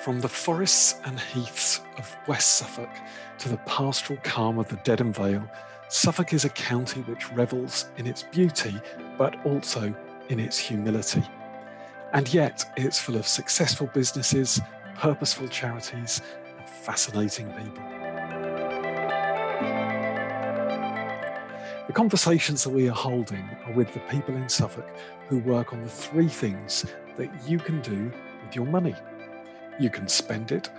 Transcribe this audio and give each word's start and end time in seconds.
From 0.00 0.18
the 0.22 0.28
forests 0.28 0.98
and 1.04 1.20
heaths 1.20 1.82
of 1.98 2.16
West 2.26 2.54
Suffolk 2.54 2.88
to 3.36 3.50
the 3.50 3.58
pastoral 3.58 4.18
calm 4.22 4.58
of 4.58 4.66
the 4.68 4.76
Dedham 4.76 5.12
Vale, 5.12 5.46
Suffolk 5.88 6.32
is 6.32 6.46
a 6.46 6.48
county 6.48 7.02
which 7.02 7.30
revels 7.32 7.90
in 7.98 8.06
its 8.06 8.22
beauty, 8.22 8.80
but 9.18 9.36
also 9.44 9.94
in 10.30 10.40
its 10.40 10.56
humility. 10.56 11.22
And 12.14 12.32
yet, 12.32 12.64
it's 12.78 12.98
full 12.98 13.16
of 13.16 13.26
successful 13.26 13.88
businesses, 13.92 14.58
purposeful 14.96 15.48
charities, 15.48 16.22
and 16.56 16.66
fascinating 16.66 17.52
people. 17.52 17.84
The 21.88 21.92
conversations 21.92 22.64
that 22.64 22.70
we 22.70 22.88
are 22.88 22.94
holding 22.94 23.46
are 23.66 23.72
with 23.74 23.92
the 23.92 24.00
people 24.08 24.34
in 24.34 24.48
Suffolk 24.48 24.88
who 25.28 25.40
work 25.40 25.74
on 25.74 25.82
the 25.82 25.90
three 25.90 26.28
things 26.28 26.86
that 27.18 27.28
you 27.46 27.58
can 27.58 27.82
do 27.82 28.10
with 28.46 28.56
your 28.56 28.64
money. 28.64 28.94
You 29.78 29.90
can 29.90 30.08
spend 30.08 30.52
it, 30.52 30.70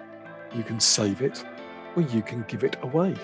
you 0.53 0.63
can 0.63 0.79
save 0.79 1.21
it, 1.21 1.43
or 1.95 2.01
you 2.03 2.21
can 2.21 2.43
give 2.47 2.63
it 2.63 2.77
away. 2.81 3.15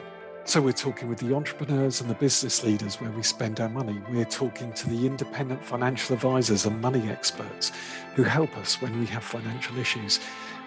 So 0.48 0.62
we're 0.62 0.71
talking 0.71 1.09
with 1.09 1.20
the 1.20 1.35
entrepreneurs 1.35 1.99
and 1.99 2.09
the 2.09 2.16
business 2.16 2.63
leaders 2.63 3.02
where 3.02 3.12
we 3.12 3.21
spend 3.21 3.59
our 3.59 3.67
money. 3.67 4.02
We're 4.09 4.23
talking 4.23 4.71
to 4.71 4.90
the 4.90 5.05
independent 5.05 5.62
financial 5.62 6.16
advisors 6.16 6.66
and 6.66 6.80
money 6.80 7.09
experts 7.09 7.73
who 8.16 8.23
help 8.23 8.57
us 8.57 8.81
when 8.81 8.98
we 8.98 9.05
have 9.07 9.26
financial 9.26 9.77
issues. 9.77 10.21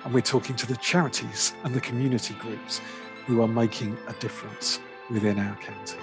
And 0.04 0.12
we're 0.12 0.20
talking 0.20 0.54
to 0.56 0.66
the 0.66 0.76
charities 0.76 1.54
and 1.64 1.74
the 1.74 1.80
community 1.80 2.34
groups 2.34 2.82
who 3.26 3.40
are 3.40 3.48
making 3.48 3.96
a 4.06 4.12
difference 4.20 4.80
within 5.10 5.38
our 5.38 5.56
county. 5.56 5.98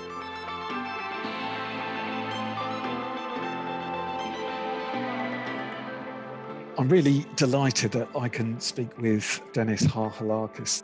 I'm 6.79 6.89
really 6.89 7.25
delighted 7.35 7.91
that 7.93 8.07
I 8.15 8.29
can 8.29 8.59
speak 8.59 8.95
with 8.99 9.41
Dennis 9.51 9.81
Harhalakis. 9.81 10.83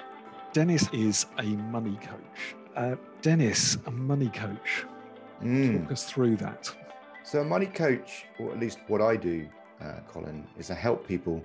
Dennis 0.51 0.89
is 0.91 1.27
a 1.37 1.43
money 1.43 1.99
coach. 2.01 2.55
Uh, 2.75 2.95
Dennis, 3.21 3.77
a 3.85 3.91
money 3.91 4.29
coach. 4.29 4.85
Mm. 5.43 5.83
Talk 5.83 5.91
us 5.91 6.09
through 6.09 6.37
that. 6.37 6.75
So, 7.23 7.41
a 7.41 7.43
money 7.43 7.67
coach, 7.67 8.25
or 8.39 8.51
at 8.51 8.59
least 8.59 8.79
what 8.87 9.01
I 9.01 9.15
do, 9.15 9.47
uh, 9.83 9.99
Colin, 10.07 10.47
is 10.57 10.67
to 10.67 10.73
help 10.73 11.07
people 11.07 11.43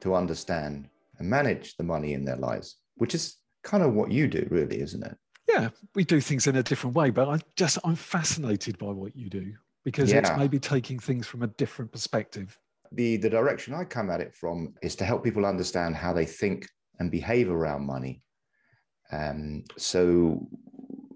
to 0.00 0.14
understand 0.14 0.88
and 1.18 1.28
manage 1.28 1.76
the 1.76 1.84
money 1.84 2.14
in 2.14 2.24
their 2.24 2.36
lives, 2.36 2.76
which 2.96 3.14
is 3.14 3.36
kind 3.62 3.82
of 3.82 3.92
what 3.92 4.10
you 4.10 4.28
do, 4.28 4.48
really, 4.50 4.80
isn't 4.80 5.04
it? 5.04 5.14
Yeah, 5.46 5.68
we 5.94 6.04
do 6.04 6.22
things 6.22 6.46
in 6.46 6.56
a 6.56 6.62
different 6.62 6.96
way, 6.96 7.10
but 7.10 7.28
I 7.28 7.38
just 7.54 7.76
I'm 7.84 7.96
fascinated 7.96 8.78
by 8.78 8.92
what 8.92 9.14
you 9.14 9.28
do 9.28 9.52
because 9.84 10.10
yeah. 10.10 10.20
it's 10.20 10.30
maybe 10.38 10.58
taking 10.58 10.98
things 10.98 11.26
from 11.26 11.42
a 11.42 11.48
different 11.48 11.92
perspective 11.92 12.58
the 12.92 13.16
the 13.18 13.30
direction 13.30 13.74
I 13.74 13.84
come 13.84 14.10
at 14.10 14.20
it 14.20 14.34
from 14.34 14.74
is 14.82 14.96
to 14.96 15.04
help 15.04 15.22
people 15.22 15.46
understand 15.46 15.96
how 15.96 16.12
they 16.12 16.26
think 16.26 16.66
and 16.98 17.10
behave 17.10 17.50
around 17.50 17.86
money. 17.86 18.22
Um, 19.12 19.64
so 19.76 20.48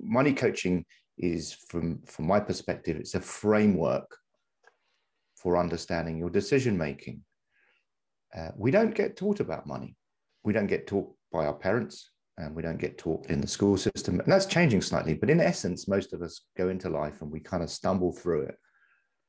money 0.00 0.32
coaching 0.32 0.84
is 1.18 1.52
from 1.68 2.00
from 2.06 2.26
my 2.26 2.40
perspective, 2.40 2.96
it's 2.96 3.14
a 3.14 3.20
framework 3.20 4.16
for 5.36 5.56
understanding 5.56 6.18
your 6.18 6.30
decision 6.30 6.76
making. 6.78 7.22
Uh, 8.36 8.50
we 8.56 8.70
don't 8.70 8.94
get 8.94 9.16
taught 9.16 9.40
about 9.40 9.66
money. 9.66 9.96
We 10.42 10.52
don't 10.52 10.66
get 10.66 10.86
taught 10.86 11.12
by 11.32 11.46
our 11.46 11.54
parents, 11.54 12.10
and 12.36 12.54
we 12.54 12.62
don't 12.62 12.78
get 12.78 12.98
taught 12.98 13.26
in 13.26 13.40
the 13.40 13.46
school 13.46 13.76
system. 13.76 14.20
And 14.20 14.32
that's 14.32 14.46
changing 14.46 14.82
slightly, 14.82 15.14
but 15.14 15.30
in 15.30 15.40
essence, 15.40 15.86
most 15.86 16.12
of 16.12 16.22
us 16.22 16.42
go 16.56 16.68
into 16.68 16.88
life 16.88 17.22
and 17.22 17.30
we 17.30 17.40
kind 17.40 17.62
of 17.62 17.70
stumble 17.70 18.12
through 18.12 18.42
it 18.42 18.56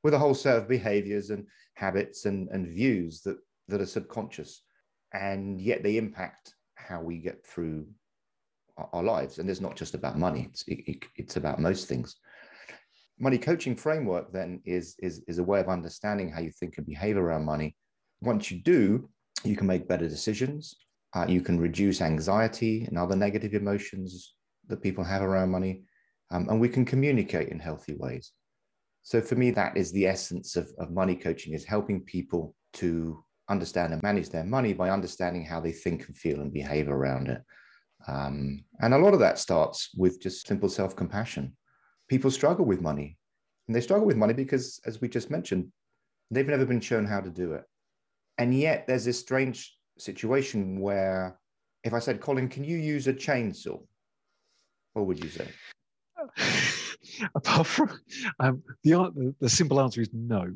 with 0.04 0.14
a 0.14 0.20
whole 0.20 0.34
set 0.34 0.58
of 0.58 0.68
behaviors 0.68 1.30
and 1.30 1.46
habits 1.76 2.26
and, 2.26 2.50
and 2.50 2.68
views 2.68 3.22
that, 3.22 3.38
that 3.68 3.81
are 3.81 3.86
subconscious. 3.86 4.62
And 5.14 5.62
yet 5.62 5.84
they 5.84 5.97
impact 5.97 6.56
how 6.75 7.02
we 7.02 7.19
get 7.19 7.46
through 7.46 7.88
our, 8.78 8.90
our 8.94 9.03
lives. 9.03 9.38
And 9.38 9.50
it's 9.50 9.62
not 9.62 9.75
just 9.75 9.94
about 9.94 10.18
money, 10.18 10.47
it's, 10.50 10.63
it, 10.68 11.06
it's 11.16 11.38
about 11.38 11.59
most 11.59 11.88
things. 11.88 12.16
Money 13.18 13.38
coaching 13.38 13.75
framework 13.75 14.34
then 14.34 14.62
is, 14.66 14.96
is, 15.00 15.24
is 15.28 15.40
a 15.40 15.44
way 15.44 15.62
of 15.62 15.69
understanding 15.69 16.30
how 16.30 16.41
you 16.41 16.52
think 16.52 16.78
and 16.78 16.86
behave 16.86 17.16
around 17.16 17.46
money. 17.46 17.75
Once 18.22 18.52
you 18.52 18.62
do, 18.62 19.09
you 19.44 19.56
can 19.56 19.68
make 19.68 19.88
better 19.88 20.09
decisions. 20.09 20.75
Uh, 21.13 21.25
you 21.30 21.40
can 21.40 21.57
reduce 21.57 22.02
anxiety 22.02 22.84
and 22.86 22.97
other 22.97 23.16
negative 23.16 23.53
emotions 23.53 24.34
that 24.68 24.81
people 24.81 25.03
have 25.03 25.22
around 25.22 25.50
money. 25.50 25.84
Um, 26.31 26.50
and 26.50 26.59
we 26.59 26.68
can 26.68 26.84
communicate 26.84 27.50
in 27.50 27.59
healthy 27.59 27.96
ways. 27.96 28.34
So 29.06 29.22
for 29.22 29.36
me, 29.36 29.52
that 29.52 29.78
is 29.78 29.92
the 29.92 30.08
essence 30.08 30.56
of, 30.56 30.68
of 30.80 30.90
money 30.90 31.16
coaching 31.16 31.54
is 31.54 31.64
helping 31.64 32.02
people 32.02 32.56
to 32.74 33.24
understand 33.48 33.94
and 33.94 34.02
manage 34.02 34.30
their 34.30 34.44
money 34.44 34.74
by 34.74 34.90
understanding 34.90 35.46
how 35.46 35.62
they 35.62 35.72
think 35.72 36.08
and 36.08 36.18
feel 36.18 36.42
and 36.42 36.52
behave 36.52 36.90
around 36.90 37.28
it. 37.28 37.40
Um, 38.08 38.66
and 38.80 38.96
a 38.96 38.98
lot 38.98 39.14
of 39.14 39.20
that 39.20 39.38
starts 39.38 39.92
with 39.96 40.20
just 40.20 40.48
simple 40.48 40.70
self 40.70 40.96
compassion. 40.96 41.56
People 42.10 42.32
struggle 42.32 42.66
with 42.66 42.82
money, 42.82 43.16
and 43.68 43.76
they 43.76 43.82
struggle 43.82 44.08
with 44.08 44.18
money 44.18 44.34
because, 44.34 44.80
as 44.88 45.00
we 45.00 45.08
just 45.08 45.30
mentioned, 45.30 45.72
they've 46.32 46.48
never 46.48 46.66
been 46.66 46.82
shown 46.82 47.06
how 47.06 47.22
to 47.22 47.30
do 47.30 47.54
it. 47.54 47.64
And 48.40 48.58
yet, 48.58 48.88
there's 48.88 49.06
this 49.06 49.20
strange 49.20 49.78
situation 50.00 50.80
where 50.80 51.40
if 51.84 51.94
I 51.94 52.00
said, 52.00 52.22
Colin, 52.22 52.50
can 52.50 52.64
you 52.64 52.78
use 52.78 53.08
a 53.08 53.14
chainsaw? 53.14 53.86
What 54.94 55.06
would 55.06 55.24
you 55.24 55.30
say? 55.30 55.48
apart 57.36 57.68
from 57.68 57.90
um, 58.40 58.64
the, 58.84 59.36
the 59.40 59.50
simple 59.50 59.80
answer 59.80 60.02
is 60.02 60.10
no. 60.14 60.52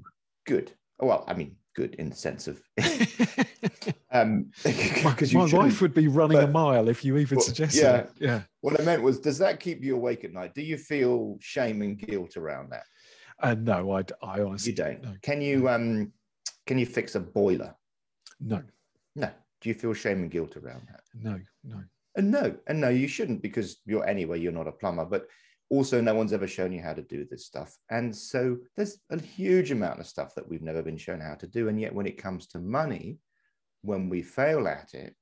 Good. 0.45 0.71
Well, 0.99 1.23
I 1.27 1.33
mean, 1.33 1.55
good 1.75 1.95
in 1.95 2.09
the 2.09 2.15
sense 2.15 2.47
of 2.47 2.61
um, 4.11 4.51
my, 5.03 5.15
my 5.33 5.45
wife 5.45 5.81
would 5.81 5.93
be 5.93 6.07
running 6.07 6.37
but, 6.37 6.45
a 6.45 6.51
mile 6.51 6.89
if 6.89 7.05
you 7.05 7.17
even 7.17 7.37
well, 7.37 7.45
suggested 7.45 7.81
yeah, 7.81 7.95
it. 7.97 8.11
Yeah. 8.19 8.41
What 8.61 8.79
I 8.79 8.83
meant 8.83 9.01
was, 9.01 9.19
does 9.19 9.37
that 9.37 9.59
keep 9.59 9.83
you 9.83 9.95
awake 9.95 10.23
at 10.23 10.33
night? 10.33 10.53
Do 10.53 10.61
you 10.61 10.77
feel 10.77 11.37
shame 11.39 11.81
and 11.81 11.97
guilt 11.97 12.35
around 12.37 12.71
that? 12.71 12.83
Uh, 13.41 13.55
no, 13.55 13.93
I, 13.93 14.03
I 14.21 14.41
honestly 14.41 14.71
you 14.71 14.75
don't. 14.75 15.01
No. 15.01 15.13
Can 15.21 15.41
you 15.41 15.69
um, 15.69 16.11
can 16.67 16.77
you 16.77 16.85
fix 16.85 17.15
a 17.15 17.19
boiler? 17.19 17.73
No. 18.41 18.61
No. 19.15 19.29
Do 19.61 19.69
you 19.69 19.75
feel 19.75 19.93
shame 19.93 20.19
and 20.19 20.31
guilt 20.31 20.57
around 20.57 20.87
that? 20.89 21.01
No. 21.13 21.39
No. 21.63 21.81
And 22.15 22.31
no, 22.31 22.55
and 22.67 22.81
no, 22.81 22.89
you 22.89 23.07
shouldn't 23.07 23.41
because 23.41 23.77
you're 23.85 24.05
anyway. 24.05 24.39
You're 24.39 24.51
not 24.51 24.67
a 24.67 24.73
plumber, 24.73 25.05
but 25.05 25.27
also 25.69 26.01
no 26.01 26.15
one's 26.15 26.33
ever 26.33 26.47
shown 26.47 26.71
you 26.71 26.81
how 26.81 26.93
to 26.93 27.01
do 27.03 27.25
this 27.25 27.45
stuff. 27.45 27.77
And 27.89 28.15
so 28.15 28.57
there's 28.75 28.97
a 29.11 29.19
huge 29.19 29.71
amount 29.71 29.99
of 29.99 30.07
stuff 30.07 30.33
that 30.35 30.47
we've 30.47 30.63
never 30.63 30.81
been 30.81 30.97
shown 30.97 31.19
how 31.19 31.35
to 31.35 31.47
do. 31.47 31.67
And 31.69 31.79
yet 31.79 31.93
when 31.93 32.07
it 32.07 32.17
comes 32.17 32.47
to 32.47 32.59
money 32.59 33.19
when 33.81 34.09
we 34.09 34.21
fail 34.21 34.67
at 34.67 34.93
it 34.93 35.15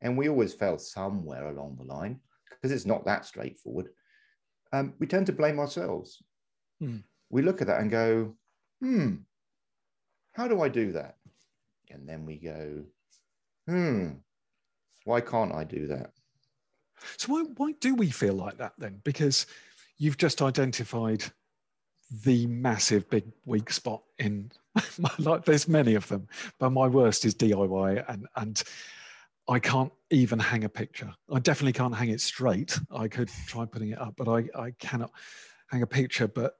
and 0.00 0.16
we 0.16 0.28
always 0.28 0.54
fail 0.54 0.78
somewhere 0.78 1.48
along 1.48 1.76
the 1.76 1.84
line 1.84 2.20
because 2.50 2.72
it's 2.72 2.86
not 2.86 3.04
that 3.04 3.24
straightforward 3.24 3.88
um, 4.72 4.92
we 4.98 5.06
tend 5.06 5.24
to 5.26 5.32
blame 5.32 5.58
ourselves. 5.58 6.22
Hmm. 6.80 6.98
we 7.30 7.42
look 7.42 7.60
at 7.60 7.66
that 7.66 7.80
and 7.80 7.90
go 7.90 8.36
hmm 8.80 9.16
how 10.32 10.46
do 10.46 10.60
i 10.60 10.68
do 10.68 10.92
that? 10.92 11.16
And 11.90 12.08
then 12.08 12.24
we 12.24 12.38
go 12.38 12.84
hmm 13.66 14.10
why 15.04 15.20
can't 15.20 15.54
i 15.54 15.64
do 15.64 15.88
that 15.88 16.10
so 17.16 17.32
why, 17.32 17.42
why 17.56 17.72
do 17.80 17.94
we 17.94 18.10
feel 18.10 18.34
like 18.34 18.58
that 18.58 18.72
then? 18.78 19.00
Because 19.04 19.46
you've 19.98 20.16
just 20.16 20.42
identified 20.42 21.24
the 22.24 22.46
massive 22.46 23.08
big 23.10 23.24
weak 23.44 23.70
spot 23.70 24.02
in 24.18 24.50
my 24.98 25.10
life. 25.18 25.44
There's 25.44 25.68
many 25.68 25.94
of 25.94 26.08
them, 26.08 26.26
but 26.58 26.70
my 26.70 26.86
worst 26.86 27.24
is 27.24 27.34
DIY 27.34 28.04
and 28.08 28.26
and 28.36 28.62
I 29.48 29.58
can't 29.58 29.92
even 30.10 30.38
hang 30.38 30.64
a 30.64 30.68
picture. 30.68 31.12
I 31.32 31.38
definitely 31.38 31.72
can't 31.72 31.94
hang 31.94 32.10
it 32.10 32.20
straight. 32.20 32.78
I 32.90 33.08
could 33.08 33.30
try 33.46 33.64
putting 33.64 33.90
it 33.90 34.00
up, 34.00 34.14
but 34.16 34.28
I, 34.28 34.44
I 34.54 34.72
cannot 34.78 35.10
hang 35.68 35.80
a 35.80 35.86
picture. 35.86 36.28
But 36.28 36.54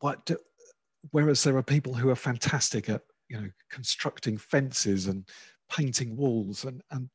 what 0.00 0.26
do, 0.26 0.36
whereas 1.12 1.42
there 1.42 1.56
are 1.56 1.62
people 1.62 1.94
who 1.94 2.10
are 2.10 2.16
fantastic 2.16 2.90
at 2.90 3.02
you 3.28 3.40
know 3.40 3.48
constructing 3.70 4.36
fences 4.36 5.06
and 5.06 5.26
painting 5.70 6.16
walls 6.16 6.64
and 6.64 6.82
and 6.90 7.08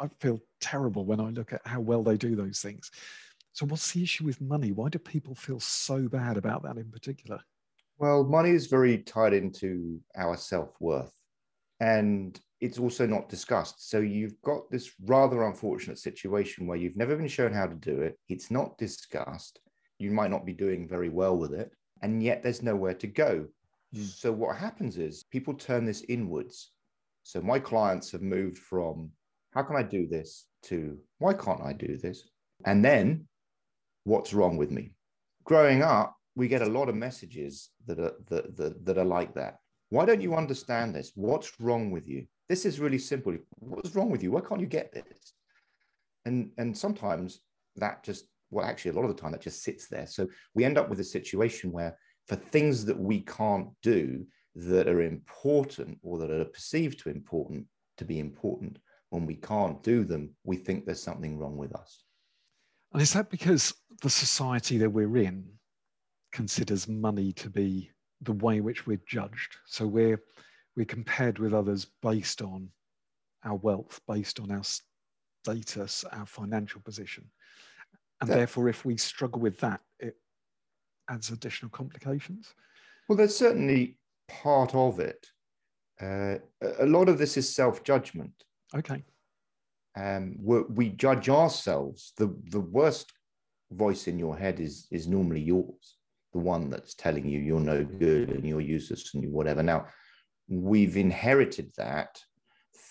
I 0.00 0.08
feel 0.18 0.40
terrible 0.60 1.04
when 1.04 1.20
I 1.20 1.30
look 1.30 1.52
at 1.52 1.66
how 1.66 1.80
well 1.80 2.02
they 2.02 2.16
do 2.16 2.34
those 2.34 2.60
things. 2.60 2.90
So, 3.52 3.66
what's 3.66 3.92
the 3.92 4.02
issue 4.02 4.24
with 4.24 4.40
money? 4.40 4.72
Why 4.72 4.88
do 4.88 4.98
people 4.98 5.34
feel 5.34 5.60
so 5.60 6.08
bad 6.08 6.36
about 6.36 6.62
that 6.62 6.76
in 6.76 6.90
particular? 6.90 7.40
Well, 7.98 8.24
money 8.24 8.50
is 8.50 8.66
very 8.66 8.98
tied 8.98 9.34
into 9.34 10.00
our 10.16 10.36
self 10.36 10.70
worth, 10.80 11.12
and 11.80 12.40
it's 12.60 12.78
also 12.78 13.06
not 13.06 13.28
discussed. 13.28 13.90
So, 13.90 13.98
you've 13.98 14.40
got 14.42 14.70
this 14.70 14.92
rather 15.04 15.42
unfortunate 15.42 15.98
situation 15.98 16.66
where 16.66 16.78
you've 16.78 16.96
never 16.96 17.16
been 17.16 17.28
shown 17.28 17.52
how 17.52 17.66
to 17.66 17.74
do 17.74 18.00
it, 18.00 18.18
it's 18.28 18.50
not 18.50 18.78
discussed, 18.78 19.60
you 19.98 20.10
might 20.10 20.30
not 20.30 20.46
be 20.46 20.54
doing 20.54 20.88
very 20.88 21.10
well 21.10 21.36
with 21.36 21.52
it, 21.52 21.72
and 22.02 22.22
yet 22.22 22.42
there's 22.42 22.62
nowhere 22.62 22.94
to 22.94 23.06
go. 23.06 23.46
Mm. 23.94 24.04
So, 24.04 24.32
what 24.32 24.56
happens 24.56 24.96
is 24.96 25.24
people 25.24 25.54
turn 25.54 25.84
this 25.84 26.02
inwards. 26.08 26.72
So, 27.24 27.42
my 27.42 27.58
clients 27.58 28.12
have 28.12 28.22
moved 28.22 28.56
from 28.56 29.10
how 29.52 29.62
can 29.62 29.76
I 29.76 29.82
do 29.82 30.06
this? 30.06 30.46
To 30.64 30.98
why 31.18 31.34
can't 31.34 31.62
I 31.62 31.72
do 31.72 31.96
this? 31.96 32.28
And 32.64 32.84
then 32.84 33.26
what's 34.04 34.34
wrong 34.34 34.56
with 34.56 34.70
me? 34.70 34.92
Growing 35.44 35.82
up, 35.82 36.16
we 36.36 36.48
get 36.48 36.62
a 36.62 36.66
lot 36.66 36.88
of 36.88 36.94
messages 36.94 37.70
that 37.86 37.98
are 37.98 38.12
that, 38.28 38.56
that, 38.56 38.84
that 38.84 38.98
are 38.98 39.04
like 39.04 39.34
that. 39.34 39.56
Why 39.88 40.04
don't 40.04 40.20
you 40.20 40.34
understand 40.34 40.94
this? 40.94 41.12
What's 41.14 41.52
wrong 41.60 41.90
with 41.90 42.06
you? 42.06 42.26
This 42.48 42.64
is 42.64 42.80
really 42.80 42.98
simple. 42.98 43.36
What's 43.58 43.94
wrong 43.94 44.10
with 44.10 44.22
you? 44.22 44.30
Why 44.32 44.40
can't 44.40 44.60
you 44.60 44.66
get 44.66 44.92
this? 44.92 45.32
And 46.24 46.50
and 46.58 46.76
sometimes 46.76 47.40
that 47.76 48.04
just 48.04 48.26
well, 48.50 48.66
actually, 48.66 48.90
a 48.90 48.94
lot 48.94 49.04
of 49.08 49.14
the 49.14 49.20
time 49.20 49.32
that 49.32 49.40
just 49.40 49.62
sits 49.62 49.88
there. 49.88 50.06
So 50.06 50.26
we 50.54 50.64
end 50.64 50.76
up 50.76 50.90
with 50.90 51.00
a 51.00 51.04
situation 51.04 51.72
where 51.72 51.96
for 52.26 52.36
things 52.36 52.84
that 52.84 52.98
we 52.98 53.20
can't 53.20 53.68
do 53.82 54.26
that 54.56 54.88
are 54.88 55.02
important 55.02 55.98
or 56.02 56.18
that 56.18 56.30
are 56.30 56.44
perceived 56.44 57.00
to 57.00 57.10
important 57.10 57.66
to 57.98 58.04
be 58.04 58.18
important, 58.18 58.78
when 59.10 59.26
we 59.26 59.34
can't 59.34 59.82
do 59.82 60.04
them, 60.04 60.30
we 60.44 60.56
think 60.56 60.86
there's 60.86 61.02
something 61.02 61.38
wrong 61.38 61.56
with 61.56 61.74
us. 61.74 62.04
And 62.92 63.02
is 63.02 63.12
that 63.12 63.30
because 63.30 63.74
the 64.02 64.10
society 64.10 64.78
that 64.78 64.90
we're 64.90 65.18
in 65.18 65.44
considers 66.32 66.88
money 66.88 67.32
to 67.34 67.50
be 67.50 67.90
the 68.22 68.32
way 68.32 68.56
in 68.58 68.64
which 68.64 68.86
we're 68.86 69.00
judged? 69.06 69.56
So 69.66 69.86
we're 69.86 70.20
we're 70.76 70.86
compared 70.86 71.38
with 71.38 71.52
others 71.52 71.86
based 72.00 72.40
on 72.40 72.68
our 73.44 73.56
wealth, 73.56 74.00
based 74.06 74.38
on 74.40 74.50
our 74.50 74.62
status, 75.44 76.04
our 76.12 76.26
financial 76.26 76.80
position. 76.80 77.24
And 78.20 78.30
that, 78.30 78.36
therefore, 78.36 78.68
if 78.68 78.84
we 78.84 78.96
struggle 78.96 79.40
with 79.40 79.58
that, 79.58 79.80
it 79.98 80.16
adds 81.08 81.30
additional 81.30 81.70
complications. 81.70 82.54
Well, 83.08 83.16
there's 83.16 83.36
certainly 83.36 83.96
part 84.28 84.74
of 84.74 85.00
it. 85.00 85.26
Uh, 86.00 86.36
a 86.78 86.86
lot 86.86 87.08
of 87.08 87.18
this 87.18 87.36
is 87.36 87.52
self 87.52 87.82
judgment. 87.82 88.32
Okay. 88.74 89.04
Um, 89.96 90.36
we 90.38 90.90
judge 90.90 91.28
ourselves. 91.28 92.12
The, 92.16 92.34
the 92.50 92.60
worst 92.60 93.12
voice 93.72 94.06
in 94.06 94.18
your 94.18 94.36
head 94.36 94.60
is, 94.60 94.86
is 94.90 95.08
normally 95.08 95.40
yours, 95.40 95.96
the 96.32 96.38
one 96.38 96.70
that's 96.70 96.94
telling 96.94 97.28
you 97.28 97.40
you're 97.40 97.60
no 97.60 97.84
good 97.84 98.30
and 98.30 98.44
you're 98.44 98.60
useless 98.60 99.14
and 99.14 99.22
you 99.22 99.30
whatever. 99.30 99.62
Now, 99.62 99.86
we've 100.48 100.96
inherited 100.96 101.72
that 101.76 102.20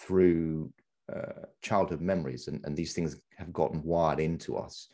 through 0.02 0.72
uh, 1.14 1.46
childhood 1.62 2.02
memories, 2.02 2.48
and, 2.48 2.62
and 2.66 2.76
these 2.76 2.94
things 2.94 3.20
have 3.38 3.52
gotten 3.54 3.84
wired 3.84 4.20
into 4.20 4.58
us. 4.58 4.88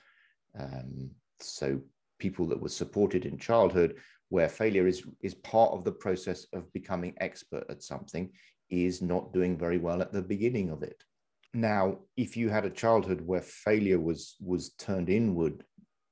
Um, 0.59 1.11
so 1.39 1.81
people 2.19 2.45
that 2.47 2.61
were 2.61 2.69
supported 2.69 3.25
in 3.25 3.37
childhood, 3.37 3.95
where 4.29 4.49
failure 4.49 4.87
is 4.87 5.03
is 5.21 5.35
part 5.35 5.71
of 5.71 5.83
the 5.83 5.91
process 5.91 6.47
of 6.53 6.71
becoming 6.73 7.13
expert 7.19 7.65
at 7.69 7.83
something, 7.83 8.31
is 8.69 9.01
not 9.01 9.33
doing 9.33 9.57
very 9.57 9.77
well 9.77 10.01
at 10.01 10.11
the 10.11 10.21
beginning 10.21 10.69
of 10.69 10.83
it. 10.83 11.03
Now, 11.53 11.99
if 12.17 12.35
you 12.35 12.49
had 12.49 12.65
a 12.65 12.69
childhood 12.69 13.21
where 13.21 13.41
failure 13.41 13.99
was 13.99 14.35
was 14.41 14.71
turned 14.73 15.09
inward 15.09 15.63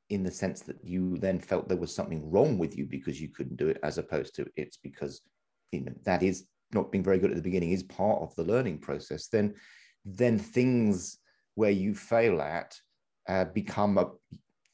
in 0.10 0.24
the 0.24 0.32
sense 0.32 0.62
that 0.62 0.84
you 0.84 1.18
then 1.18 1.40
felt 1.40 1.68
there 1.68 1.78
was 1.78 1.94
something 1.94 2.30
wrong 2.30 2.58
with 2.58 2.78
you 2.78 2.86
because 2.86 3.20
you 3.20 3.30
couldn't 3.30 3.58
do 3.58 3.68
it, 3.68 3.80
as 3.84 3.98
opposed 3.98 4.36
to 4.36 4.46
it's 4.56 4.78
because 4.78 5.22
you 5.72 5.82
know 5.82 5.94
that 6.06 6.24
is 6.24 6.46
not 6.74 6.92
being 6.92 7.04
very 7.04 7.20
good 7.20 7.32
at 7.32 7.36
the 7.36 7.42
beginning 7.42 7.72
is 7.72 7.84
part 7.84 8.22
of 8.22 8.34
the 8.36 8.44
learning 8.44 8.78
process, 8.78 9.28
then 9.28 9.54
then 10.06 10.38
things 10.38 11.20
where 11.56 11.72
you 11.72 11.94
fail 11.94 12.42
at 12.42 12.76
uh, 13.28 13.46
become 13.46 13.98
a, 13.98 14.10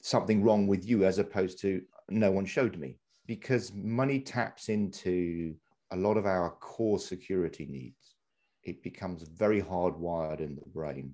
something 0.01 0.43
wrong 0.43 0.65
with 0.65 0.85
you 0.85 1.05
as 1.05 1.19
opposed 1.19 1.59
to 1.61 1.81
no 2.09 2.31
one 2.31 2.45
showed 2.45 2.77
me 2.77 2.97
because 3.27 3.71
money 3.73 4.19
taps 4.19 4.69
into 4.69 5.53
a 5.91 5.97
lot 5.97 6.17
of 6.17 6.25
our 6.25 6.51
core 6.51 6.99
security 6.99 7.65
needs. 7.65 8.15
It 8.63 8.83
becomes 8.83 9.23
very 9.23 9.61
hardwired 9.61 10.39
in 10.39 10.55
the 10.55 10.69
brain, 10.73 11.13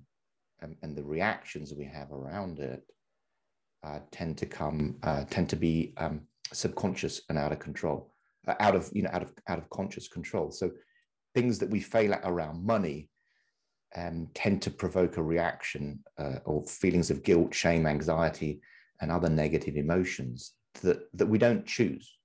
and, 0.60 0.76
and 0.82 0.96
the 0.96 1.04
reactions 1.04 1.72
we 1.72 1.84
have 1.84 2.12
around 2.12 2.58
it 2.58 2.82
uh, 3.84 4.00
tend 4.10 4.36
to 4.38 4.46
come 4.46 4.96
uh, 5.02 5.24
tend 5.30 5.48
to 5.50 5.56
be 5.56 5.94
um, 5.96 6.22
subconscious 6.52 7.22
and 7.28 7.38
out 7.38 7.52
of 7.52 7.58
control, 7.58 8.12
uh, 8.48 8.54
out 8.60 8.74
of 8.74 8.90
you 8.92 9.02
know 9.02 9.10
out 9.12 9.22
of 9.22 9.32
out 9.48 9.58
of 9.58 9.70
conscious 9.70 10.08
control. 10.08 10.50
So 10.50 10.72
things 11.34 11.58
that 11.58 11.70
we 11.70 11.80
fail 11.80 12.14
at 12.14 12.22
around 12.24 12.64
money 12.64 13.10
um, 13.94 14.28
tend 14.34 14.62
to 14.62 14.70
provoke 14.70 15.16
a 15.16 15.22
reaction 15.22 16.00
uh, 16.18 16.38
or 16.44 16.64
feelings 16.64 17.10
of 17.10 17.22
guilt, 17.22 17.54
shame, 17.54 17.86
anxiety, 17.86 18.60
and 19.00 19.10
other 19.10 19.28
negative 19.28 19.76
emotions 19.76 20.52
that, 20.82 21.00
that 21.14 21.26
we 21.26 21.38
don't 21.38 21.66
choose. 21.66 22.15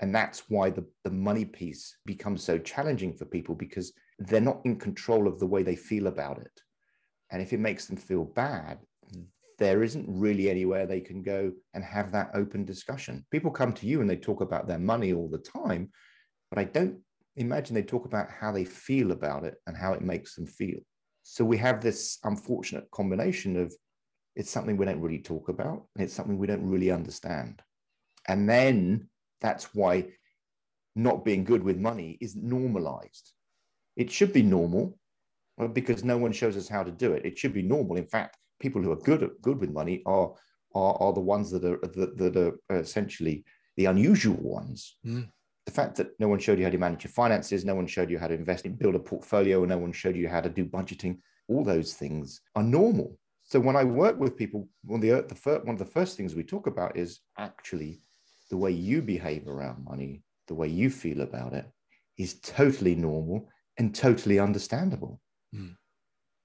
And 0.00 0.14
that's 0.14 0.44
why 0.48 0.70
the, 0.70 0.86
the 1.04 1.10
money 1.10 1.44
piece 1.44 1.96
becomes 2.06 2.42
so 2.42 2.58
challenging 2.58 3.14
for 3.14 3.24
people 3.24 3.54
because 3.54 3.92
they're 4.18 4.40
not 4.40 4.60
in 4.64 4.76
control 4.76 5.26
of 5.26 5.38
the 5.38 5.46
way 5.46 5.62
they 5.62 5.76
feel 5.76 6.06
about 6.06 6.38
it. 6.38 6.60
And 7.30 7.42
if 7.42 7.52
it 7.52 7.60
makes 7.60 7.86
them 7.86 7.96
feel 7.96 8.24
bad, 8.24 8.78
there 9.58 9.82
isn't 9.82 10.06
really 10.08 10.48
anywhere 10.48 10.86
they 10.86 11.00
can 11.00 11.22
go 11.22 11.52
and 11.74 11.84
have 11.84 12.12
that 12.12 12.30
open 12.34 12.64
discussion. 12.64 13.26
People 13.30 13.50
come 13.50 13.72
to 13.72 13.86
you 13.86 14.00
and 14.00 14.08
they 14.08 14.16
talk 14.16 14.40
about 14.40 14.68
their 14.68 14.78
money 14.78 15.12
all 15.12 15.28
the 15.28 15.38
time, 15.38 15.90
but 16.50 16.60
I 16.60 16.64
don't 16.64 16.98
imagine 17.36 17.74
they 17.74 17.82
talk 17.82 18.04
about 18.04 18.28
how 18.30 18.52
they 18.52 18.64
feel 18.64 19.10
about 19.10 19.44
it 19.44 19.56
and 19.66 19.76
how 19.76 19.92
it 19.92 20.02
makes 20.02 20.36
them 20.36 20.46
feel. 20.46 20.78
So 21.24 21.44
we 21.44 21.58
have 21.58 21.80
this 21.80 22.18
unfortunate 22.24 22.88
combination 22.92 23.56
of 23.56 23.74
it's 24.36 24.50
something 24.50 24.76
we 24.76 24.86
don't 24.86 25.00
really 25.00 25.18
talk 25.18 25.48
about 25.48 25.86
and 25.94 26.04
it's 26.04 26.14
something 26.14 26.38
we 26.38 26.46
don't 26.46 26.64
really 26.64 26.92
understand. 26.92 27.60
And 28.28 28.48
then 28.48 29.08
that's 29.40 29.74
why 29.74 30.06
not 30.96 31.24
being 31.24 31.44
good 31.44 31.62
with 31.62 31.78
money 31.78 32.18
is 32.20 32.34
normalized. 32.36 33.32
It 33.96 34.10
should 34.10 34.32
be 34.32 34.42
normal 34.42 34.98
because 35.72 36.04
no 36.04 36.18
one 36.18 36.32
shows 36.32 36.56
us 36.56 36.68
how 36.68 36.82
to 36.82 36.90
do 36.90 37.12
it. 37.12 37.24
It 37.24 37.38
should 37.38 37.52
be 37.52 37.62
normal. 37.62 37.96
In 37.96 38.06
fact, 38.06 38.36
people 38.60 38.82
who 38.82 38.92
are 38.92 38.96
good 38.96 39.22
at, 39.22 39.40
good 39.42 39.58
with 39.58 39.70
money 39.70 40.02
are, 40.06 40.32
are, 40.74 40.94
are 41.02 41.12
the 41.12 41.20
ones 41.20 41.50
that 41.50 41.64
are 41.64 41.78
that, 41.82 42.18
that 42.18 42.36
are 42.36 42.78
essentially 42.78 43.44
the 43.76 43.86
unusual 43.86 44.36
ones. 44.36 44.96
Mm 45.06 45.28
the 45.68 45.74
fact 45.74 45.96
that 45.96 46.18
no 46.18 46.26
one 46.28 46.38
showed 46.38 46.58
you 46.58 46.64
how 46.64 46.70
to 46.70 46.78
manage 46.78 47.04
your 47.04 47.10
finances, 47.10 47.62
no 47.62 47.74
one 47.74 47.86
showed 47.86 48.08
you 48.08 48.18
how 48.18 48.26
to 48.26 48.32
invest 48.32 48.64
in 48.64 48.74
build 48.74 48.94
a 48.94 48.98
portfolio, 48.98 49.66
no 49.66 49.76
one 49.76 49.92
showed 49.92 50.16
you 50.16 50.26
how 50.26 50.40
to 50.40 50.48
do 50.48 50.64
budgeting, 50.64 51.18
all 51.46 51.62
those 51.62 51.92
things 51.92 52.40
are 52.54 52.62
normal. 52.62 53.18
So 53.42 53.60
when 53.60 53.76
I 53.76 53.84
work 53.84 54.18
with 54.18 54.34
people, 54.34 54.66
one 54.82 54.96
of 54.96 55.02
the, 55.02 55.26
the 55.28 55.34
first, 55.34 55.66
one 55.66 55.74
of 55.74 55.78
the 55.78 55.84
first 55.84 56.16
things 56.16 56.34
we 56.34 56.42
talk 56.42 56.68
about 56.68 56.96
is 56.96 57.20
actually 57.36 58.00
the 58.50 58.56
way 58.56 58.70
you 58.70 59.02
behave 59.02 59.46
around 59.46 59.84
money, 59.84 60.22
the 60.46 60.54
way 60.54 60.68
you 60.68 60.90
feel 60.90 61.20
about 61.20 61.52
it 61.52 61.66
is 62.16 62.40
totally 62.40 62.94
normal 62.94 63.48
and 63.78 63.94
totally 63.94 64.38
understandable. 64.38 65.20
Mm. 65.54 65.76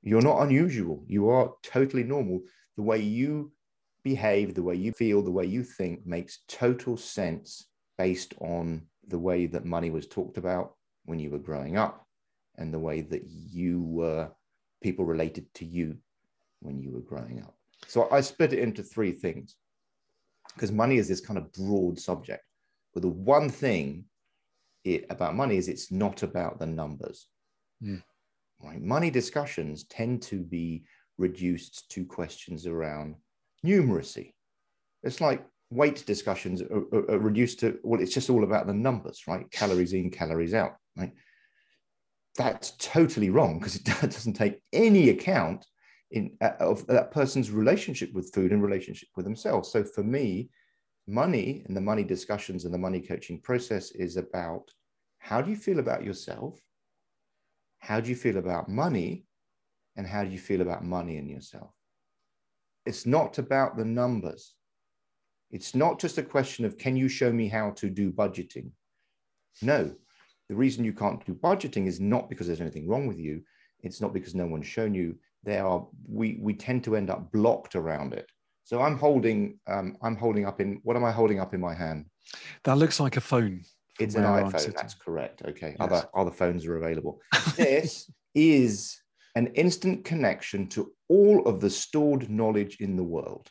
You're 0.01 0.21
not 0.21 0.41
unusual. 0.41 1.03
You 1.07 1.29
are 1.29 1.53
totally 1.63 2.03
normal. 2.03 2.41
The 2.77 2.83
way 2.83 3.01
you 3.01 3.51
behave, 4.03 4.53
the 4.53 4.63
way 4.63 4.75
you 4.75 4.91
feel, 4.91 5.21
the 5.21 5.31
way 5.31 5.45
you 5.45 5.63
think 5.63 6.05
makes 6.05 6.43
total 6.47 6.97
sense 6.97 7.65
based 7.97 8.33
on 8.39 8.83
the 9.07 9.19
way 9.19 9.45
that 9.47 9.65
money 9.65 9.89
was 9.89 10.07
talked 10.07 10.37
about 10.37 10.75
when 11.05 11.19
you 11.19 11.29
were 11.29 11.39
growing 11.39 11.77
up 11.77 12.05
and 12.57 12.73
the 12.73 12.79
way 12.79 13.01
that 13.01 13.23
you 13.25 13.81
were 13.83 14.29
people 14.81 15.05
related 15.05 15.51
to 15.55 15.65
you 15.65 15.97
when 16.59 16.79
you 16.79 16.91
were 16.91 17.01
growing 17.01 17.41
up. 17.41 17.55
So 17.87 18.09
I 18.11 18.21
split 18.21 18.53
it 18.53 18.59
into 18.59 18.83
three 18.83 19.11
things 19.11 19.55
because 20.53 20.71
money 20.71 20.97
is 20.97 21.07
this 21.07 21.21
kind 21.21 21.37
of 21.37 21.51
broad 21.53 21.99
subject. 21.99 22.43
But 22.93 23.01
the 23.01 23.09
one 23.09 23.49
thing 23.49 24.05
it, 24.83 25.05
about 25.09 25.35
money 25.35 25.57
is 25.57 25.67
it's 25.67 25.91
not 25.91 26.23
about 26.23 26.59
the 26.59 26.67
numbers. 26.67 27.27
Mm. 27.83 28.03
Right? 28.61 28.81
Money 28.81 29.09
discussions 29.09 29.85
tend 29.85 30.21
to 30.23 30.39
be 30.39 30.83
reduced 31.17 31.89
to 31.91 32.05
questions 32.05 32.67
around 32.67 33.15
numeracy. 33.65 34.33
It's 35.03 35.21
like 35.21 35.45
weight 35.73 36.05
discussions 36.05 36.61
are, 36.61 36.83
are, 36.93 37.11
are, 37.11 37.19
reduced 37.19 37.59
to 37.59 37.79
well 37.83 37.99
it's 37.99 38.13
just 38.13 38.29
all 38.29 38.43
about 38.43 38.67
the 38.67 38.73
numbers 38.73 39.23
right 39.27 39.49
calories 39.49 39.93
in 39.93 40.09
calories 40.09 40.53
out 40.53 40.75
right 40.95 41.11
that's 42.37 42.71
totally 42.77 43.29
wrong 43.29 43.57
because 43.57 43.75
it 43.75 43.83
doesn't 44.01 44.33
take 44.33 44.59
any 44.71 45.09
account 45.09 45.65
in 46.13 46.35
uh, 46.41 46.51
of 46.59 46.85
that 46.87 47.11
person's 47.11 47.51
relationship 47.51 48.13
with 48.13 48.33
food 48.33 48.51
and 48.51 48.63
relationship 48.63 49.09
with 49.15 49.25
themselves 49.25 49.71
so 49.71 49.83
for 49.83 50.03
me 50.03 50.49
money 51.07 51.63
and 51.67 51.75
the 51.75 51.81
money 51.81 52.03
discussions 52.03 52.65
and 52.65 52.73
the 52.73 52.77
money 52.77 53.01
coaching 53.01 53.39
process 53.41 53.91
is 53.91 54.15
about 54.17 54.71
how 55.19 55.41
do 55.41 55.49
you 55.49 55.57
feel 55.57 55.79
about 55.79 56.03
yourself 56.03 56.59
how 57.79 57.99
do 57.99 58.09
you 58.09 58.15
feel 58.15 58.37
about 58.37 58.69
money 58.69 59.25
and 59.97 60.07
how 60.07 60.23
do 60.23 60.29
you 60.29 60.39
feel 60.39 60.61
about 60.61 60.85
money 60.85 61.17
and 61.17 61.29
yourself 61.29 61.71
it's 62.85 63.05
not 63.05 63.37
about 63.37 63.75
the 63.75 63.85
numbers 63.85 64.55
it's 65.53 65.75
not 65.75 65.99
just 65.99 66.17
a 66.17 66.23
question 66.23 66.65
of 66.65 66.79
can 66.79 66.95
you 66.97 67.07
show 67.07 67.31
me 67.31 67.47
how 67.47 67.69
to 67.75 67.87
do 67.87 68.11
budgeting? 68.11 68.71
No, 69.61 69.93
the 70.49 70.55
reason 70.55 70.83
you 70.83 70.93
can't 70.93 71.23
do 71.27 71.35
budgeting 71.35 71.85
is 71.85 71.99
not 71.99 72.27
because 72.27 72.47
there's 72.47 72.59
anything 72.59 72.87
wrong 72.87 73.05
with 73.05 73.19
you. 73.19 73.43
It's 73.81 74.01
not 74.01 74.15
because 74.15 74.33
no 74.33 74.47
one's 74.47 74.65
shown 74.65 74.95
you. 74.95 75.15
There 75.43 75.65
are 75.65 75.85
we 76.07 76.37
we 76.41 76.53
tend 76.53 76.83
to 76.85 76.95
end 76.95 77.09
up 77.09 77.31
blocked 77.31 77.75
around 77.75 78.13
it. 78.13 78.29
So 78.63 78.81
I'm 78.81 78.97
holding 78.97 79.59
um, 79.67 79.97
I'm 80.01 80.15
holding 80.15 80.45
up 80.45 80.61
in 80.61 80.79
what 80.83 80.95
am 80.95 81.03
I 81.03 81.11
holding 81.11 81.39
up 81.39 81.53
in 81.53 81.59
my 81.59 81.73
hand? 81.73 82.05
That 82.63 82.77
looks 82.77 82.99
like 82.99 83.17
a 83.17 83.21
phone. 83.21 83.63
It's 83.99 84.15
an 84.15 84.23
iPhone. 84.23 84.73
That's 84.73 84.95
correct. 84.95 85.43
Okay. 85.45 85.75
Yes. 85.77 85.77
Other 85.79 86.09
other 86.15 86.31
phones 86.31 86.65
are 86.65 86.77
available. 86.77 87.19
this 87.57 88.09
is 88.33 88.97
an 89.35 89.47
instant 89.47 90.05
connection 90.05 90.67
to 90.69 90.91
all 91.09 91.45
of 91.45 91.59
the 91.59 91.69
stored 91.69 92.29
knowledge 92.29 92.77
in 92.79 92.95
the 92.95 93.03
world. 93.03 93.49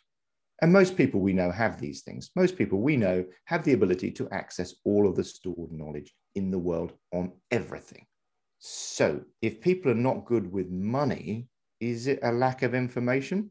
And 0.61 0.73
most 0.73 0.97
people 0.97 1.21
we 1.21 1.33
know 1.33 1.51
have 1.51 1.81
these 1.81 2.03
things. 2.03 2.31
Most 2.37 2.57
people 2.57 2.81
we 2.81 2.97
know 2.97 3.25
have 3.47 3.65
the 3.65 3.73
ability 3.73 4.13
to 4.13 4.31
access 4.31 4.75
all 4.85 5.09
of 5.09 5.17
the 5.17 5.25
stored 5.25 5.73
knowledge 5.73 6.15
in 6.37 6.51
the 6.51 6.59
world 6.59 6.93
on 7.13 7.33
everything. 7.51 8.07
So, 8.61 9.23
if 9.41 9.61
people 9.61 9.91
are 9.91 9.97
not 9.97 10.25
good 10.25 10.51
with 10.53 10.71
money, 10.71 11.49
is 11.83 12.07
it 12.07 12.21
a 12.23 12.31
lack 12.31 12.63
of 12.63 12.75
information? 12.75 13.51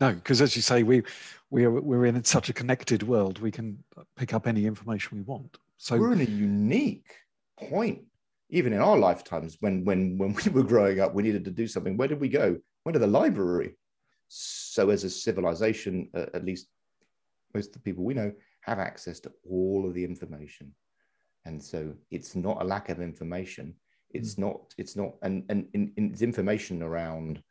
No, 0.00 0.12
because 0.12 0.40
as 0.40 0.54
you 0.54 0.62
say, 0.62 0.84
we 0.84 1.02
we 1.50 1.64
are 1.64 1.70
we're 1.70 2.06
in 2.06 2.22
such 2.24 2.48
a 2.48 2.52
connected 2.52 3.02
world. 3.02 3.40
We 3.40 3.50
can 3.50 3.82
pick 4.16 4.32
up 4.32 4.46
any 4.46 4.64
information 4.64 5.18
we 5.18 5.22
want. 5.22 5.58
So 5.76 5.98
we're 5.98 6.12
in 6.12 6.20
a 6.20 6.24
unique 6.24 7.12
point. 7.58 8.02
Even 8.50 8.72
in 8.72 8.80
our 8.80 8.96
lifetimes, 8.96 9.56
when 9.60 9.84
when 9.84 10.16
when 10.18 10.34
we 10.34 10.50
were 10.52 10.62
growing 10.62 11.00
up, 11.00 11.14
we 11.14 11.24
needed 11.24 11.44
to 11.46 11.50
do 11.50 11.66
something. 11.66 11.96
Where 11.96 12.08
did 12.08 12.20
we 12.20 12.28
go? 12.28 12.58
Went 12.84 12.94
to 12.94 13.00
the 13.00 13.06
library. 13.06 13.74
So, 14.28 14.90
as 14.90 15.04
a 15.04 15.10
civilization, 15.10 16.08
uh, 16.14 16.26
at 16.32 16.44
least 16.44 16.68
most 17.54 17.68
of 17.68 17.74
the 17.74 17.80
people 17.80 18.04
we 18.04 18.14
know 18.14 18.32
have 18.62 18.78
access 18.78 19.20
to 19.20 19.32
all 19.48 19.86
of 19.86 19.94
the 19.94 20.04
information, 20.04 20.74
and 21.44 21.62
so 21.62 21.92
it's 22.10 22.34
not 22.34 22.62
a 22.62 22.64
lack 22.64 22.88
of 22.88 23.00
information 23.00 23.74
it's 24.14 24.36
mm. 24.36 24.38
not. 24.38 24.74
It's 24.78 24.96
not. 24.96 25.14
And 25.22 25.44
and 25.50 25.66
in, 25.74 25.92
it's 25.96 26.22
information 26.22 26.82
around, 26.82 27.42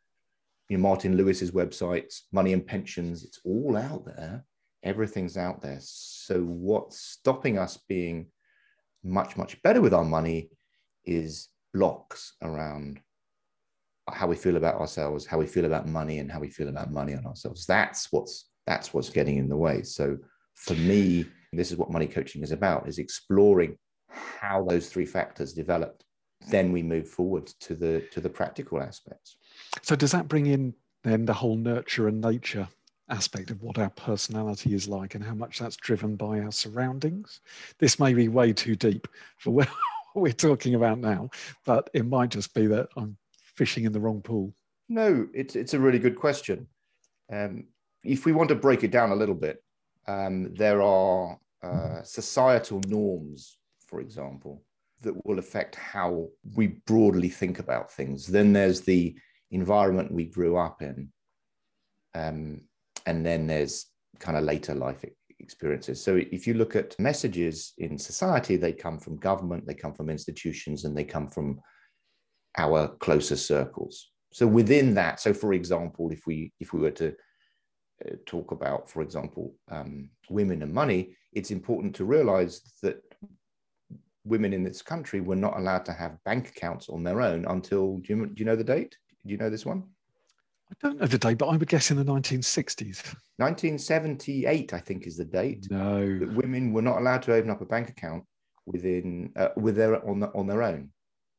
you 0.68 0.76
know, 0.76 0.82
Martin 0.82 1.16
Lewis's 1.16 1.50
website, 1.50 2.14
money 2.32 2.52
and 2.52 2.66
pensions. 2.66 3.24
It's 3.24 3.40
all 3.44 3.76
out 3.76 4.04
there. 4.04 4.44
Everything's 4.82 5.36
out 5.36 5.62
there. 5.62 5.78
So 5.80 6.40
what's 6.42 6.98
stopping 6.98 7.58
us 7.58 7.78
being 7.88 8.26
much 9.02 9.36
much 9.36 9.62
better 9.62 9.82
with 9.82 9.92
our 9.92 10.04
money 10.04 10.50
is 11.04 11.48
blocks 11.74 12.34
around 12.42 13.00
how 14.10 14.26
we 14.26 14.36
feel 14.36 14.56
about 14.56 14.76
ourselves, 14.76 15.26
how 15.26 15.38
we 15.38 15.46
feel 15.46 15.64
about 15.64 15.86
money, 15.86 16.18
and 16.18 16.30
how 16.30 16.40
we 16.40 16.50
feel 16.50 16.68
about 16.68 16.90
money 16.92 17.14
on 17.14 17.26
ourselves. 17.26 17.66
That's 17.66 18.10
what's 18.12 18.50
that's 18.66 18.94
what's 18.94 19.10
getting 19.10 19.36
in 19.36 19.48
the 19.48 19.56
way. 19.56 19.82
So 19.82 20.16
for 20.54 20.74
me, 20.74 21.26
this 21.52 21.70
is 21.70 21.76
what 21.76 21.90
money 21.90 22.06
coaching 22.06 22.42
is 22.42 22.52
about: 22.52 22.88
is 22.88 22.98
exploring 22.98 23.76
how 24.08 24.64
those 24.64 24.88
three 24.88 25.06
factors 25.06 25.52
developed 25.52 26.04
then 26.48 26.72
we 26.72 26.82
move 26.82 27.08
forward 27.08 27.46
to 27.46 27.74
the 27.74 28.04
to 28.12 28.20
the 28.20 28.28
practical 28.28 28.80
aspects 28.80 29.36
so 29.82 29.96
does 29.96 30.12
that 30.12 30.28
bring 30.28 30.46
in 30.46 30.74
then 31.02 31.24
the 31.24 31.32
whole 31.32 31.56
nurture 31.56 32.08
and 32.08 32.20
nature 32.20 32.68
aspect 33.10 33.50
of 33.50 33.62
what 33.62 33.78
our 33.78 33.90
personality 33.90 34.74
is 34.74 34.88
like 34.88 35.14
and 35.14 35.22
how 35.22 35.34
much 35.34 35.58
that's 35.58 35.76
driven 35.76 36.16
by 36.16 36.40
our 36.40 36.52
surroundings? 36.52 37.40
This 37.78 37.98
may 37.98 38.14
be 38.14 38.28
way 38.28 38.52
too 38.52 38.76
deep 38.76 39.06
for 39.38 39.50
what 39.50 39.68
we're 40.14 40.32
talking 40.32 40.74
about 40.74 40.98
now 40.98 41.28
but 41.66 41.90
it 41.92 42.06
might 42.06 42.30
just 42.30 42.54
be 42.54 42.68
that 42.68 42.86
i'm 42.96 43.16
fishing 43.56 43.84
in 43.84 43.92
the 43.92 44.00
wrong 44.00 44.20
pool. 44.20 44.54
No 44.88 45.26
it's 45.34 45.56
it's 45.56 45.74
a 45.74 45.80
really 45.80 45.98
good 45.98 46.16
question. 46.16 46.66
Um, 47.32 47.66
if 48.04 48.26
we 48.26 48.32
want 48.32 48.48
to 48.50 48.54
break 48.54 48.84
it 48.84 48.90
down 48.90 49.10
a 49.10 49.16
little 49.16 49.34
bit 49.34 49.62
um, 50.06 50.54
there 50.54 50.82
are 50.82 51.38
uh, 51.62 52.02
societal 52.02 52.80
norms 52.88 53.58
for 53.86 54.00
example 54.00 54.62
that 55.04 55.24
will 55.24 55.38
affect 55.38 55.76
how 55.76 56.28
we 56.54 56.68
broadly 56.86 57.28
think 57.28 57.58
about 57.58 57.92
things. 57.92 58.26
Then 58.26 58.52
there's 58.52 58.80
the 58.80 59.16
environment 59.54 60.12
we 60.12 60.24
grew 60.24 60.56
up 60.56 60.82
in. 60.82 61.10
Um, 62.14 62.62
and 63.06 63.24
then 63.24 63.46
there's 63.46 63.86
kind 64.18 64.36
of 64.36 64.44
later 64.44 64.74
life 64.74 65.04
experiences. 65.40 66.02
So 66.02 66.16
if 66.16 66.46
you 66.46 66.54
look 66.54 66.76
at 66.76 66.98
messages 66.98 67.72
in 67.78 67.98
society, 67.98 68.56
they 68.56 68.72
come 68.72 68.98
from 68.98 69.16
government, 69.16 69.66
they 69.66 69.74
come 69.74 69.94
from 69.94 70.10
institutions, 70.10 70.84
and 70.84 70.96
they 70.96 71.04
come 71.04 71.28
from 71.28 71.60
our 72.56 72.88
closer 72.98 73.36
circles. 73.36 74.10
So 74.32 74.46
within 74.46 74.94
that, 74.94 75.20
so 75.20 75.32
for 75.32 75.52
example, 75.52 76.10
if 76.10 76.22
we 76.26 76.52
if 76.60 76.72
we 76.72 76.80
were 76.80 76.96
to 77.02 77.14
uh, 78.04 78.14
talk 78.26 78.52
about, 78.52 78.90
for 78.90 79.02
example, 79.02 79.54
um, 79.70 80.10
women 80.28 80.62
and 80.62 80.72
money, 80.72 81.16
it's 81.32 81.50
important 81.50 81.94
to 81.96 82.04
realize 82.04 82.60
that 82.82 83.00
women 84.24 84.52
in 84.52 84.64
this 84.64 84.82
country 84.82 85.20
were 85.20 85.36
not 85.36 85.58
allowed 85.58 85.84
to 85.84 85.92
have 85.92 86.22
bank 86.24 86.48
accounts 86.48 86.88
on 86.88 87.04
their 87.04 87.20
own 87.20 87.44
until 87.46 87.98
do 87.98 88.16
you, 88.16 88.26
do 88.26 88.34
you 88.38 88.44
know 88.44 88.56
the 88.56 88.64
date? 88.64 88.96
Do 89.24 89.32
you 89.32 89.38
know 89.38 89.50
this 89.50 89.66
one? 89.66 89.84
I 90.70 90.74
don't 90.80 91.00
know 91.00 91.06
the 91.06 91.18
date, 91.18 91.38
but 91.38 91.48
I 91.48 91.56
would 91.56 91.68
guess 91.68 91.90
in 91.90 91.96
the 91.96 92.04
1960s. 92.04 93.14
1978, 93.36 94.72
I 94.72 94.78
think, 94.78 95.06
is 95.06 95.16
the 95.16 95.24
date. 95.24 95.66
No, 95.70 96.18
that 96.18 96.34
women 96.34 96.72
were 96.72 96.82
not 96.82 96.98
allowed 96.98 97.22
to 97.22 97.34
open 97.34 97.50
up 97.50 97.60
a 97.60 97.66
bank 97.66 97.90
account 97.90 98.24
within 98.66 99.30
uh, 99.36 99.48
with 99.56 99.76
their 99.76 100.06
on 100.08 100.20
the, 100.20 100.28
on 100.34 100.46
their 100.46 100.62
own. 100.62 100.90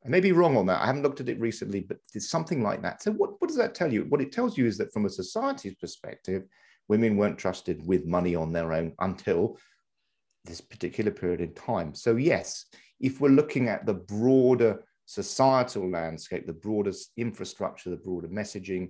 I 0.06 0.10
may 0.10 0.20
be 0.20 0.32
wrong 0.32 0.56
on 0.56 0.68
that. 0.68 0.82
I 0.82 0.86
haven't 0.86 1.02
looked 1.02 1.22
at 1.22 1.30
it 1.30 1.40
recently, 1.40 1.80
but 1.80 1.98
it's 2.14 2.30
something 2.30 2.62
like 2.62 2.84
that. 2.84 3.02
So 3.02 3.12
what, 3.12 3.42
what 3.42 3.48
does 3.48 3.58
that 3.58 3.74
tell 3.74 3.92
you? 3.92 4.06
What 4.10 4.22
it 4.22 4.32
tells 4.32 4.56
you 4.56 4.68
is 4.68 4.78
that 4.78 4.94
from 4.94 5.06
a 5.06 5.10
society's 5.10 5.74
perspective, 5.76 6.44
women 6.88 7.18
weren't 7.18 7.40
trusted 7.40 7.86
with 7.86 8.06
money 8.06 8.36
on 8.36 8.54
their 8.54 8.72
own 8.72 8.94
until 9.00 9.58
this 10.44 10.62
particular 10.62 11.10
period 11.10 11.42
in 11.42 11.56
time. 11.56 11.96
So, 11.96 12.18
yes, 12.18 12.66
if 13.00 13.20
we're 13.20 13.30
looking 13.30 13.68
at 13.68 13.88
the 13.88 13.96
broader 13.96 14.84
societal 15.06 15.90
landscape, 15.90 16.48
the 16.48 16.54
broader 16.54 16.92
infrastructure, 17.18 17.90
the 17.90 17.96
broader 17.96 18.28
messaging, 18.28 18.90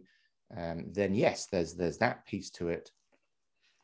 um, 0.55 0.86
then 0.91 1.13
yes, 1.13 1.48
there's 1.48 1.74
there's 1.74 1.98
that 1.98 2.25
piece 2.25 2.50
to 2.51 2.69
it. 2.69 2.91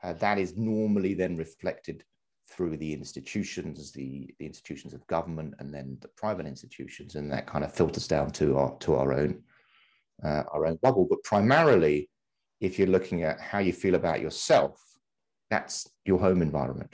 Uh, 0.04 0.14
that 0.14 0.38
is 0.38 0.58
normally 0.58 1.14
then 1.14 1.38
reflected 1.38 2.04
through 2.50 2.76
the 2.76 2.94
institutions, 2.94 3.92
the, 3.92 4.34
the 4.40 4.46
institutions 4.46 4.94
of 4.94 5.06
government, 5.08 5.54
and 5.60 5.74
then 5.74 5.98
the 6.02 6.08
private 6.10 6.46
institutions, 6.46 7.16
and 7.16 7.32
that 7.32 7.48
kind 7.48 7.64
of 7.64 7.74
filters 7.74 8.08
down 8.08 8.32
to 8.32 8.58
our 8.58 8.76
to 8.80 8.96
our 8.96 9.14
own 9.14 9.42
uh, 10.24 10.44
our 10.54 10.66
own 10.66 10.78
bubble. 10.82 11.08
But 11.10 11.24
primarily, 11.24 12.10
if 12.60 12.78
you're 12.78 12.88
looking 12.88 13.24
at 13.24 13.40
how 13.40 13.60
you 13.60 13.74
feel 13.74 13.96
about 13.96 14.22
yourself, 14.22 14.80
that's 15.50 15.90
your 16.06 16.20
home 16.20 16.42
environment 16.42 16.94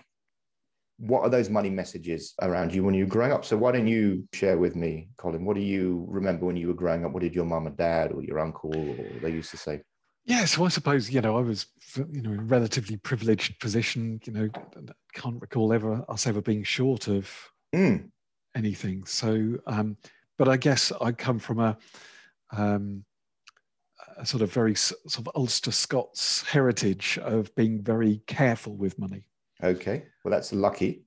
what 0.99 1.21
are 1.21 1.29
those 1.29 1.49
money 1.49 1.69
messages 1.69 2.33
around 2.41 2.73
you 2.73 2.83
when 2.83 2.95
you 2.95 3.05
were 3.05 3.11
growing 3.11 3.31
up? 3.31 3.45
So 3.45 3.55
why 3.55 3.71
don't 3.71 3.87
you 3.87 4.27
share 4.33 4.57
with 4.57 4.75
me, 4.75 5.09
Colin? 5.17 5.45
What 5.45 5.55
do 5.55 5.61
you 5.61 6.05
remember 6.09 6.45
when 6.45 6.57
you 6.57 6.67
were 6.67 6.73
growing 6.73 7.05
up? 7.05 7.11
What 7.11 7.21
did 7.21 7.35
your 7.35 7.45
mum 7.45 7.67
and 7.67 7.77
dad 7.77 8.11
or 8.11 8.23
your 8.23 8.39
uncle 8.39 8.75
or 8.75 9.19
they 9.21 9.29
used 9.29 9.51
to 9.51 9.57
say? 9.57 9.81
Yeah, 10.25 10.43
so 10.43 10.65
I 10.65 10.69
suppose 10.69 11.09
you 11.09 11.21
know 11.21 11.37
I 11.37 11.41
was 11.41 11.67
you 11.95 12.21
know 12.21 12.31
in 12.31 12.39
a 12.39 12.43
relatively 12.43 12.97
privileged 12.97 13.59
position. 13.59 14.19
You 14.25 14.33
know, 14.33 14.49
can't 15.13 15.39
recall 15.39 15.71
ever 15.71 16.03
us 16.09 16.27
ever 16.27 16.41
being 16.41 16.63
short 16.63 17.07
of 17.07 17.31
mm. 17.73 18.09
anything. 18.55 19.05
So, 19.05 19.57
um, 19.67 19.97
but 20.37 20.49
I 20.49 20.57
guess 20.57 20.91
I 20.99 21.11
come 21.11 21.39
from 21.39 21.59
a, 21.59 21.77
um, 22.51 23.05
a 24.17 24.25
sort 24.25 24.43
of 24.43 24.51
very 24.51 24.75
sort 24.75 25.19
of 25.19 25.29
Ulster 25.35 25.71
Scots 25.71 26.43
heritage 26.43 27.17
of 27.21 27.53
being 27.55 27.81
very 27.81 28.21
careful 28.27 28.75
with 28.75 28.99
money. 28.99 29.27
Okay, 29.63 30.03
well 30.23 30.31
that's 30.31 30.53
lucky. 30.53 31.03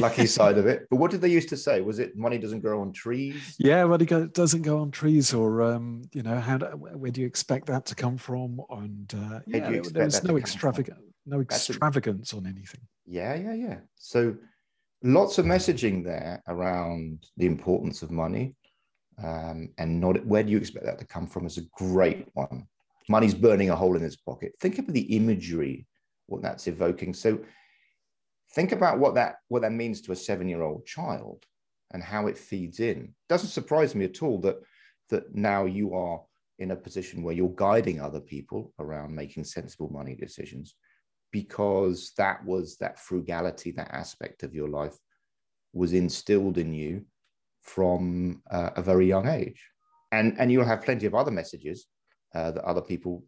lucky 0.00 0.26
side 0.38 0.58
of 0.58 0.66
it. 0.66 0.86
But 0.90 0.96
what 0.96 1.10
did 1.10 1.20
they 1.20 1.30
used 1.30 1.48
to 1.50 1.56
say? 1.56 1.80
Was 1.80 1.98
it 1.98 2.16
money 2.16 2.38
doesn't 2.38 2.60
grow 2.60 2.80
on 2.80 2.92
trees? 2.92 3.56
Yeah, 3.58 3.84
money 3.84 4.04
go, 4.04 4.26
doesn't 4.26 4.62
go 4.62 4.80
on 4.80 4.90
trees, 4.90 5.34
or 5.34 5.62
um, 5.62 6.02
you 6.12 6.22
know, 6.22 6.38
how 6.38 6.58
do, 6.58 6.66
where 6.66 7.10
do 7.10 7.20
you 7.20 7.26
expect 7.26 7.66
that 7.66 7.84
to 7.86 7.94
come 7.94 8.16
from? 8.16 8.60
And 8.70 9.12
uh, 9.14 9.40
yeah, 9.46 9.70
there, 9.70 9.82
there 9.82 10.04
was 10.04 10.22
no 10.22 10.36
extravagant, 10.36 10.98
no 11.26 11.40
extravagance 11.40 12.32
a, 12.32 12.36
on 12.36 12.46
anything. 12.46 12.80
Yeah, 13.06 13.34
yeah, 13.34 13.54
yeah. 13.54 13.78
So 13.96 14.36
lots 15.02 15.38
of 15.38 15.46
messaging 15.46 16.04
there 16.04 16.42
around 16.48 17.26
the 17.36 17.46
importance 17.46 18.02
of 18.02 18.10
money, 18.10 18.54
um, 19.22 19.70
and 19.78 20.00
not 20.00 20.24
where 20.26 20.42
do 20.42 20.50
you 20.50 20.58
expect 20.58 20.84
that 20.86 20.98
to 20.98 21.06
come 21.06 21.26
from? 21.26 21.46
Is 21.46 21.58
a 21.58 21.62
great 21.76 22.28
one. 22.34 22.66
Money's 23.08 23.34
burning 23.34 23.70
a 23.70 23.76
hole 23.76 23.96
in 23.96 24.04
its 24.04 24.16
pocket. 24.16 24.52
Think 24.60 24.78
of 24.78 24.86
the 24.92 25.16
imagery 25.16 25.86
what 26.28 26.42
that's 26.42 26.66
evoking. 26.66 27.12
So 27.14 27.40
think 28.52 28.72
about 28.72 28.98
what 28.98 29.14
that 29.14 29.36
what 29.48 29.62
that 29.62 29.72
means 29.72 30.00
to 30.02 30.12
a 30.12 30.16
seven-year-old 30.16 30.86
child 30.86 31.44
and 31.92 32.02
how 32.02 32.26
it 32.28 32.38
feeds 32.38 32.80
in. 32.80 33.14
Doesn't 33.28 33.48
surprise 33.50 33.94
me 33.94 34.04
at 34.04 34.22
all 34.22 34.40
that 34.42 34.56
that 35.10 35.34
now 35.34 35.64
you 35.64 35.94
are 35.94 36.20
in 36.58 36.70
a 36.72 36.76
position 36.76 37.22
where 37.22 37.34
you're 37.34 37.48
guiding 37.48 38.00
other 38.00 38.20
people 38.20 38.72
around 38.78 39.14
making 39.14 39.44
sensible 39.44 39.90
money 39.90 40.14
decisions 40.14 40.74
because 41.30 42.12
that 42.16 42.44
was 42.44 42.76
that 42.76 42.98
frugality, 42.98 43.70
that 43.72 43.90
aspect 43.92 44.42
of 44.42 44.54
your 44.54 44.68
life 44.68 44.96
was 45.72 45.92
instilled 45.92 46.58
in 46.58 46.72
you 46.72 47.04
from 47.62 48.42
uh, 48.50 48.70
a 48.76 48.82
very 48.82 49.06
young 49.06 49.28
age. 49.28 49.62
And, 50.10 50.36
and 50.38 50.50
you'll 50.50 50.64
have 50.64 50.82
plenty 50.82 51.06
of 51.06 51.14
other 51.14 51.30
messages 51.30 51.86
uh, 52.34 52.50
that 52.52 52.64
other 52.64 52.80
people 52.80 53.24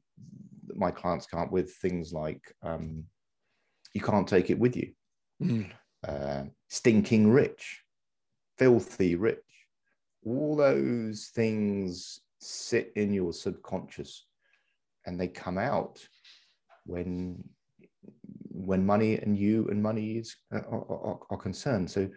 my 0.76 0.90
clients 0.90 1.26
come 1.26 1.40
up 1.40 1.52
with 1.52 1.74
things 1.76 2.12
like 2.12 2.42
um, 2.62 3.04
you 3.92 4.00
can't 4.00 4.28
take 4.28 4.50
it 4.50 4.58
with 4.58 4.76
you, 4.76 4.92
mm. 5.42 5.70
uh, 6.06 6.44
stinking 6.68 7.30
rich, 7.30 7.82
filthy 8.58 9.14
rich. 9.16 9.38
All 10.24 10.56
those 10.56 11.30
things 11.34 12.20
sit 12.40 12.92
in 12.96 13.12
your 13.12 13.32
subconscious 13.32 14.26
and 15.06 15.18
they 15.18 15.28
come 15.28 15.58
out 15.58 16.06
when 16.84 17.42
when 18.50 18.84
money 18.84 19.16
and 19.16 19.38
you 19.38 19.66
and 19.68 19.82
money 19.82 20.18
is 20.18 20.36
uh, 20.54 20.58
are, 20.58 20.84
are, 20.90 21.20
are, 21.30 21.36
concerned 21.36 21.90
so 21.90 22.08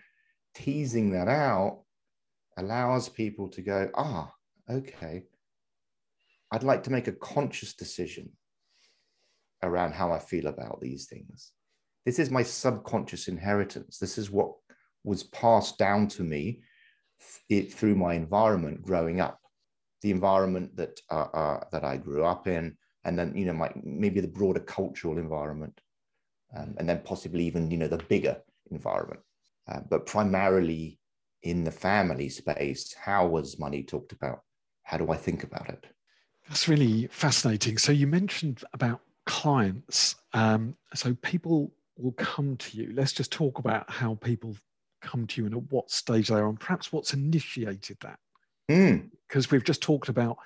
teasing 0.53 1.11
that 1.11 1.27
out 1.27 1.81
allows 2.57 3.07
people 3.09 3.47
to 3.47 3.61
go 3.61 3.89
ah 3.95 4.31
okay 4.69 5.23
i'd 6.51 6.63
like 6.63 6.83
to 6.83 6.91
make 6.91 7.07
a 7.07 7.13
conscious 7.13 7.73
decision 7.73 8.29
around 9.63 9.93
how 9.93 10.11
I 10.11 10.19
feel 10.19 10.47
about 10.47 10.79
these 10.81 11.07
things. 11.07 11.51
This 12.05 12.19
is 12.19 12.29
my 12.29 12.43
subconscious 12.43 13.27
inheritance. 13.27 13.97
This 13.97 14.17
is 14.17 14.29
what 14.29 14.53
was 15.03 15.23
passed 15.23 15.77
down 15.77 16.07
to 16.09 16.23
me 16.23 16.61
it 17.49 17.73
through 17.73 17.95
my 17.95 18.13
environment 18.13 18.81
growing 18.81 19.21
up, 19.21 19.39
the 20.01 20.11
environment 20.11 20.75
that 20.75 20.99
uh, 21.09 21.27
uh, 21.33 21.63
that 21.71 21.83
I 21.83 21.97
grew 21.97 22.23
up 22.25 22.47
in, 22.47 22.77
and 23.05 23.17
then 23.17 23.35
you 23.35 23.45
know 23.45 23.53
my 23.53 23.71
maybe 23.81 24.19
the 24.19 24.27
broader 24.27 24.59
cultural 24.59 25.17
environment, 25.17 25.79
um, 26.55 26.75
and 26.77 26.87
then 26.87 27.01
possibly 27.03 27.45
even 27.45 27.71
you 27.71 27.77
know 27.77 27.87
the 27.87 27.97
bigger 27.97 28.37
environment. 28.71 29.21
Uh, 29.67 29.79
but 29.89 30.05
primarily 30.05 30.99
in 31.43 31.63
the 31.63 31.71
family 31.71 32.29
space, 32.29 32.93
how 32.93 33.27
was 33.27 33.59
money 33.59 33.83
talked 33.83 34.11
about? 34.11 34.41
How 34.83 34.97
do 34.97 35.11
I 35.11 35.17
think 35.17 35.43
about 35.43 35.69
it? 35.69 35.85
That's 36.47 36.67
really 36.67 37.07
fascinating. 37.07 37.77
So 37.77 37.91
you 37.91 38.07
mentioned 38.07 38.63
about 38.73 39.01
clients. 39.25 40.15
Um, 40.33 40.75
so 40.93 41.13
people 41.15 41.71
will 41.97 42.13
come 42.13 42.57
to 42.57 42.77
you. 42.77 42.91
Let's 42.93 43.13
just 43.13 43.31
talk 43.31 43.59
about 43.59 43.89
how 43.89 44.15
people 44.15 44.55
come 45.01 45.27
to 45.27 45.41
you 45.41 45.45
and 45.45 45.55
at 45.55 45.71
what 45.71 45.91
stage 45.91 46.29
they're 46.29 46.47
on, 46.47 46.57
perhaps 46.57 46.91
what's 46.91 47.13
initiated 47.13 47.97
that. 48.01 48.19
Because 48.67 49.47
mm. 49.47 49.51
we've 49.51 49.63
just 49.63 49.81
talked 49.81 50.09
about 50.09 50.37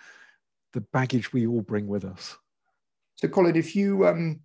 the 0.74 0.82
baggage 0.82 1.32
we 1.32 1.48
all 1.48 1.62
bring 1.62 1.88
with 1.88 2.04
us. 2.04 2.36
So, 3.16 3.28
Colin, 3.28 3.56
if 3.56 3.76
you 3.76 4.08
um, 4.08 4.42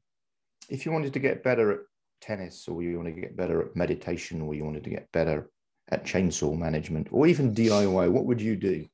if 0.68 0.86
you 0.86 0.92
wanted 0.92 1.12
to 1.12 1.18
get 1.18 1.42
better 1.42 1.72
at 1.72 1.80
tennis, 2.20 2.68
or 2.68 2.82
you 2.82 2.96
want 2.96 3.14
to 3.14 3.20
get 3.20 3.36
better 3.36 3.60
at 3.62 3.76
meditation, 3.76 4.40
or 4.40 4.54
you 4.54 4.64
wanted 4.64 4.84
to 4.84 4.90
get 4.90 5.10
better 5.12 5.50
at 5.90 6.04
chainsaw 6.04 6.56
management, 6.56 7.08
or 7.10 7.26
even 7.26 7.54
DIY, 7.54 8.10
what 8.10 8.24
would 8.24 8.40
you 8.40 8.56
do? 8.56 8.86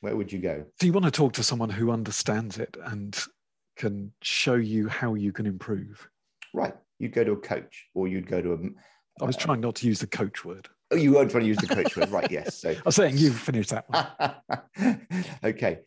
Where 0.00 0.16
would 0.16 0.32
you 0.32 0.40
go? 0.40 0.64
Do 0.78 0.86
you 0.86 0.92
want 0.92 1.06
to 1.06 1.10
talk 1.10 1.32
to 1.34 1.42
someone 1.42 1.70
who 1.70 1.90
understands 1.90 2.58
it 2.58 2.76
and 2.84 3.16
can 3.76 4.12
show 4.22 4.54
you 4.54 4.88
how 4.88 5.14
you 5.14 5.32
can 5.32 5.46
improve? 5.46 6.08
Right. 6.54 6.74
You'd 6.98 7.12
go 7.12 7.24
to 7.24 7.32
a 7.32 7.36
coach, 7.36 7.86
or 7.94 8.08
you'd 8.08 8.26
go 8.26 8.40
to 8.40 8.52
a 8.52 8.58
I 9.20 9.24
was 9.24 9.36
uh, 9.36 9.40
trying 9.40 9.60
not 9.60 9.74
to 9.76 9.86
use 9.86 10.00
the 10.00 10.06
coach 10.06 10.44
word. 10.44 10.68
Oh, 10.90 10.96
you 10.96 11.12
weren't 11.12 11.30
trying 11.30 11.42
to 11.44 11.48
use 11.48 11.58
the 11.58 11.66
coach 11.66 11.96
word, 11.96 12.10
right? 12.10 12.30
Yes. 12.30 12.60
So 12.60 12.70
I 12.70 12.82
was 12.84 12.96
saying 12.96 13.16
you 13.16 13.32
finished 13.32 13.70
that 13.70 13.84
one. 13.88 15.00
okay. 15.44 15.80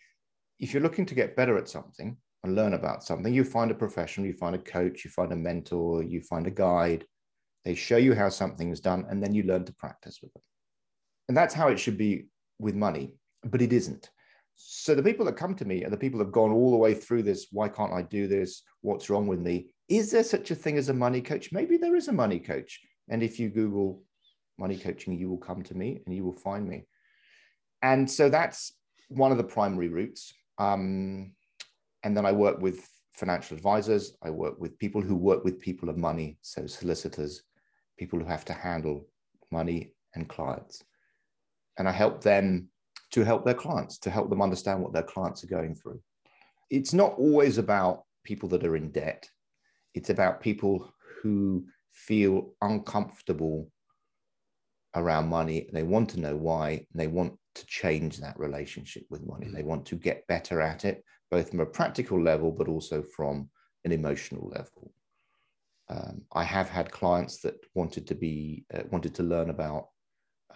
If 0.59 0.73
you're 0.73 0.83
looking 0.83 1.05
to 1.07 1.15
get 1.15 1.35
better 1.35 1.57
at 1.57 1.69
something 1.69 2.17
and 2.43 2.55
learn 2.55 2.73
about 2.73 3.03
something, 3.03 3.33
you 3.33 3.43
find 3.43 3.71
a 3.71 3.75
professional, 3.75 4.27
you 4.27 4.33
find 4.33 4.55
a 4.55 4.59
coach, 4.59 5.03
you 5.03 5.11
find 5.11 5.31
a 5.31 5.35
mentor, 5.35 6.03
you 6.03 6.21
find 6.21 6.47
a 6.47 6.51
guide. 6.51 7.05
They 7.65 7.75
show 7.75 7.97
you 7.97 8.13
how 8.13 8.29
something 8.29 8.71
is 8.71 8.79
done, 8.79 9.05
and 9.09 9.21
then 9.21 9.33
you 9.33 9.43
learn 9.43 9.65
to 9.65 9.73
practice 9.73 10.19
with 10.21 10.33
them. 10.33 10.43
And 11.27 11.35
that's 11.35 11.53
how 11.53 11.69
it 11.69 11.79
should 11.79 11.97
be 11.97 12.27
with 12.59 12.75
money, 12.75 13.13
but 13.43 13.61
it 13.61 13.73
isn't. 13.73 14.09
So 14.55 14.95
the 14.95 15.03
people 15.03 15.25
that 15.25 15.35
come 15.35 15.55
to 15.55 15.65
me 15.65 15.83
are 15.83 15.89
the 15.89 15.97
people 15.97 16.19
that 16.19 16.25
have 16.25 16.31
gone 16.31 16.51
all 16.51 16.71
the 16.71 16.77
way 16.77 16.93
through 16.93 17.23
this. 17.23 17.47
Why 17.51 17.67
can't 17.67 17.93
I 17.93 18.01
do 18.01 18.27
this? 18.27 18.63
What's 18.81 19.09
wrong 19.09 19.27
with 19.27 19.39
me? 19.39 19.67
Is 19.89 20.11
there 20.11 20.23
such 20.23 20.51
a 20.51 20.55
thing 20.55 20.77
as 20.77 20.89
a 20.89 20.93
money 20.93 21.21
coach? 21.21 21.51
Maybe 21.51 21.77
there 21.77 21.95
is 21.95 22.07
a 22.07 22.13
money 22.13 22.39
coach. 22.39 22.79
And 23.09 23.21
if 23.21 23.39
you 23.39 23.49
Google 23.49 24.03
money 24.57 24.77
coaching, 24.77 25.17
you 25.17 25.29
will 25.29 25.37
come 25.37 25.61
to 25.63 25.75
me 25.75 26.01
and 26.05 26.15
you 26.15 26.23
will 26.23 26.37
find 26.37 26.67
me. 26.67 26.85
And 27.81 28.09
so 28.09 28.29
that's 28.29 28.73
one 29.09 29.31
of 29.31 29.37
the 29.37 29.43
primary 29.43 29.89
routes. 29.89 30.33
Um, 30.57 31.33
and 32.03 32.15
then 32.15 32.25
I 32.25 32.31
work 32.31 32.59
with 32.61 32.87
financial 33.13 33.57
advisors. 33.57 34.15
I 34.23 34.29
work 34.29 34.59
with 34.59 34.79
people 34.79 35.01
who 35.01 35.15
work 35.15 35.43
with 35.43 35.59
people 35.59 35.89
of 35.89 35.97
money, 35.97 36.37
so 36.41 36.67
solicitors, 36.67 37.43
people 37.97 38.19
who 38.19 38.25
have 38.25 38.45
to 38.45 38.53
handle 38.53 39.07
money 39.51 39.93
and 40.15 40.27
clients. 40.27 40.83
And 41.77 41.87
I 41.87 41.91
help 41.91 42.21
them 42.21 42.69
to 43.11 43.23
help 43.23 43.45
their 43.45 43.53
clients, 43.53 43.97
to 43.99 44.09
help 44.09 44.29
them 44.29 44.41
understand 44.41 44.81
what 44.81 44.93
their 44.93 45.03
clients 45.03 45.43
are 45.43 45.47
going 45.47 45.75
through. 45.75 45.99
It's 46.69 46.93
not 46.93 47.13
always 47.17 47.57
about 47.57 48.03
people 48.23 48.49
that 48.49 48.65
are 48.65 48.75
in 48.75 48.91
debt, 48.91 49.29
it's 49.93 50.09
about 50.09 50.41
people 50.41 50.93
who 51.21 51.65
feel 51.93 52.53
uncomfortable 52.61 53.71
around 54.95 55.27
money. 55.27 55.69
They 55.71 55.83
want 55.83 56.09
to 56.09 56.19
know 56.19 56.35
why, 56.35 56.69
and 56.69 56.99
they 56.99 57.07
want 57.07 57.37
to 57.55 57.65
change 57.65 58.17
that 58.17 58.37
relationship 58.39 59.05
with 59.09 59.25
money. 59.25 59.47
They 59.47 59.63
want 59.63 59.85
to 59.87 59.95
get 59.95 60.27
better 60.27 60.61
at 60.61 60.85
it, 60.85 61.03
both 61.31 61.49
from 61.49 61.61
a 61.61 61.65
practical 61.65 62.21
level, 62.21 62.51
but 62.51 62.67
also 62.67 63.03
from 63.15 63.49
an 63.85 63.91
emotional 63.91 64.49
level. 64.49 64.91
Um, 65.87 66.23
I 66.33 66.43
have 66.43 66.69
had 66.69 66.91
clients 66.91 67.41
that 67.41 67.55
wanted 67.75 68.07
to 68.07 68.15
be 68.15 68.65
uh, 68.73 68.83
wanted 68.91 69.13
to 69.15 69.23
learn 69.23 69.49
about 69.51 69.89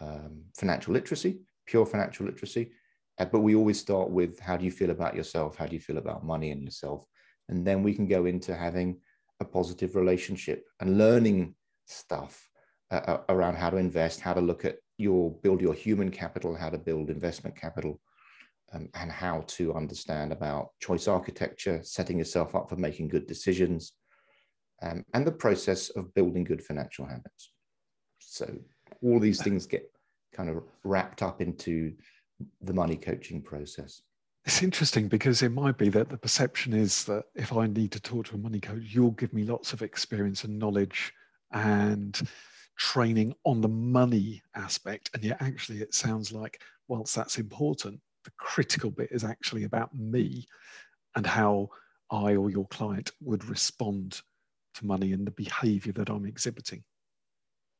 um, 0.01 0.43
financial 0.57 0.93
literacy, 0.93 1.41
pure 1.69 1.85
financial 1.85 2.25
literacy, 2.25 2.71
uh, 3.19 3.25
but 3.25 3.41
we 3.41 3.55
always 3.55 3.79
start 3.79 4.09
with 4.09 4.39
how 4.39 4.57
do 4.57 4.65
you 4.65 4.71
feel 4.71 4.89
about 4.89 5.15
yourself? 5.15 5.55
How 5.55 5.67
do 5.67 5.75
you 5.75 5.81
feel 5.81 5.99
about 5.99 6.25
money 6.25 6.51
and 6.51 6.63
yourself? 6.63 7.05
And 7.47 7.65
then 7.65 7.83
we 7.83 7.93
can 7.93 8.07
go 8.07 8.25
into 8.25 8.55
having 8.55 8.99
a 9.39 9.45
positive 9.45 9.95
relationship 9.95 10.65
and 10.79 10.97
learning 10.97 11.55
stuff 11.85 12.49
uh, 12.91 13.01
uh, 13.07 13.21
around 13.29 13.55
how 13.55 13.69
to 13.69 13.77
invest, 13.77 14.19
how 14.19 14.33
to 14.33 14.41
look 14.41 14.65
at 14.65 14.77
your 14.97 15.31
build 15.43 15.61
your 15.61 15.73
human 15.73 16.09
capital, 16.09 16.55
how 16.55 16.69
to 16.69 16.77
build 16.77 17.09
investment 17.09 17.55
capital, 17.55 18.01
um, 18.73 18.89
and 18.95 19.11
how 19.11 19.43
to 19.47 19.73
understand 19.73 20.31
about 20.31 20.69
choice 20.81 21.07
architecture, 21.07 21.79
setting 21.83 22.17
yourself 22.17 22.55
up 22.55 22.69
for 22.69 22.75
making 22.75 23.07
good 23.07 23.27
decisions, 23.27 23.93
um, 24.81 25.03
and 25.13 25.25
the 25.25 25.31
process 25.31 25.89
of 25.89 26.13
building 26.13 26.43
good 26.43 26.63
financial 26.63 27.05
habits. 27.05 27.51
So 28.19 28.47
all 29.01 29.19
these 29.19 29.41
things 29.41 29.65
get 29.65 29.89
kind 30.33 30.49
of 30.49 30.63
wrapped 30.83 31.21
up 31.21 31.41
into 31.41 31.93
the 32.61 32.73
money 32.73 32.95
coaching 32.95 33.41
process. 33.41 34.01
It's 34.45 34.63
interesting 34.63 35.07
because 35.07 35.41
it 35.41 35.51
might 35.51 35.77
be 35.77 35.89
that 35.89 36.09
the 36.09 36.17
perception 36.17 36.73
is 36.73 37.03
that 37.05 37.25
if 37.35 37.51
I 37.53 37.67
need 37.67 37.91
to 37.91 37.99
talk 37.99 38.27
to 38.27 38.35
a 38.35 38.39
money 38.39 38.59
coach, 38.59 38.83
you'll 38.83 39.11
give 39.11 39.33
me 39.33 39.43
lots 39.43 39.73
of 39.73 39.81
experience 39.81 40.43
and 40.43 40.57
knowledge 40.57 41.11
and 41.51 42.19
training 42.77 43.35
on 43.43 43.61
the 43.61 43.67
money 43.67 44.41
aspect. 44.55 45.09
And 45.13 45.23
yet, 45.23 45.41
actually, 45.41 45.81
it 45.81 45.93
sounds 45.93 46.31
like, 46.31 46.61
whilst 46.87 47.15
that's 47.15 47.37
important, 47.37 47.99
the 48.23 48.31
critical 48.37 48.89
bit 48.89 49.09
is 49.11 49.23
actually 49.23 49.65
about 49.65 49.93
me 49.93 50.47
and 51.15 51.27
how 51.27 51.69
I 52.09 52.35
or 52.35 52.49
your 52.49 52.67
client 52.67 53.11
would 53.21 53.45
respond 53.45 54.21
to 54.75 54.85
money 54.85 55.11
and 55.13 55.27
the 55.27 55.31
behavior 55.31 55.93
that 55.93 56.09
I'm 56.09 56.25
exhibiting. 56.25 56.83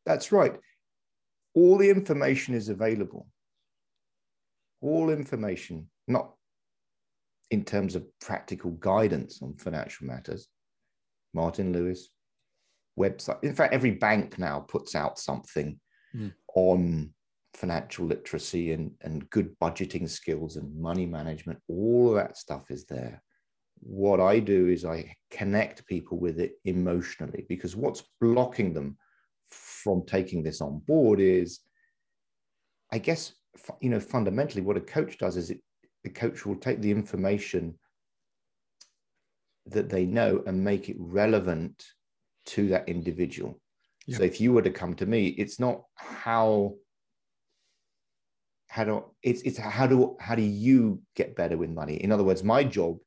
That's 0.06 0.32
right. 0.32 0.56
All 1.54 1.78
the 1.78 1.90
information 1.90 2.54
is 2.54 2.70
available. 2.70 3.28
All 4.82 5.10
information, 5.10 5.90
not 6.08 6.34
in 7.52 7.64
terms 7.64 7.96
of 7.96 8.06
practical 8.22 8.72
guidance 8.72 9.42
on 9.42 9.56
financial 9.56 10.08
matters. 10.08 10.48
Martin 11.34 11.74
Lewis 11.74 12.10
website. 12.98 13.44
In 13.44 13.56
fact, 13.56 13.74
every 13.74 13.92
bank 13.92 14.38
now 14.38 14.60
puts 14.60 14.96
out 14.96 15.20
something 15.20 15.80
mm. 16.16 16.34
on 16.56 17.14
financial 17.54 18.06
literacy 18.06 18.74
and, 18.74 18.92
and 19.02 19.30
good 19.30 19.58
budgeting 19.60 20.08
skills 20.10 20.58
and 20.58 20.76
money 20.76 21.06
management. 21.06 21.60
All 21.68 22.10
of 22.10 22.16
that 22.16 22.38
stuff 22.38 22.70
is 22.70 22.86
there. 22.86 23.22
What 23.80 24.20
I 24.20 24.40
do 24.40 24.68
is 24.68 24.86
I 24.86 25.16
connect 25.32 25.88
people 25.88 26.20
with 26.20 26.40
it 26.40 26.54
emotionally 26.66 27.46
because 27.48 27.76
what's 27.76 28.04
blocking 28.20 28.74
them 28.74 28.98
from 29.84 30.04
taking 30.06 30.44
this 30.44 30.62
on 30.62 30.80
board 30.88 31.20
is, 31.20 31.60
I 32.92 32.98
guess, 32.98 33.34
you 33.82 33.90
know, 33.90 34.00
fundamentally 34.00 34.62
what 34.62 34.78
a 34.78 34.82
coach 34.82 35.18
does 35.18 35.38
is 35.38 35.50
it 35.50 35.62
the 36.04 36.10
coach 36.10 36.46
will 36.46 36.56
take 36.56 36.82
the 36.82 36.92
information 36.92 37.78
that 39.68 39.90
they 39.90 40.06
know 40.06 40.44
and 40.48 40.64
make 40.64 40.90
it 40.90 40.96
relevant 41.00 41.84
to 42.46 42.70
that 42.70 42.88
individual. 42.88 43.60
Yep. 44.08 44.18
So 44.18 44.24
if 44.24 44.42
you 44.42 44.54
were 44.54 44.62
to 44.62 44.72
come 44.72 44.96
to 44.96 45.06
me, 45.06 45.28
it's 45.28 45.60
not 45.60 45.84
how 45.96 46.76
how 48.68 48.84
do 48.84 49.04
it's 49.24 49.42
it's 49.42 49.58
how 49.58 49.88
do 49.88 50.16
how 50.20 50.36
do 50.36 50.42
you 50.42 51.02
get 51.16 51.36
better 51.36 51.58
with 51.58 51.70
money? 51.70 51.96
In 51.96 52.12
other 52.12 52.24
words, 52.24 52.44
my 52.44 52.64
job 52.64 52.98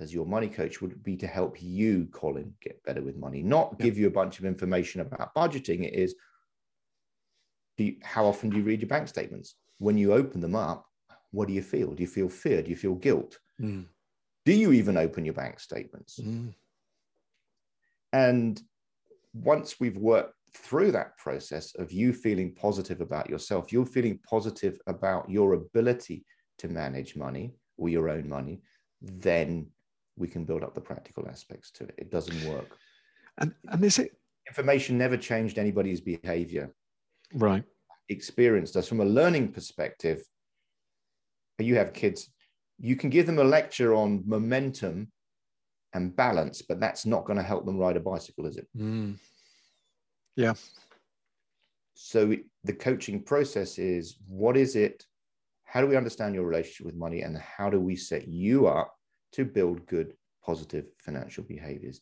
as 0.00 0.12
your 0.12 0.26
money 0.26 0.48
coach 0.48 0.80
would 0.80 1.02
be 1.02 1.16
to 1.18 1.26
help 1.26 1.58
you, 1.60 2.08
Colin, 2.12 2.54
get 2.62 2.82
better 2.84 3.02
with 3.02 3.16
money, 3.16 3.42
not 3.42 3.78
give 3.78 3.98
you 3.98 4.06
a 4.06 4.10
bunch 4.10 4.38
of 4.38 4.44
information 4.44 5.02
about 5.02 5.34
budgeting. 5.34 5.84
It 5.84 5.94
is 5.94 6.14
you, 7.76 7.96
how 8.02 8.26
often 8.26 8.50
do 8.50 8.56
you 8.56 8.62
read 8.62 8.80
your 8.80 8.88
bank 8.88 9.08
statements? 9.08 9.56
When 9.78 9.98
you 9.98 10.12
open 10.12 10.40
them 10.40 10.54
up, 10.54 10.86
what 11.30 11.48
do 11.48 11.54
you 11.54 11.62
feel? 11.62 11.92
Do 11.92 12.02
you 12.02 12.08
feel 12.08 12.28
fear? 12.28 12.62
Do 12.62 12.70
you 12.70 12.76
feel 12.76 12.94
guilt? 12.94 13.38
Mm. 13.60 13.86
Do 14.44 14.52
you 14.52 14.72
even 14.72 14.96
open 14.96 15.24
your 15.24 15.34
bank 15.34 15.60
statements? 15.60 16.18
Mm. 16.18 16.54
And 18.12 18.60
once 19.32 19.78
we've 19.78 19.96
worked 19.96 20.34
through 20.54 20.92
that 20.92 21.16
process 21.16 21.74
of 21.76 21.92
you 21.92 22.12
feeling 22.12 22.54
positive 22.54 23.00
about 23.00 23.30
yourself, 23.30 23.72
you're 23.72 23.86
feeling 23.86 24.18
positive 24.28 24.78
about 24.86 25.30
your 25.30 25.54
ability 25.54 26.24
to 26.58 26.68
manage 26.68 27.16
money 27.16 27.54
or 27.76 27.88
your 27.88 28.08
own 28.08 28.28
money, 28.28 28.60
then 29.00 29.68
we 30.16 30.28
can 30.28 30.44
build 30.44 30.62
up 30.62 30.74
the 30.74 30.80
practical 30.80 31.28
aspects 31.28 31.70
to 31.72 31.84
it. 31.84 31.94
It 31.98 32.10
doesn't 32.10 32.44
work. 32.44 32.76
And, 33.38 33.54
and 33.68 33.84
is 33.84 33.98
it 33.98 34.12
information 34.48 34.98
never 34.98 35.16
changed 35.16 35.58
anybody's 35.58 36.00
behavior? 36.00 36.74
Right. 37.34 37.64
Experience 38.08 38.72
does. 38.72 38.88
From 38.88 39.00
a 39.00 39.04
learning 39.04 39.52
perspective, 39.52 40.22
you 41.58 41.76
have 41.76 41.92
kids, 41.92 42.30
you 42.78 42.96
can 42.96 43.10
give 43.10 43.26
them 43.26 43.38
a 43.38 43.44
lecture 43.44 43.94
on 43.94 44.22
momentum 44.26 45.12
and 45.92 46.14
balance, 46.14 46.62
but 46.62 46.80
that's 46.80 47.06
not 47.06 47.24
going 47.24 47.36
to 47.36 47.42
help 47.42 47.64
them 47.66 47.78
ride 47.78 47.96
a 47.96 48.00
bicycle, 48.00 48.46
is 48.46 48.56
it? 48.56 48.66
Mm. 48.76 49.16
Yeah. 50.36 50.54
so 51.94 52.34
the 52.64 52.72
coaching 52.72 53.22
process 53.22 53.78
is 53.78 54.16
what 54.26 54.56
is 54.56 54.76
it? 54.76 55.04
How 55.64 55.80
do 55.80 55.86
we 55.86 55.96
understand 55.96 56.34
your 56.34 56.44
relationship 56.44 56.86
with 56.86 56.94
money? 56.94 57.22
And 57.22 57.36
how 57.36 57.68
do 57.68 57.78
we 57.78 57.94
set 57.94 58.26
you 58.26 58.66
up 58.66 58.94
to 59.32 59.44
build 59.44 59.86
good, 59.86 60.14
positive 60.44 60.86
financial 60.98 61.44
behaviors 61.44 62.00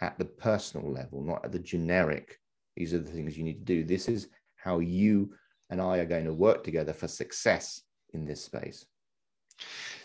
at 0.00 0.18
the 0.18 0.24
personal 0.24 0.90
level, 0.90 1.22
not 1.22 1.44
at 1.44 1.52
the 1.52 1.58
generic? 1.58 2.38
These 2.76 2.92
are 2.94 2.98
the 2.98 3.10
things 3.10 3.36
you 3.36 3.44
need 3.44 3.66
to 3.66 3.74
do. 3.74 3.84
This 3.84 4.08
is 4.08 4.28
how 4.56 4.80
you 4.80 5.30
and 5.70 5.80
I 5.80 5.98
are 5.98 6.06
going 6.06 6.26
to 6.26 6.32
work 6.32 6.64
together 6.64 6.92
for 6.92 7.08
success 7.08 7.82
in 8.12 8.24
this 8.24 8.44
space. 8.44 8.84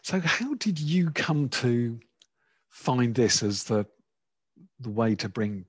So, 0.03 0.19
how 0.19 0.53
did 0.55 0.79
you 0.79 1.11
come 1.11 1.49
to 1.49 1.99
find 2.69 3.13
this 3.13 3.43
as 3.43 3.63
the 3.65 3.85
the 4.79 4.89
way 4.89 5.15
to 5.15 5.29
bring 5.29 5.65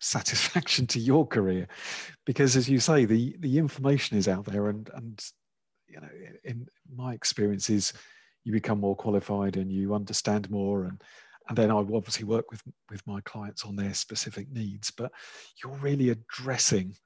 satisfaction 0.00 0.86
to 0.88 1.00
your 1.00 1.26
career? 1.26 1.68
Because, 2.26 2.56
as 2.56 2.68
you 2.68 2.80
say, 2.80 3.04
the 3.04 3.36
the 3.40 3.58
information 3.58 4.18
is 4.18 4.28
out 4.28 4.44
there, 4.44 4.68
and 4.68 4.90
and 4.94 5.24
you 5.88 6.00
know, 6.00 6.08
in 6.44 6.68
my 6.94 7.14
experiences, 7.14 7.92
you 8.50 8.60
become 8.60 8.80
more 8.80 8.96
qualified 8.96 9.56
and 9.56 9.70
you 9.70 9.94
understand 9.94 10.50
more, 10.50 10.84
and 10.84 11.02
and 11.48 11.56
then 11.56 11.70
I 11.70 11.74
obviously 11.74 12.24
work 12.24 12.50
with 12.50 12.62
with 12.90 13.06
my 13.06 13.20
clients 13.22 13.64
on 13.64 13.76
their 13.76 13.94
specific 13.94 14.50
needs. 14.50 14.90
But 14.90 15.12
you're 15.62 15.76
really 15.76 16.10
addressing 16.10 16.96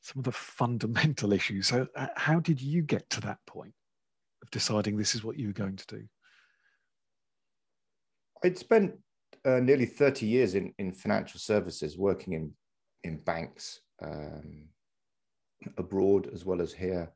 some 0.00 0.18
of 0.18 0.24
the 0.24 0.32
fundamental 0.32 1.32
issues. 1.32 1.68
So, 1.68 1.86
uh, 1.96 2.08
how 2.16 2.40
did 2.40 2.60
you 2.60 2.82
get 2.82 3.08
to 3.10 3.20
that 3.22 3.38
point 3.46 3.72
of 4.42 4.50
deciding 4.50 4.96
this 4.96 5.14
is 5.14 5.24
what 5.24 5.38
you 5.38 5.48
were 5.48 5.52
going 5.52 5.76
to 5.76 5.86
do? 5.86 6.02
I'd 8.42 8.58
spent 8.58 8.94
uh, 9.44 9.60
nearly 9.60 9.86
30 9.86 10.26
years 10.26 10.54
in, 10.54 10.74
in 10.78 10.92
financial 10.92 11.40
services, 11.40 11.96
working 11.96 12.34
in, 12.34 12.52
in 13.04 13.18
banks 13.18 13.80
um, 14.02 14.66
abroad 15.78 16.28
as 16.34 16.44
well 16.44 16.60
as 16.60 16.72
here. 16.72 17.10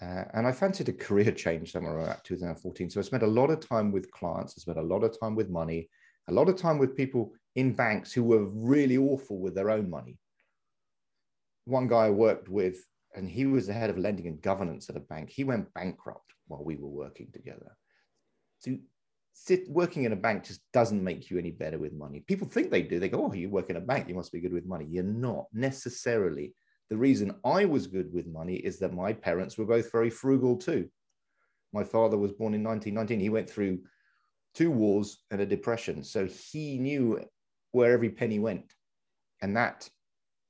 Uh, 0.00 0.24
and 0.34 0.46
I 0.46 0.52
fancied 0.52 0.88
a 0.88 0.92
career 0.92 1.32
change 1.32 1.72
somewhere 1.72 1.96
around 1.96 2.20
2014. 2.24 2.90
So 2.90 3.00
I 3.00 3.02
spent 3.02 3.22
a 3.22 3.26
lot 3.26 3.50
of 3.50 3.66
time 3.66 3.92
with 3.92 4.10
clients, 4.10 4.54
I 4.56 4.60
spent 4.60 4.78
a 4.78 4.82
lot 4.82 5.04
of 5.04 5.18
time 5.18 5.34
with 5.34 5.48
money, 5.48 5.88
a 6.28 6.32
lot 6.32 6.48
of 6.48 6.56
time 6.56 6.78
with 6.78 6.96
people 6.96 7.32
in 7.54 7.72
banks 7.72 8.12
who 8.12 8.22
were 8.22 8.44
really 8.44 8.98
awful 8.98 9.38
with 9.38 9.54
their 9.54 9.70
own 9.70 9.88
money 9.88 10.18
one 11.66 11.88
guy 11.88 12.06
I 12.06 12.10
worked 12.10 12.48
with, 12.48 12.78
and 13.14 13.28
he 13.28 13.44
was 13.44 13.66
the 13.66 13.72
head 13.72 13.90
of 13.90 13.98
lending 13.98 14.26
and 14.26 14.40
governance 14.40 14.88
at 14.88 14.96
a 14.96 15.00
bank. 15.00 15.30
He 15.30 15.44
went 15.44 15.72
bankrupt 15.74 16.32
while 16.46 16.64
we 16.64 16.76
were 16.76 16.88
working 16.88 17.28
together. 17.32 17.76
So 18.58 18.76
sit, 19.32 19.68
working 19.68 20.04
in 20.04 20.12
a 20.12 20.16
bank 20.16 20.44
just 20.44 20.60
doesn't 20.72 21.02
make 21.02 21.28
you 21.28 21.38
any 21.38 21.50
better 21.50 21.78
with 21.78 21.92
money. 21.92 22.20
People 22.26 22.48
think 22.48 22.70
they 22.70 22.82
do. 22.82 22.98
They 22.98 23.08
go, 23.08 23.26
"Oh, 23.26 23.32
you 23.32 23.50
work 23.50 23.68
in 23.68 23.76
a 23.76 23.80
bank, 23.80 24.08
you 24.08 24.14
must 24.14 24.32
be 24.32 24.40
good 24.40 24.52
with 24.52 24.64
money." 24.64 24.86
You're 24.86 25.04
not 25.04 25.46
necessarily. 25.52 26.54
The 26.90 26.96
reason 26.96 27.34
I 27.44 27.64
was 27.64 27.86
good 27.86 28.12
with 28.12 28.26
money 28.26 28.56
is 28.56 28.78
that 28.78 28.94
my 28.94 29.12
parents 29.12 29.58
were 29.58 29.64
both 29.64 29.90
very 29.90 30.10
frugal 30.10 30.56
too. 30.56 30.88
My 31.72 31.82
father 31.82 32.16
was 32.16 32.32
born 32.32 32.54
in 32.54 32.62
1919. 32.62 33.20
He 33.20 33.28
went 33.28 33.50
through 33.50 33.80
two 34.54 34.70
wars 34.70 35.24
and 35.30 35.40
a 35.40 35.46
depression, 35.46 36.04
so 36.04 36.26
he 36.26 36.78
knew 36.78 37.20
where 37.72 37.92
every 37.92 38.10
penny 38.10 38.38
went, 38.38 38.72
and 39.42 39.56
that 39.56 39.88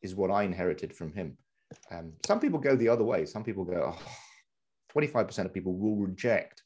is 0.03 0.15
what 0.15 0.31
I 0.31 0.43
inherited 0.43 0.95
from 0.95 1.13
him. 1.13 1.37
Um, 1.91 2.13
some 2.25 2.39
people 2.39 2.61
go 2.61 2.77
the 2.77 2.89
other 2.89 3.03
way. 3.03 3.25
Some 3.27 3.43
people 3.43 3.65
go, 3.65 3.95
oh, 3.97 4.03
25% 4.97 5.47
of 5.47 5.55
people 5.55 5.75
will 5.75 5.97
reject 5.97 6.63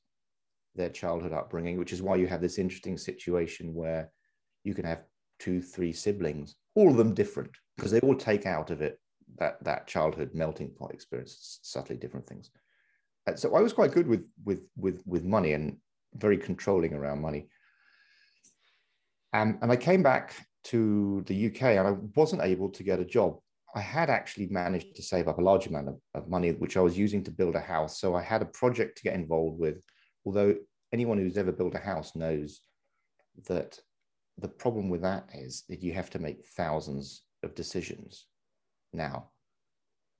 their 0.74 0.90
childhood 0.90 1.32
upbringing, 1.32 1.78
which 1.78 1.92
is 1.92 2.02
why 2.02 2.16
you 2.16 2.26
have 2.26 2.40
this 2.40 2.58
interesting 2.58 2.98
situation 2.98 3.74
where 3.74 4.10
you 4.64 4.74
can 4.74 4.84
have 4.84 5.04
two, 5.38 5.62
three 5.62 5.92
siblings, 5.92 6.56
all 6.74 6.90
of 6.90 6.96
them 6.96 7.14
different, 7.14 7.50
because 7.76 7.90
they 7.90 8.00
all 8.00 8.14
take 8.14 8.46
out 8.46 8.70
of 8.70 8.82
it 8.82 8.98
that, 9.38 9.62
that 9.64 9.86
childhood 9.86 10.30
melting 10.34 10.70
pot 10.70 10.92
experience, 10.92 11.60
subtly 11.62 11.96
different 11.96 12.26
things. 12.26 12.50
And 13.26 13.38
so 13.38 13.54
I 13.54 13.60
was 13.60 13.72
quite 13.72 13.92
good 13.92 14.06
with, 14.06 14.24
with, 14.44 14.62
with, 14.76 15.02
with 15.06 15.24
money 15.24 15.52
and 15.52 15.76
very 16.14 16.36
controlling 16.36 16.94
around 16.94 17.20
money. 17.20 17.48
Um, 19.32 19.58
and 19.62 19.70
I 19.70 19.76
came 19.76 20.02
back 20.02 20.34
to 20.64 21.22
the 21.26 21.46
UK 21.46 21.62
and 21.62 21.86
I 21.86 21.92
wasn't 22.16 22.42
able 22.42 22.68
to 22.70 22.82
get 22.82 23.00
a 23.00 23.04
job. 23.04 23.38
I 23.74 23.80
had 23.80 24.10
actually 24.10 24.48
managed 24.48 24.96
to 24.96 25.02
save 25.02 25.28
up 25.28 25.38
a 25.38 25.42
large 25.42 25.66
amount 25.68 25.88
of, 25.88 26.00
of, 26.14 26.28
money, 26.28 26.50
which 26.50 26.76
I 26.76 26.80
was 26.80 26.98
using 26.98 27.22
to 27.24 27.30
build 27.30 27.54
a 27.54 27.60
house. 27.60 28.00
So 28.00 28.16
I 28.16 28.22
had 28.22 28.42
a 28.42 28.46
project 28.46 28.96
to 28.98 29.04
get 29.04 29.14
involved 29.14 29.60
with. 29.60 29.84
Although 30.24 30.56
anyone 30.92 31.18
who's 31.18 31.38
ever 31.38 31.52
built 31.52 31.76
a 31.76 31.78
house 31.78 32.16
knows 32.16 32.60
that 33.46 33.78
the 34.38 34.48
problem 34.48 34.88
with 34.88 35.02
that 35.02 35.28
is 35.34 35.62
that 35.68 35.82
you 35.82 35.92
have 35.92 36.10
to 36.10 36.18
make 36.18 36.46
thousands 36.56 37.22
of 37.44 37.54
decisions. 37.54 38.26
Now, 38.92 39.30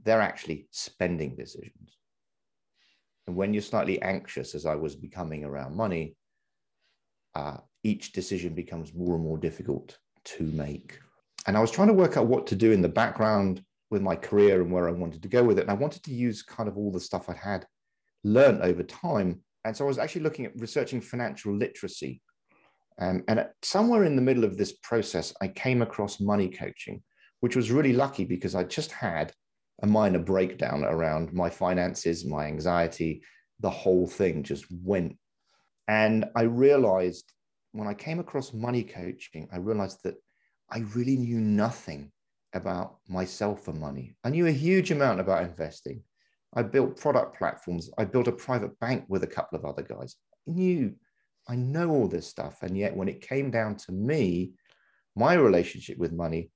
they're 0.03 0.21
actually 0.21 0.69
spending 0.71 1.37
decisions. 1.37 1.99
And 3.27 3.37
when 3.37 3.53
you're 3.53 3.63
slightly 3.63 4.01
anxious, 4.03 4.55
as 4.55 4.67
I 4.67 4.75
was 4.75 4.97
becoming 4.97 5.45
around 5.45 5.77
money, 5.77 6.17
uh, 7.35 7.59
each 7.85 8.13
decision 8.13 8.55
becomes 8.55 8.95
more 8.95 9.15
and 9.15 9.25
more 9.25 9.39
difficult 9.39 9.99
to 10.25 10.45
make. 10.45 10.99
And 11.47 11.57
I 11.57 11.61
was 11.61 11.71
trying 11.71 11.89
to 11.89 11.95
work 11.95 12.17
out 12.17 12.27
what 12.27 12.47
to 12.49 12.57
do 12.57 12.73
in 12.73 12.83
the 12.83 12.89
background 12.89 13.63
with 13.91 14.03
my 14.03 14.15
career 14.17 14.61
and 14.61 14.73
where 14.73 14.89
I 14.89 14.93
wanted 14.93 15.23
to 15.23 15.29
go 15.29 15.43
with 15.43 15.59
it. 15.59 15.63
And 15.63 15.71
I 15.71 15.75
wanted 15.75 16.03
to 16.05 16.15
use 16.15 16.43
kind 16.43 16.69
of 16.69 16.77
all 16.77 16.93
the 16.93 17.01
stuff 17.01 17.29
I'd 17.29 17.37
had 17.37 17.67
learned 18.25 18.63
over 18.63 18.83
time. 18.83 19.41
And 19.65 19.77
so 19.77 19.85
I 19.85 19.89
was 19.89 19.99
actually 19.99 20.23
looking 20.23 20.47
at 20.47 20.57
researching 20.57 21.01
financial 21.01 21.55
literacy. 21.55 22.21
Um, 22.99 23.25
and 23.29 23.47
somewhere 23.63 24.05
in 24.05 24.17
the 24.17 24.23
middle 24.23 24.45
of 24.45 24.57
this 24.57 24.73
process, 24.83 25.33
I 25.41 25.49
came 25.49 25.83
across 25.83 26.21
money 26.21 26.49
coaching, 26.49 27.03
which 27.41 27.57
was 27.57 27.71
really 27.71 27.93
lucky 27.93 28.25
because 28.25 28.55
I 28.55 28.65
just 28.65 28.93
had 28.93 29.33
a 29.83 29.87
minor 29.87 30.19
breakdown 30.19 30.85
around 30.85 31.33
my 31.33 31.51
finances, 31.51 32.25
my 32.25 32.47
anxiety, 32.47 33.23
the 33.61 33.71
whole 33.71 34.07
thing 34.07 34.43
just 34.43 34.67
went. 34.71 35.17
And 35.89 36.27
I 36.37 36.43
realized 36.43 37.33
when 37.73 37.89
I 37.89 37.95
came 37.95 38.19
across 38.19 38.53
money 38.53 38.83
coaching, 38.83 39.49
I 39.53 39.59
realized 39.59 40.01
that 40.05 40.17
I 40.71 40.81
really 40.95 41.17
knew 41.17 41.41
nothing 41.41 42.13
about 42.53 42.99
myself 43.09 43.69
and 43.69 43.81
money. 43.81 44.17
I 44.25 44.31
knew 44.31 44.47
a 44.47 44.53
huge 44.53 44.91
amount 44.91 45.21
about 45.21 45.45
investing. 45.45 46.03
I 46.55 46.63
built 46.63 47.01
product 47.01 47.39
platforms. 47.39 47.91
I 47.97 48.05
built 48.05 48.29
a 48.29 48.33
private 48.33 48.79
bank 48.81 49.05
with 49.09 49.23
a 49.23 49.29
couple 49.29 49.59
of 49.59 49.65
other 49.65 49.83
guys. 49.83 50.17
I 50.49 50.53
knew, 50.53 50.95
I 51.49 51.57
know 51.57 51.91
all 51.91 52.09
this 52.09 52.27
stuff. 52.27 52.63
And 52.63 52.77
yet, 52.77 52.97
when 52.97 53.09
it 53.09 53.21
came 53.21 53.51
down 53.51 53.77
to 53.77 53.93
me, 53.93 54.53
my 55.15 55.35
relationship 55.35 55.99
with 55.99 56.13
money, 56.13 56.51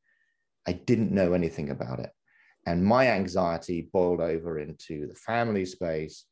I 0.66 0.72
didn't 0.72 1.12
know 1.12 1.32
anything 1.32 1.70
about 1.70 2.00
it. 2.00 2.10
And 2.66 2.84
my 2.84 3.08
anxiety 3.08 3.88
boiled 3.92 4.20
over 4.20 4.58
into 4.58 5.06
the 5.06 5.14
family 5.14 5.66
space. 5.66 6.24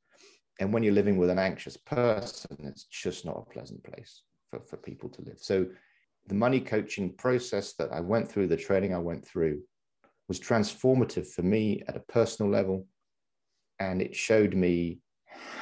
And 0.60 0.72
when 0.72 0.82
you're 0.82 0.94
living 0.94 1.18
with 1.18 1.30
an 1.30 1.38
anxious 1.38 1.76
person, 1.76 2.56
it's 2.60 2.84
just 2.84 3.24
not 3.24 3.36
a 3.36 3.52
pleasant 3.52 3.82
place 3.84 4.22
for, 4.50 4.60
for 4.60 4.76
people 4.76 5.08
to 5.10 5.22
live. 5.22 5.38
So 5.38 5.66
the 6.26 6.34
money 6.34 6.60
coaching 6.60 7.12
process 7.14 7.74
that 7.74 7.92
I 7.92 8.00
went 8.00 8.30
through, 8.30 8.48
the 8.48 8.56
training 8.56 8.94
I 8.94 8.98
went 8.98 9.26
through, 9.26 9.62
was 10.28 10.40
transformative 10.40 11.26
for 11.26 11.42
me 11.42 11.82
at 11.88 11.96
a 11.96 12.00
personal 12.00 12.50
level. 12.50 12.86
And 13.80 14.00
it 14.00 14.14
showed 14.14 14.54
me 14.54 15.00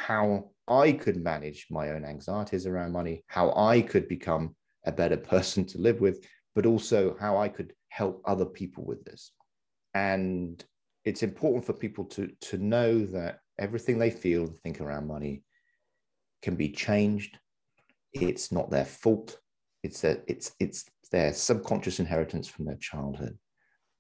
how 0.06 0.50
I 0.68 0.92
could 0.92 1.16
manage 1.16 1.66
my 1.70 1.90
own 1.90 2.04
anxieties 2.04 2.66
around 2.66 2.92
money, 2.92 3.24
how 3.26 3.52
I 3.56 3.80
could 3.80 4.06
become 4.06 4.54
a 4.85 4.92
better 4.92 5.16
person 5.33 5.64
to 5.66 5.78
live 5.78 6.00
with, 6.00 6.24
but 6.54 6.66
also 6.66 7.16
how 7.18 7.38
I 7.38 7.48
could 7.48 7.72
help 7.90 8.22
other 8.24 8.46
people 8.46 8.85
with 8.85 9.05
this. 9.05 9.33
And 9.94 10.62
it's 11.05 11.22
important 11.22 11.64
for 11.64 11.72
people 11.72 12.05
to, 12.07 12.31
to 12.40 12.59
know 12.59 13.05
that 13.07 13.40
everything 13.59 13.98
they 13.98 14.11
feel 14.11 14.44
and 14.44 14.59
think 14.61 14.81
around 14.81 15.07
money 15.07 15.44
can 16.42 16.57
be 16.57 16.70
changed 16.70 17.38
it's 18.12 18.50
not 18.50 18.70
their 18.70 18.85
fault. 18.85 19.38
It's 19.83 20.00
that 20.03 20.24
it's 20.26 20.53
it's 20.59 20.85
their 21.11 21.33
subconscious 21.33 22.00
inheritance 22.00 22.48
from 22.48 22.66
their 22.66 22.76
childhood. 22.76 23.38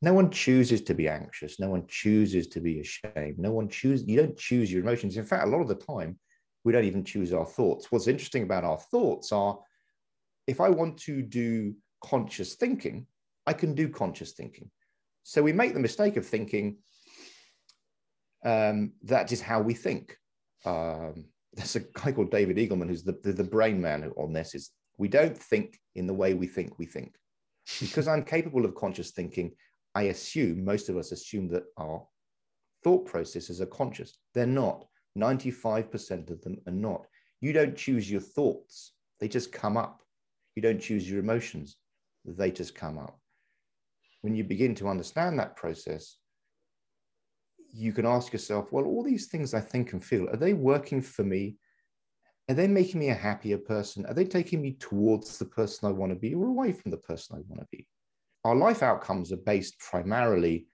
No 0.02 0.14
one 0.14 0.30
chooses 0.30 0.80
to 0.82 0.94
be 0.94 1.08
anxious. 1.08 1.60
No 1.60 1.68
one 1.68 1.86
chooses 1.86 2.46
to 2.48 2.60
be 2.60 2.80
ashamed. 2.80 3.38
No 3.38 3.52
one 3.52 3.68
chooses. 3.68 4.06
You 4.08 4.18
don't 4.18 4.36
choose 4.36 4.72
your 4.72 4.82
emotions. 4.82 5.16
In 5.16 5.24
fact, 5.24 5.46
a 5.46 5.50
lot 5.50 5.60
of 5.60 5.68
the 5.68 5.74
time, 5.74 6.18
we 6.64 6.72
don't 6.72 6.84
even 6.84 7.04
choose 7.04 7.32
our 7.32 7.44
thoughts. 7.44 7.90
What's 7.90 8.08
interesting 8.08 8.42
about 8.42 8.64
our 8.64 8.78
thoughts 8.78 9.30
are, 9.30 9.58
if 10.46 10.60
I 10.60 10.70
want 10.70 10.98
to 11.00 11.20
do 11.20 11.74
conscious 12.02 12.54
thinking, 12.54 13.06
I 13.50 13.52
can 13.52 13.74
do 13.74 13.88
conscious 13.88 14.30
thinking. 14.30 14.70
So 15.24 15.42
we 15.42 15.52
make 15.52 15.74
the 15.74 15.80
mistake 15.80 16.16
of 16.16 16.24
thinking 16.24 16.76
um, 18.44 18.92
that 19.02 19.32
is 19.32 19.40
how 19.40 19.60
we 19.60 19.74
think. 19.74 20.16
Um, 20.64 21.24
there's 21.54 21.74
a 21.74 21.80
guy 21.80 22.12
called 22.12 22.30
David 22.30 22.58
Eagleman 22.58 22.86
who's 22.86 23.02
the, 23.02 23.18
the, 23.24 23.32
the 23.32 23.52
brain 23.56 23.80
man 23.80 24.08
on 24.16 24.32
this 24.32 24.54
is 24.54 24.70
we 24.98 25.08
don't 25.08 25.36
think 25.36 25.80
in 25.96 26.06
the 26.06 26.14
way 26.14 26.32
we 26.32 26.46
think 26.46 26.78
we 26.78 26.86
think. 26.86 27.16
Because 27.80 28.06
I'm 28.06 28.22
capable 28.22 28.64
of 28.64 28.76
conscious 28.76 29.10
thinking, 29.10 29.50
I 29.96 30.02
assume, 30.14 30.64
most 30.64 30.88
of 30.88 30.96
us 30.96 31.10
assume 31.10 31.48
that 31.48 31.64
our 31.76 32.06
thought 32.84 33.04
processes 33.04 33.60
are 33.60 33.66
conscious. 33.66 34.16
They're 34.32 34.46
not. 34.46 34.86
95% 35.18 36.30
of 36.30 36.40
them 36.42 36.56
are 36.68 36.72
not. 36.72 37.04
You 37.40 37.52
don't 37.52 37.76
choose 37.76 38.08
your 38.08 38.20
thoughts, 38.20 38.92
they 39.18 39.26
just 39.26 39.50
come 39.50 39.76
up. 39.76 40.02
You 40.54 40.62
don't 40.62 40.80
choose 40.80 41.10
your 41.10 41.18
emotions, 41.18 41.78
they 42.24 42.52
just 42.52 42.76
come 42.76 42.96
up. 42.96 43.19
When 44.22 44.34
you 44.34 44.44
begin 44.44 44.74
to 44.76 44.88
understand 44.88 45.38
that 45.38 45.56
process, 45.56 46.16
you 47.72 47.92
can 47.92 48.06
ask 48.06 48.32
yourself, 48.32 48.72
well, 48.72 48.84
all 48.84 49.02
these 49.02 49.28
things 49.28 49.54
I 49.54 49.60
think 49.60 49.92
and 49.92 50.04
feel, 50.04 50.28
are 50.28 50.36
they 50.36 50.54
working 50.54 51.00
for 51.00 51.22
me? 51.22 51.56
Are 52.48 52.54
they 52.54 52.66
making 52.66 53.00
me 53.00 53.10
a 53.10 53.14
happier 53.14 53.58
person? 53.58 54.04
Are 54.06 54.14
they 54.14 54.24
taking 54.24 54.60
me 54.60 54.72
towards 54.72 55.38
the 55.38 55.44
person 55.44 55.88
I 55.88 55.92
want 55.92 56.12
to 56.12 56.18
be 56.18 56.34
or 56.34 56.48
away 56.48 56.72
from 56.72 56.90
the 56.90 56.96
person 56.96 57.36
I 57.36 57.42
want 57.46 57.60
to 57.60 57.68
be? 57.70 57.86
Our 58.44 58.56
life 58.56 58.82
outcomes 58.82 59.32
are 59.32 59.36
based 59.36 59.78
primarily 59.78 60.66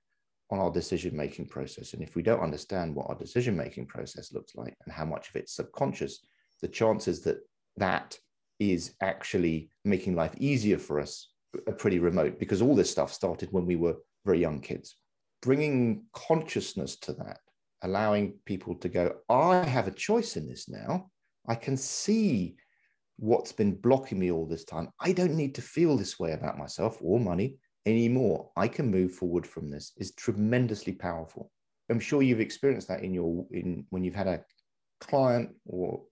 on 0.51 0.59
our 0.59 0.71
decision 0.71 1.17
making 1.17 1.49
process. 1.49 1.93
And 1.93 2.03
if 2.03 2.15
we 2.15 2.23
don't 2.23 2.41
understand 2.41 2.95
what 2.95 3.09
our 3.09 3.17
decision 3.17 3.57
making 3.57 3.87
process 3.87 4.33
looks 4.33 4.55
like 4.55 4.77
and 4.85 4.95
how 4.95 5.05
much 5.05 5.29
of 5.29 5.37
it's 5.37 5.55
subconscious, 5.55 6.21
the 6.63 6.69
chances 6.69 7.23
that 7.23 7.39
that 7.77 8.19
is 8.59 8.95
actually 9.03 9.71
making 9.85 10.15
life 10.15 10.35
easier 10.39 10.79
for 10.79 11.01
us 11.01 11.33
are 11.67 11.73
pretty 11.73 11.99
remote 11.99 12.39
because 12.39 12.63
all 12.63 12.75
this 12.75 12.91
stuff 12.91 13.13
started 13.13 13.49
when 13.53 13.67
we 13.67 13.77
were 13.77 13.97
very 14.25 14.41
young 14.41 14.61
kids. 14.61 14.97
Bringing 15.43 16.05
consciousness 16.13 16.97
to 17.01 17.13
that, 17.15 17.39
allowing 17.83 18.35
people 18.45 18.75
to 18.77 18.89
go, 18.89 19.17
I 19.29 19.65
have 19.65 19.89
a 19.89 19.93
choice 19.93 20.37
in 20.37 20.49
this 20.49 20.69
now. 20.69 21.11
I 21.49 21.55
can 21.55 21.77
see 21.77 22.57
what's 23.19 23.53
been 23.53 23.75
blocking 23.75 24.19
me 24.19 24.31
all 24.31 24.47
this 24.47 24.65
time. 24.65 24.89
I 25.01 25.13
don't 25.13 25.37
need 25.37 25.55
to 25.55 25.63
feel 25.63 25.97
this 25.97 26.19
way 26.19 26.33
about 26.33 26.59
myself 26.59 26.99
or 27.01 27.19
money 27.19 27.57
anymore. 27.87 28.51
I 28.57 28.69
can 28.69 28.91
move 28.91 29.13
forward 29.13 29.47
from 29.47 29.71
this 29.71 29.93
is 29.97 30.15
tremendously 30.15 30.93
powerful. 30.93 31.51
I'm 31.89 32.01
sure 32.01 32.23
you've 32.23 32.41
experienced 32.41 32.89
that 32.89 33.05
in 33.05 33.15
your 33.15 33.47
in 33.53 33.87
when 33.91 34.03
you've 34.03 34.15
had 34.15 34.27
a 34.27 34.45
client 35.01 35.51
or 35.67 36.03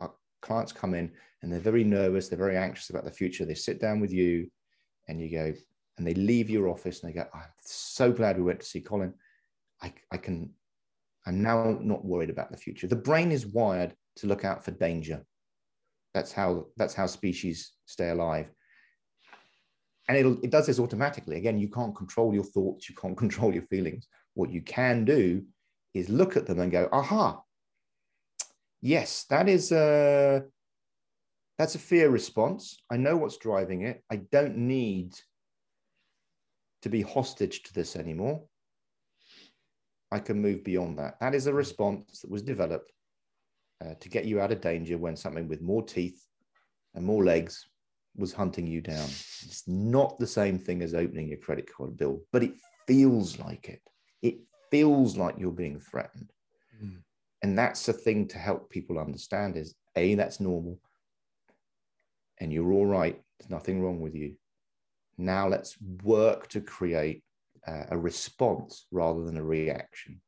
clients 0.41 0.73
come 0.73 0.95
in 0.95 1.11
and 1.43 1.53
they're 1.53 1.61
very 1.61 1.85
nervous, 1.85 2.29
they're 2.29 2.39
very 2.39 2.57
anxious 2.57 2.91
about 2.91 3.05
the 3.05 3.11
future. 3.11 3.45
They 3.45 3.55
sit 3.55 3.81
down 3.81 4.01
with 4.01 4.13
you 4.13 4.49
and 5.09 5.21
you 5.21 5.31
go, 5.31 5.53
and 5.97 6.07
they 6.07 6.15
leave 6.15 6.51
your 6.51 6.69
office 6.69 7.03
and 7.03 7.11
they 7.11 7.15
go, 7.15 7.27
I'm 7.33 7.43
so 7.61 8.13
glad 8.13 8.37
we 8.37 8.43
went 8.43 8.61
to 8.61 8.67
see 8.67 8.81
Colin. 8.81 9.15
I, 9.83 9.93
I 10.11 10.17
can, 10.17 10.51
I'm 11.27 11.43
now 11.43 11.79
not 11.81 12.05
worried 12.05 12.31
about 12.31 12.51
the 12.51 12.57
future. 12.57 12.87
The 12.87 12.97
brain 12.97 13.31
is 13.31 13.47
wired 13.47 13.95
to 14.17 14.27
look 14.27 14.45
out 14.45 14.65
for 14.65 14.73
danger. 14.73 15.25
That's 16.13 16.33
how 16.33 16.67
that's 16.77 16.95
how 16.95 17.07
species 17.07 17.73
stay 17.87 18.11
alive. 18.11 18.51
And 20.09 20.19
it'll, 20.19 20.39
it 20.43 20.51
does 20.51 20.67
this 20.67 20.79
automatically. 20.79 21.37
Again, 21.37 21.59
you 21.59 21.69
can't 21.69 21.97
control 21.97 22.35
your 22.35 22.45
thoughts, 22.45 22.89
you 22.89 22.95
can't 22.95 23.17
control 23.25 23.53
your 23.53 23.65
feelings. 23.65 24.07
What 24.35 24.51
you 24.51 24.63
can 24.63 25.05
do 25.05 25.45
is 25.93 26.09
look 26.09 26.37
at 26.37 26.47
them 26.47 26.61
and 26.61 26.73
go, 26.73 26.89
aha, 26.93 27.41
yes, 28.81 29.25
that 29.31 29.49
is 29.49 29.73
a 29.73 30.45
that's 31.59 31.75
a 31.75 31.79
fear 31.79 32.11
response. 32.11 32.83
I 32.91 32.97
know 32.97 33.17
what's 33.17 33.39
driving 33.39 33.83
it. 33.83 34.03
I 34.11 34.17
don't 34.17 34.57
need 34.57 35.15
to 36.83 36.89
be 36.89 37.03
hostage 37.03 37.63
to 37.65 37.75
this 37.75 37.97
anymore. 37.97 38.43
I 40.11 40.19
can 40.19 40.41
move 40.41 40.65
beyond 40.65 40.99
that. 40.99 41.19
That 41.21 41.35
is 41.35 41.47
a 41.47 41.55
response 41.55 42.21
that 42.21 42.31
was 42.31 42.43
developed 42.43 42.93
uh, 43.85 43.95
to 44.01 44.09
get 44.09 44.25
you 44.25 44.41
out 44.41 44.53
of 44.53 44.61
danger 44.61 44.99
when 44.99 45.17
something 45.17 45.49
with 45.49 45.63
more 45.63 45.83
teeth 45.83 46.25
and 46.95 47.05
more 47.05 47.25
legs 47.25 47.67
was 48.17 48.33
hunting 48.33 48.67
you 48.67 48.81
down. 48.81 49.09
It's 49.45 49.65
not 49.67 50.19
the 50.19 50.27
same 50.27 50.59
thing 50.59 50.83
as 50.83 50.95
opening 50.95 51.29
your 51.29 51.39
credit 51.39 51.69
card 51.73 51.97
bill, 51.97 52.21
but 52.33 52.43
it 52.43 52.55
feels 52.87 53.39
like 53.39 53.69
it. 53.69 53.83
It 54.23 54.37
feels 54.71 55.17
like 55.17 55.37
you're 55.39 55.51
being 55.51 55.81
threatened. 55.81 56.31
Mm. 56.83 57.03
And 57.43 57.59
that's 57.59 57.87
the 57.87 57.93
thing 57.93 58.29
to 58.29 58.39
help 58.39 58.71
people 58.71 58.99
understand 58.99 59.57
is 59.57 59.75
A, 59.97 60.15
that's 60.15 60.41
normal. 60.41 60.79
And 62.41 62.53
you're 62.53 62.73
all 62.73 62.87
right. 62.87 63.21
There's 63.39 63.51
nothing 63.51 63.83
wrong 63.83 64.01
with 64.01 64.15
you. 64.15 64.35
Now 65.17 65.49
let's 65.49 65.77
work 66.03 66.49
to 66.49 66.61
create 66.61 67.23
uh, 67.67 67.85
a 67.91 67.99
response 67.99 68.87
rather 68.91 69.25
than 69.25 69.37
a 69.37 69.45
reaction. 69.45 70.21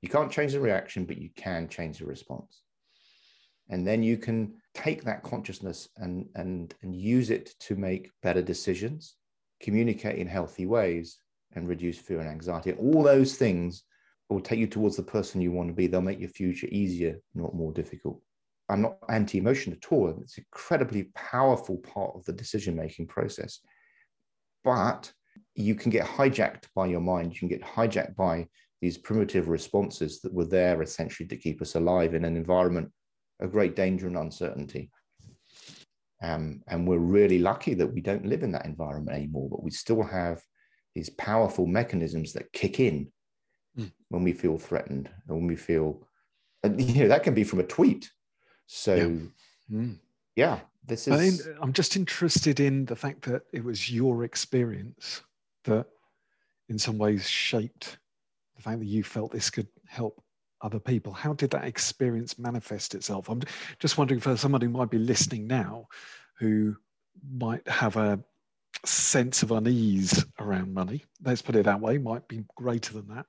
You 0.00 0.08
can't 0.08 0.30
change 0.30 0.52
the 0.52 0.60
reaction, 0.60 1.04
but 1.04 1.18
you 1.18 1.30
can 1.36 1.68
change 1.68 1.98
the 1.98 2.06
response. 2.06 2.62
And 3.68 3.86
then 3.86 4.02
you 4.02 4.16
can 4.16 4.54
take 4.74 5.04
that 5.04 5.22
consciousness 5.22 5.88
and, 5.96 6.26
and, 6.34 6.74
and 6.82 6.94
use 6.94 7.30
it 7.30 7.54
to 7.60 7.74
make 7.76 8.10
better 8.22 8.40
decisions, 8.40 9.16
communicate 9.60 10.18
in 10.18 10.26
healthy 10.26 10.66
ways, 10.66 11.18
and 11.54 11.68
reduce 11.68 11.98
fear 11.98 12.20
and 12.20 12.28
anxiety. 12.28 12.72
All 12.72 13.02
those 13.02 13.36
things 13.36 13.82
will 14.28 14.40
take 14.40 14.58
you 14.58 14.66
towards 14.66 14.96
the 14.96 15.02
person 15.02 15.40
you 15.40 15.52
want 15.52 15.68
to 15.68 15.74
be. 15.74 15.86
They'll 15.86 16.00
make 16.00 16.20
your 16.20 16.28
future 16.28 16.68
easier, 16.70 17.18
not 17.34 17.54
more 17.54 17.72
difficult. 17.72 18.20
I'm 18.68 18.82
not 18.82 18.98
anti 19.08 19.38
emotion 19.38 19.72
at 19.72 19.92
all. 19.92 20.10
It's 20.22 20.36
an 20.36 20.44
incredibly 20.52 21.04
powerful 21.14 21.78
part 21.78 22.12
of 22.14 22.24
the 22.24 22.32
decision 22.32 22.76
making 22.76 23.06
process. 23.06 23.60
But 24.64 25.10
you 25.54 25.74
can 25.74 25.90
get 25.90 26.06
hijacked 26.06 26.64
by 26.74 26.86
your 26.86 27.00
mind. 27.00 27.32
You 27.32 27.38
can 27.38 27.48
get 27.48 27.62
hijacked 27.62 28.16
by 28.16 28.48
these 28.80 28.98
primitive 28.98 29.48
responses 29.48 30.20
that 30.20 30.32
were 30.32 30.44
there 30.44 30.82
essentially 30.82 31.26
to 31.28 31.36
keep 31.36 31.60
us 31.62 31.74
alive 31.74 32.14
in 32.14 32.24
an 32.24 32.36
environment 32.36 32.90
of 33.40 33.52
great 33.52 33.74
danger 33.74 34.06
and 34.06 34.16
uncertainty. 34.16 34.90
Um, 36.22 36.62
and 36.66 36.86
we're 36.86 36.98
really 36.98 37.38
lucky 37.38 37.74
that 37.74 37.92
we 37.92 38.00
don't 38.00 38.26
live 38.26 38.42
in 38.42 38.52
that 38.52 38.66
environment 38.66 39.16
anymore, 39.16 39.48
but 39.50 39.62
we 39.62 39.70
still 39.70 40.02
have 40.02 40.42
these 40.94 41.10
powerful 41.10 41.66
mechanisms 41.66 42.32
that 42.32 42.52
kick 42.52 42.80
in 42.80 43.12
mm. 43.78 43.92
when 44.08 44.24
we 44.24 44.32
feel 44.32 44.58
threatened 44.58 45.08
and 45.28 45.36
when 45.36 45.46
we 45.46 45.56
feel, 45.56 46.06
and, 46.64 46.80
you 46.80 47.02
know, 47.02 47.08
that 47.08 47.22
can 47.22 47.34
be 47.34 47.44
from 47.44 47.60
a 47.60 47.64
tweet. 47.64 48.10
So, 48.68 48.94
yeah, 48.94 49.76
mm. 49.76 49.98
yeah 50.36 50.60
this 50.86 51.08
is. 51.08 51.14
I 51.14 51.18
mean, 51.18 51.58
I'm 51.60 51.72
just 51.72 51.96
interested 51.96 52.60
in 52.60 52.84
the 52.84 52.94
fact 52.94 53.22
that 53.22 53.42
it 53.52 53.64
was 53.64 53.90
your 53.90 54.24
experience 54.24 55.22
that, 55.64 55.86
in 56.68 56.78
some 56.78 56.98
ways, 56.98 57.28
shaped 57.28 57.98
the 58.56 58.62
fact 58.62 58.78
that 58.80 58.86
you 58.86 59.02
felt 59.02 59.32
this 59.32 59.50
could 59.50 59.68
help 59.86 60.22
other 60.60 60.78
people. 60.78 61.12
How 61.12 61.32
did 61.32 61.50
that 61.50 61.64
experience 61.64 62.38
manifest 62.38 62.94
itself? 62.94 63.30
I'm 63.30 63.42
just 63.78 63.96
wondering 63.96 64.20
for 64.20 64.36
someone 64.36 64.60
who 64.60 64.68
might 64.68 64.90
be 64.90 64.98
listening 64.98 65.46
now, 65.46 65.88
who 66.38 66.76
might 67.32 67.66
have 67.66 67.96
a 67.96 68.20
sense 68.84 69.42
of 69.42 69.50
unease 69.50 70.24
around 70.38 70.74
money. 70.74 71.04
Let's 71.24 71.42
put 71.42 71.56
it 71.56 71.64
that 71.64 71.80
way. 71.80 71.96
Might 71.96 72.28
be 72.28 72.44
greater 72.54 72.92
than 72.92 73.08
that 73.08 73.26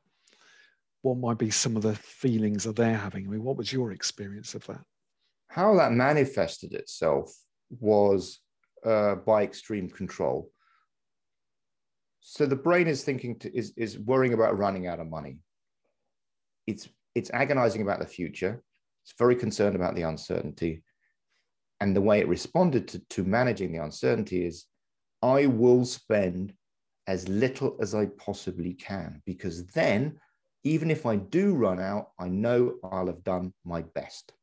what 1.01 1.17
might 1.17 1.37
be 1.37 1.49
some 1.49 1.75
of 1.75 1.81
the 1.81 1.95
feelings 1.95 2.63
that 2.65 2.75
they're 2.75 2.97
having? 2.97 3.25
I 3.25 3.29
mean, 3.29 3.43
what 3.43 3.57
was 3.57 3.71
your 3.71 3.91
experience 3.91 4.53
of 4.53 4.65
that? 4.67 4.81
How 5.49 5.75
that 5.75 5.91
manifested 5.91 6.73
itself 6.73 7.35
was 7.69 8.39
uh, 8.85 9.15
by 9.15 9.43
extreme 9.43 9.89
control. 9.89 10.51
So 12.21 12.45
the 12.45 12.55
brain 12.55 12.87
is 12.87 13.03
thinking 13.03 13.37
to, 13.39 13.55
is 13.55 13.73
is 13.75 13.99
worrying 13.99 14.33
about 14.33 14.57
running 14.57 14.87
out 14.87 14.99
of 14.99 15.07
money. 15.07 15.39
It's 16.67 16.87
it's 17.15 17.31
agonizing 17.31 17.81
about 17.81 17.99
the 17.99 18.05
future. 18.05 18.61
It's 19.03 19.13
very 19.17 19.35
concerned 19.35 19.75
about 19.75 19.95
the 19.95 20.03
uncertainty. 20.03 20.83
And 21.81 21.95
the 21.95 22.01
way 22.01 22.19
it 22.19 22.27
responded 22.27 22.87
to, 22.89 22.99
to 22.99 23.23
managing 23.23 23.71
the 23.71 23.83
uncertainty 23.83 24.45
is 24.45 24.65
I 25.21 25.47
will 25.47 25.85
spend 25.85 26.53
as 27.07 27.27
little 27.27 27.77
as 27.81 27.95
I 27.95 28.05
possibly 28.05 28.73
can 28.73 29.21
because 29.25 29.65
then 29.67 30.19
even 30.63 30.91
if 30.91 31.05
I 31.05 31.15
do 31.15 31.55
run 31.55 31.79
out, 31.79 32.09
I 32.19 32.27
know 32.27 32.75
I'll 32.83 33.07
have 33.07 33.23
done 33.23 33.53
my 33.65 33.81
best. 33.81 34.33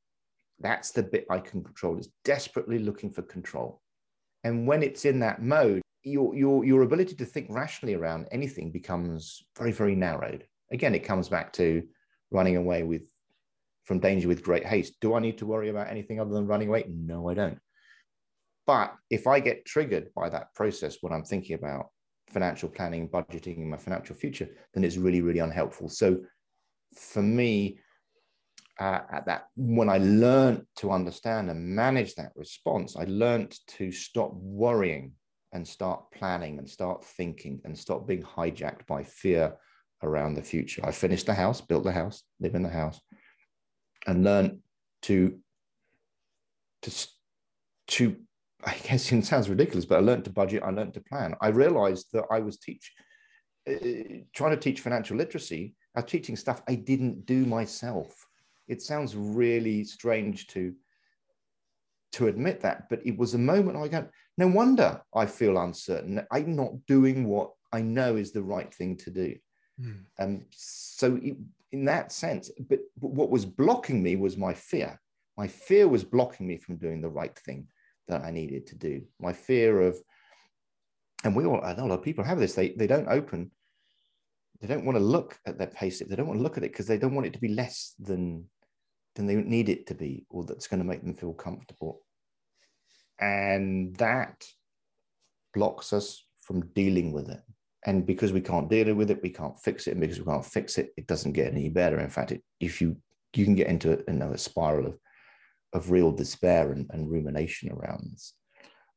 That's 0.60 0.90
the 0.90 1.02
bit 1.02 1.26
I 1.30 1.38
can 1.38 1.62
control, 1.62 1.98
is 1.98 2.08
desperately 2.24 2.78
looking 2.78 3.10
for 3.10 3.22
control. 3.22 3.82
And 4.44 4.66
when 4.66 4.82
it's 4.82 5.04
in 5.04 5.20
that 5.20 5.42
mode, 5.42 5.82
your, 6.02 6.34
your, 6.34 6.64
your 6.64 6.82
ability 6.82 7.16
to 7.16 7.24
think 7.24 7.48
rationally 7.50 7.94
around 7.94 8.28
anything 8.30 8.70
becomes 8.70 9.42
very, 9.58 9.72
very 9.72 9.94
narrowed. 9.94 10.46
Again, 10.72 10.94
it 10.94 11.00
comes 11.00 11.28
back 11.28 11.52
to 11.54 11.82
running 12.30 12.56
away 12.56 12.82
with 12.82 13.02
from 13.84 14.00
danger 14.00 14.28
with 14.28 14.42
great 14.42 14.66
haste. 14.66 14.94
Do 15.00 15.14
I 15.14 15.20
need 15.20 15.38
to 15.38 15.46
worry 15.46 15.68
about 15.68 15.88
anything 15.88 16.20
other 16.20 16.32
than 16.32 16.46
running 16.46 16.68
away? 16.68 16.86
No, 16.88 17.28
I 17.28 17.34
don't. 17.34 17.58
But 18.66 18.94
if 19.10 19.26
I 19.26 19.38
get 19.40 19.64
triggered 19.64 20.12
by 20.14 20.28
that 20.28 20.54
process 20.54 20.98
when 21.00 21.12
I'm 21.12 21.22
thinking 21.22 21.54
about 21.54 21.90
financial 22.30 22.68
planning, 22.68 23.08
budgeting 23.08 23.58
in 23.58 23.70
my 23.70 23.76
financial 23.76 24.16
future, 24.16 24.48
then 24.74 24.82
it's 24.82 24.96
really, 24.96 25.20
really 25.20 25.38
unhelpful. 25.38 25.88
So 25.88 26.18
for 26.96 27.22
me, 27.22 27.78
uh, 28.78 29.00
at 29.10 29.26
that, 29.26 29.48
when 29.56 29.88
I 29.88 29.98
learned 29.98 30.66
to 30.76 30.90
understand 30.90 31.50
and 31.50 31.74
manage 31.74 32.14
that 32.16 32.32
response, 32.36 32.96
I 32.96 33.04
learned 33.04 33.58
to 33.68 33.90
stop 33.90 34.32
worrying 34.34 35.12
and 35.52 35.66
start 35.66 36.10
planning 36.12 36.58
and 36.58 36.68
start 36.68 37.04
thinking 37.04 37.60
and 37.64 37.76
stop 37.76 38.06
being 38.06 38.22
hijacked 38.22 38.86
by 38.86 39.02
fear 39.02 39.54
around 40.02 40.34
the 40.34 40.42
future. 40.42 40.84
I 40.84 40.92
finished 40.92 41.26
the 41.26 41.34
house, 41.34 41.60
built 41.60 41.84
the 41.84 41.92
house, 41.92 42.22
live 42.40 42.54
in 42.54 42.62
the 42.62 42.68
house, 42.68 43.00
and 44.06 44.22
learned 44.22 44.58
to 45.02 45.38
to 46.82 46.90
to 47.88 48.16
I 48.64 48.74
guess 48.82 49.10
it 49.12 49.24
sounds 49.24 49.48
ridiculous, 49.48 49.84
but 49.84 49.98
I 49.98 50.00
learned 50.00 50.24
to 50.24 50.30
budget. 50.30 50.62
I 50.62 50.70
learned 50.70 50.94
to 50.94 51.00
plan. 51.00 51.34
I 51.40 51.48
realized 51.48 52.08
that 52.12 52.24
I 52.30 52.40
was 52.40 52.58
teach 52.58 52.92
uh, 53.68 54.22
trying 54.34 54.50
to 54.50 54.56
teach 54.56 54.80
financial 54.80 55.16
literacy. 55.16 55.74
I 55.94 56.00
was 56.00 56.10
teaching 56.10 56.36
stuff 56.36 56.62
I 56.68 56.74
didn't 56.74 57.26
do 57.26 57.46
myself. 57.46 58.25
It 58.68 58.82
sounds 58.82 59.16
really 59.16 59.84
strange 59.84 60.46
to 60.48 60.74
to 62.12 62.28
admit 62.28 62.60
that, 62.60 62.88
but 62.88 63.00
it 63.04 63.18
was 63.18 63.34
a 63.34 63.38
moment 63.38 63.76
I 63.76 63.88
go, 63.88 64.08
no 64.38 64.46
wonder 64.46 65.02
I 65.14 65.26
feel 65.26 65.58
uncertain. 65.58 66.24
I'm 66.30 66.56
not 66.56 66.86
doing 66.86 67.26
what 67.26 67.50
I 67.72 67.82
know 67.82 68.16
is 68.16 68.32
the 68.32 68.42
right 68.42 68.72
thing 68.72 68.96
to 68.98 69.10
do. 69.10 69.36
Mm. 69.78 70.04
Um, 70.18 70.46
so 70.50 71.18
it, 71.22 71.36
in 71.72 71.84
that 71.84 72.12
sense. 72.12 72.50
But, 72.68 72.80
but 73.00 73.10
what 73.10 73.30
was 73.30 73.44
blocking 73.44 74.02
me 74.02 74.16
was 74.16 74.36
my 74.36 74.54
fear. 74.54 74.98
My 75.36 75.46
fear 75.46 75.88
was 75.88 76.04
blocking 76.04 76.46
me 76.46 76.56
from 76.56 76.76
doing 76.76 77.00
the 77.00 77.10
right 77.10 77.36
thing 77.38 77.68
that 78.08 78.22
I 78.22 78.30
needed 78.30 78.66
to 78.68 78.76
do. 78.76 79.02
My 79.20 79.32
fear 79.32 79.82
of, 79.82 79.98
and 81.24 81.36
we 81.36 81.44
all, 81.44 81.60
a 81.62 81.74
lot 81.74 81.90
of 81.90 82.02
people 82.02 82.24
have 82.24 82.38
this, 82.38 82.54
they, 82.54 82.70
they 82.70 82.86
don't 82.86 83.08
open, 83.08 83.50
they 84.60 84.68
don't 84.68 84.86
want 84.86 84.96
to 84.96 85.04
look 85.04 85.38
at 85.44 85.58
their 85.58 85.66
payslip. 85.66 86.08
They 86.08 86.16
don't 86.16 86.28
want 86.28 86.38
to 86.38 86.42
look 86.42 86.56
at 86.56 86.64
it 86.64 86.72
because 86.72 86.86
they 86.86 86.96
don't 86.96 87.14
want 87.14 87.26
it 87.26 87.34
to 87.34 87.40
be 87.40 87.48
less 87.48 87.94
than, 87.98 88.48
than 89.16 89.26
they 89.26 89.34
need 89.34 89.68
it 89.68 89.86
to 89.88 89.94
be, 89.94 90.24
or 90.30 90.44
that's 90.44 90.68
going 90.68 90.80
to 90.80 90.86
make 90.86 91.02
them 91.02 91.14
feel 91.14 91.34
comfortable. 91.34 92.02
And 93.18 93.96
that 93.96 94.44
blocks 95.54 95.92
us 95.92 96.24
from 96.42 96.68
dealing 96.74 97.12
with 97.12 97.28
it. 97.28 97.40
And 97.84 98.06
because 98.06 98.32
we 98.32 98.40
can't 98.40 98.70
deal 98.70 98.94
with 98.94 99.10
it, 99.10 99.22
we 99.22 99.30
can't 99.30 99.58
fix 99.58 99.86
it. 99.86 99.92
And 99.92 100.00
because 100.00 100.18
we 100.18 100.26
can't 100.26 100.44
fix 100.44 100.78
it, 100.78 100.90
it 100.96 101.06
doesn't 101.06 101.32
get 101.32 101.52
any 101.52 101.68
better. 101.68 101.98
In 101.98 102.10
fact, 102.10 102.32
it, 102.32 102.42
if 102.60 102.80
you 102.80 102.96
you 103.34 103.44
can 103.44 103.54
get 103.54 103.66
into 103.66 104.02
another 104.08 104.38
spiral 104.38 104.86
of 104.86 104.98
of 105.72 105.90
real 105.90 106.10
despair 106.10 106.72
and, 106.72 106.86
and 106.90 107.10
rumination 107.10 107.70
around 107.70 108.10
this. 108.12 108.34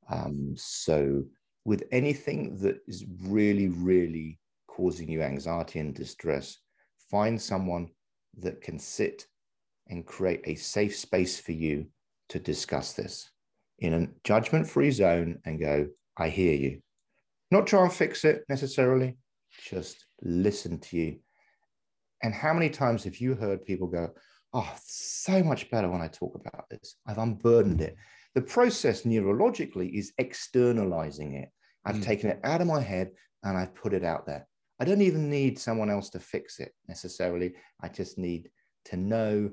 Um, 0.10 0.54
so, 0.56 1.24
with 1.66 1.84
anything 1.92 2.58
that 2.60 2.78
is 2.88 3.06
really, 3.24 3.68
really 3.68 4.40
causing 4.68 5.10
you 5.10 5.22
anxiety 5.22 5.80
and 5.80 5.94
distress, 5.94 6.58
find 7.12 7.40
someone 7.40 7.90
that 8.38 8.62
can 8.62 8.80
sit 8.80 9.26
and 9.90 10.06
create 10.06 10.42
a 10.46 10.56
safe 10.56 10.96
space 10.96 11.40
for 11.40 11.52
you 11.52 11.88
to 12.30 12.40
discuss 12.40 12.94
this 12.94 13.30
in 13.80 13.94
a 13.94 14.08
judgment 14.24 14.70
free 14.70 14.92
zone 14.92 15.40
and 15.46 15.60
go, 15.60 15.88
I 16.18 16.30
hear 16.30 16.54
you. 16.54 16.82
Not 17.52 17.68
try 17.68 17.84
and 17.84 17.92
fix 17.92 18.26
it 18.26 18.44
necessarily, 18.50 19.18
just 19.70 20.06
listen 20.22 20.80
to 20.80 20.98
you. 20.98 21.20
And 22.22 22.34
how 22.34 22.54
many 22.54 22.70
times 22.70 23.06
have 23.06 23.18
you 23.18 23.36
heard 23.36 23.66
people 23.66 23.88
go, 23.88 24.10
Oh, 24.52 24.72
so 24.84 25.44
much 25.44 25.70
better 25.70 25.90
when 25.90 26.02
I 26.02 26.08
talk 26.08 26.36
about 26.36 26.66
this? 26.70 26.96
I've 27.06 27.20
unburdened 27.20 27.82
it. 27.82 27.96
The 28.34 28.42
process 28.42 29.04
neurologically 29.04 29.94
is 29.94 30.14
externalizing 30.18 31.36
it. 31.36 31.50
I've 31.86 31.98
mm. 31.98 32.04
taken 32.04 32.32
it 32.32 32.40
out 32.44 32.62
of 32.62 32.68
my 32.68 32.82
head 32.82 33.12
and 33.44 33.58
I've 33.58 33.76
put 33.76 33.94
it 33.94 34.04
out 34.04 34.26
there. 34.26 34.48
I 34.80 34.86
don't 34.86 35.02
even 35.02 35.30
need 35.30 35.60
someone 35.60 35.90
else 35.90 36.10
to 36.12 36.20
fix 36.20 36.60
it 36.60 36.74
necessarily. 36.88 37.54
I 37.82 37.90
just 37.90 38.18
need 38.18 38.50
to 38.86 38.98
know 38.98 39.52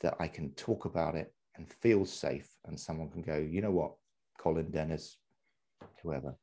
that 0.00 0.14
I 0.18 0.28
can 0.28 0.50
talk 0.52 0.84
about 0.84 1.14
it 1.14 1.32
and 1.56 1.68
feel 1.68 2.04
safe. 2.04 2.48
And 2.66 2.78
someone 2.78 3.10
can 3.10 3.22
go, 3.22 3.36
you 3.36 3.62
know 3.62 3.70
what, 3.70 3.92
Colin 4.38 4.70
Dennis, 4.70 5.16
whoever. 6.02 6.36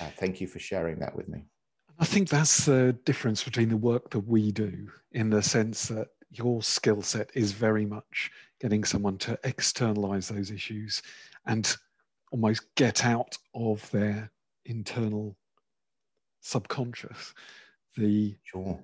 Uh, 0.00 0.10
thank 0.16 0.40
you 0.40 0.46
for 0.46 0.58
sharing 0.58 0.98
that 1.00 1.14
with 1.14 1.28
me. 1.28 1.44
I 1.98 2.04
think 2.04 2.28
that's 2.28 2.66
the 2.66 2.96
difference 3.04 3.44
between 3.44 3.68
the 3.68 3.76
work 3.76 4.10
that 4.10 4.26
we 4.26 4.50
do 4.50 4.88
in 5.12 5.30
the 5.30 5.42
sense 5.42 5.86
that 5.88 6.08
your 6.30 6.62
skill 6.62 7.02
set 7.02 7.30
is 7.34 7.52
very 7.52 7.86
much 7.86 8.30
getting 8.60 8.82
someone 8.82 9.18
to 9.18 9.38
externalize 9.44 10.28
those 10.28 10.50
issues 10.50 11.02
and 11.46 11.76
almost 12.32 12.74
get 12.74 13.04
out 13.04 13.36
of 13.54 13.88
their 13.92 14.32
internal 14.64 15.36
subconscious 16.40 17.32
the 17.96 18.34
sure. 18.42 18.78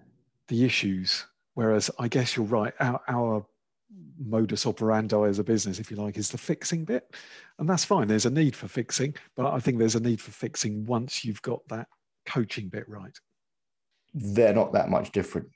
the 0.49 0.65
issues 0.65 1.27
whereas 1.55 1.91
i 1.99 2.09
guess 2.09 2.37
you're 2.37 2.47
right 2.47 2.75
our, 2.81 3.01
our 3.09 3.47
modus 4.19 4.67
operandi 4.67 5.17
as 5.29 5.39
a 5.39 5.45
business, 5.45 5.79
if 5.79 5.91
you 5.91 5.97
like, 5.97 6.17
is 6.17 6.31
the 6.31 6.39
fixing 6.39 6.85
bit. 6.85 7.15
And 7.59 7.69
that's 7.69 7.85
fine. 7.85 8.09
There's 8.09 8.27
a 8.27 8.31
need 8.31 8.55
for 8.55 8.69
fixing, 8.69 9.15
but 9.37 9.47
I 9.47 9.61
think 9.61 9.79
there's 9.79 9.95
a 9.95 10.01
need 10.01 10.21
for 10.21 10.31
fixing 10.31 10.85
once 10.87 11.25
you've 11.25 11.43
got 11.43 11.67
that 11.69 11.89
coaching 12.27 12.69
bit 12.69 12.89
right. 12.89 13.17
They're 14.15 14.55
not 14.55 14.73
that 14.73 14.91
much 14.91 15.13
different. 15.13 15.49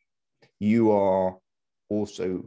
You 0.61 0.93
are 0.93 1.37
also 1.89 2.45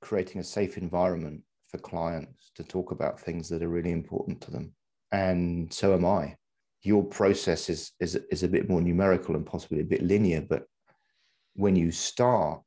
creating 0.00 0.40
a 0.40 0.44
safe 0.44 0.76
environment 0.76 1.42
for 1.68 1.78
clients 1.78 2.50
to 2.56 2.64
talk 2.64 2.90
about 2.90 3.20
things 3.20 3.48
that 3.48 3.62
are 3.62 3.68
really 3.68 3.92
important 3.92 4.40
to 4.42 4.50
them. 4.50 4.72
And 5.12 5.72
so 5.72 5.94
am 5.94 6.04
I. 6.04 6.36
Your 6.82 7.02
process 7.02 7.68
is, 7.68 7.92
is, 8.00 8.18
is 8.30 8.42
a 8.42 8.48
bit 8.48 8.68
more 8.68 8.80
numerical 8.80 9.34
and 9.34 9.44
possibly 9.44 9.80
a 9.80 9.84
bit 9.84 10.02
linear, 10.02 10.40
but 10.40 10.64
when 11.54 11.74
you 11.74 11.90
start, 11.90 12.60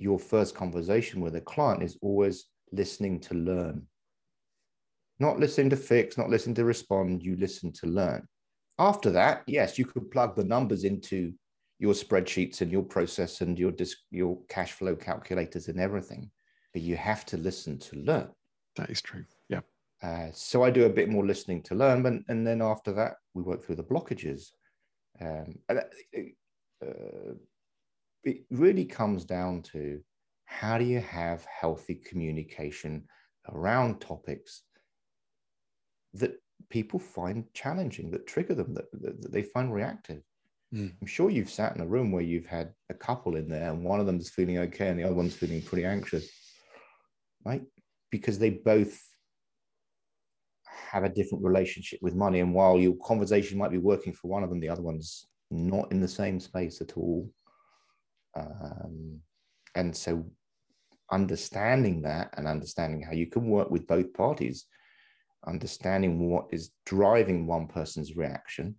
your 0.00 0.18
first 0.18 0.54
conversation 0.54 1.20
with 1.20 1.36
a 1.36 1.40
client 1.40 1.82
is 1.82 1.98
always 2.00 2.46
listening 2.72 3.20
to 3.20 3.34
learn. 3.34 3.86
Not 5.18 5.38
listening 5.38 5.70
to 5.70 5.76
fix, 5.76 6.16
not 6.16 6.30
listening 6.30 6.54
to 6.56 6.64
respond, 6.64 7.22
you 7.22 7.36
listen 7.36 7.70
to 7.74 7.86
learn. 7.86 8.26
After 8.78 9.10
that, 9.10 9.42
yes, 9.46 9.78
you 9.78 9.84
could 9.84 10.10
plug 10.10 10.34
the 10.34 10.44
numbers 10.44 10.84
into 10.84 11.34
your 11.78 11.92
spreadsheets 11.92 12.62
and 12.62 12.72
your 12.72 12.82
process 12.82 13.42
and 13.42 13.58
your 13.58 13.72
disc, 13.72 13.98
your 14.10 14.38
cash 14.48 14.72
flow 14.72 14.96
calculators 14.96 15.68
and 15.68 15.78
everything, 15.78 16.30
but 16.72 16.80
you 16.80 16.96
have 16.96 17.26
to 17.26 17.36
listen 17.36 17.78
to 17.78 17.96
learn. 17.96 18.28
That 18.76 18.88
is 18.88 19.02
true. 19.02 19.24
Yeah. 19.50 19.60
Uh, 20.02 20.28
so 20.32 20.62
I 20.62 20.70
do 20.70 20.86
a 20.86 20.90
bit 20.90 21.10
more 21.10 21.26
listening 21.26 21.62
to 21.64 21.74
learn, 21.74 22.06
and, 22.06 22.24
and 22.28 22.46
then 22.46 22.62
after 22.62 22.92
that, 22.92 23.16
we 23.34 23.42
work 23.42 23.62
through 23.62 23.76
the 23.76 23.84
blockages. 23.84 24.52
Um, 25.20 25.58
and, 25.68 25.80
uh, 26.82 27.34
it 28.24 28.44
really 28.50 28.84
comes 28.84 29.24
down 29.24 29.62
to 29.62 30.00
how 30.44 30.78
do 30.78 30.84
you 30.84 31.00
have 31.00 31.44
healthy 31.44 31.94
communication 31.94 33.04
around 33.48 34.00
topics 34.00 34.62
that 36.14 36.34
people 36.68 36.98
find 36.98 37.44
challenging, 37.54 38.10
that 38.10 38.26
trigger 38.26 38.54
them, 38.54 38.74
that, 38.74 38.90
that, 38.92 39.22
that 39.22 39.32
they 39.32 39.42
find 39.42 39.72
reactive. 39.72 40.22
Mm. 40.74 40.92
I'm 41.00 41.06
sure 41.06 41.30
you've 41.30 41.50
sat 41.50 41.74
in 41.74 41.82
a 41.82 41.86
room 41.86 42.12
where 42.12 42.22
you've 42.22 42.46
had 42.46 42.72
a 42.90 42.94
couple 42.94 43.36
in 43.36 43.48
there 43.48 43.70
and 43.70 43.84
one 43.84 44.00
of 44.00 44.06
them's 44.06 44.30
feeling 44.30 44.58
okay 44.58 44.88
and 44.88 44.98
the 44.98 45.04
other 45.04 45.14
one's 45.14 45.34
feeling 45.34 45.62
pretty 45.62 45.84
anxious, 45.84 46.28
right? 47.44 47.62
Because 48.10 48.38
they 48.38 48.50
both 48.50 49.00
have 50.90 51.04
a 51.04 51.08
different 51.08 51.44
relationship 51.44 52.00
with 52.02 52.14
money. 52.14 52.40
And 52.40 52.54
while 52.54 52.78
your 52.78 52.94
conversation 53.04 53.58
might 53.58 53.70
be 53.70 53.78
working 53.78 54.12
for 54.12 54.28
one 54.28 54.42
of 54.42 54.50
them, 54.50 54.60
the 54.60 54.68
other 54.68 54.82
one's 54.82 55.26
not 55.50 55.90
in 55.90 56.00
the 56.00 56.08
same 56.08 56.38
space 56.38 56.80
at 56.80 56.96
all. 56.96 57.30
Um, 58.36 59.20
and 59.74 59.96
so 59.96 60.26
understanding 61.10 62.02
that 62.02 62.30
and 62.36 62.46
understanding 62.46 63.02
how 63.02 63.12
you 63.12 63.26
can 63.26 63.48
work 63.48 63.70
with 63.70 63.86
both 63.86 64.12
parties, 64.14 64.66
understanding 65.46 66.28
what 66.28 66.46
is 66.50 66.70
driving 66.86 67.46
one 67.46 67.66
person's 67.66 68.16
reaction. 68.16 68.76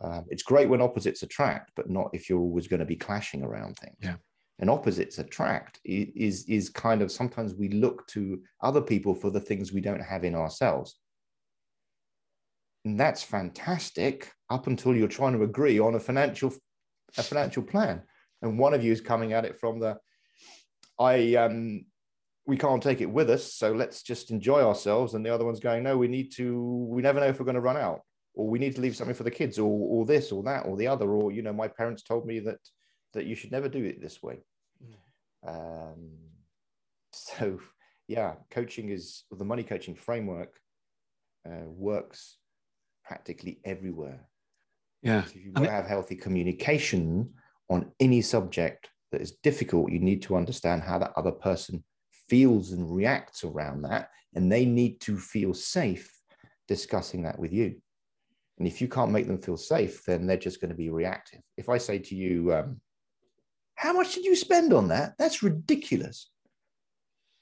Um, 0.00 0.24
it's 0.28 0.42
great 0.42 0.68
when 0.68 0.82
opposites 0.82 1.22
attract, 1.22 1.72
but 1.76 1.88
not 1.88 2.10
if 2.12 2.28
you're 2.28 2.40
always 2.40 2.68
going 2.68 2.80
to 2.80 2.86
be 2.86 2.96
clashing 2.96 3.42
around 3.42 3.76
things. 3.76 3.96
Yeah. 4.00 4.16
And 4.60 4.70
opposites 4.70 5.18
attract 5.18 5.80
is 5.84 6.44
is 6.48 6.68
kind 6.68 7.02
of 7.02 7.10
sometimes 7.10 7.54
we 7.54 7.68
look 7.70 8.06
to 8.08 8.40
other 8.62 8.80
people 8.80 9.14
for 9.14 9.30
the 9.30 9.40
things 9.40 9.72
we 9.72 9.80
don't 9.80 10.00
have 10.00 10.22
in 10.22 10.36
ourselves. 10.36 10.96
And 12.84 13.00
that's 13.00 13.22
fantastic 13.22 14.30
up 14.50 14.66
until 14.66 14.94
you're 14.94 15.08
trying 15.08 15.32
to 15.32 15.42
agree 15.42 15.80
on 15.80 15.96
a 15.96 16.00
financial 16.00 16.52
a 17.18 17.22
financial 17.22 17.62
plan, 17.62 18.02
and 18.42 18.58
one 18.58 18.74
of 18.74 18.84
you 18.84 18.92
is 18.92 19.00
coming 19.00 19.32
at 19.32 19.44
it 19.44 19.58
from 19.58 19.80
the, 19.80 19.96
I 20.98 21.34
um, 21.36 21.86
we 22.46 22.56
can't 22.56 22.82
take 22.82 23.00
it 23.00 23.10
with 23.10 23.30
us, 23.30 23.54
so 23.54 23.72
let's 23.72 24.02
just 24.02 24.30
enjoy 24.30 24.62
ourselves, 24.62 25.14
and 25.14 25.24
the 25.24 25.30
other 25.30 25.44
one's 25.44 25.60
going, 25.60 25.82
no, 25.82 25.96
we 25.96 26.08
need 26.08 26.32
to, 26.36 26.86
we 26.90 27.02
never 27.02 27.20
know 27.20 27.26
if 27.26 27.38
we're 27.38 27.46
going 27.46 27.54
to 27.54 27.60
run 27.60 27.76
out, 27.76 28.00
or 28.34 28.48
we 28.48 28.58
need 28.58 28.74
to 28.76 28.80
leave 28.80 28.96
something 28.96 29.14
for 29.14 29.24
the 29.24 29.30
kids, 29.30 29.58
or 29.58 29.70
or 29.70 30.04
this, 30.04 30.32
or 30.32 30.42
that, 30.44 30.66
or 30.66 30.76
the 30.76 30.86
other, 30.86 31.10
or 31.10 31.32
you 31.32 31.42
know, 31.42 31.52
my 31.52 31.68
parents 31.68 32.02
told 32.02 32.26
me 32.26 32.40
that 32.40 32.58
that 33.14 33.26
you 33.26 33.34
should 33.34 33.52
never 33.52 33.68
do 33.68 33.84
it 33.84 34.00
this 34.00 34.22
way. 34.22 34.40
Mm. 34.84 35.92
Um, 35.92 36.10
so 37.12 37.60
yeah, 38.08 38.34
coaching 38.50 38.90
is 38.90 39.24
the 39.30 39.44
money 39.44 39.62
coaching 39.62 39.94
framework 39.94 40.58
uh, 41.46 41.64
works 41.66 42.36
practically 43.04 43.60
everywhere. 43.64 44.28
Yeah. 45.04 45.22
If 45.24 45.36
you 45.36 45.52
want 45.54 45.66
to 45.66 45.72
have 45.72 45.86
healthy 45.86 46.16
communication 46.16 47.30
on 47.68 47.92
any 48.00 48.22
subject 48.22 48.88
that 49.12 49.20
is 49.20 49.32
difficult, 49.42 49.92
you 49.92 50.00
need 50.00 50.22
to 50.22 50.36
understand 50.36 50.82
how 50.82 50.98
that 50.98 51.12
other 51.16 51.30
person 51.30 51.84
feels 52.28 52.72
and 52.72 52.90
reacts 52.90 53.44
around 53.44 53.82
that. 53.82 54.08
And 54.34 54.50
they 54.50 54.64
need 54.64 55.00
to 55.02 55.18
feel 55.18 55.52
safe 55.54 56.10
discussing 56.66 57.22
that 57.24 57.38
with 57.38 57.52
you. 57.52 57.76
And 58.58 58.66
if 58.66 58.80
you 58.80 58.88
can't 58.88 59.12
make 59.12 59.26
them 59.26 59.40
feel 59.40 59.56
safe, 59.56 60.04
then 60.06 60.26
they're 60.26 60.36
just 60.36 60.60
going 60.60 60.70
to 60.70 60.76
be 60.76 60.90
reactive. 60.90 61.40
If 61.56 61.68
I 61.68 61.78
say 61.78 61.98
to 61.98 62.14
you, 62.14 62.54
um, 62.54 62.80
How 63.74 63.92
much 63.92 64.14
did 64.14 64.24
you 64.24 64.34
spend 64.34 64.72
on 64.72 64.88
that? 64.88 65.14
That's 65.18 65.42
ridiculous. 65.42 66.30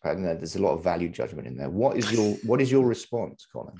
And 0.04 0.24
there's 0.24 0.56
a 0.56 0.62
lot 0.62 0.72
of 0.72 0.82
value 0.82 1.08
judgment 1.08 1.46
in 1.46 1.56
there. 1.56 1.70
What 1.70 1.96
is 1.96 2.10
your 2.10 2.34
what 2.44 2.60
is 2.60 2.72
your 2.72 2.84
response, 2.84 3.46
Colin? 3.52 3.74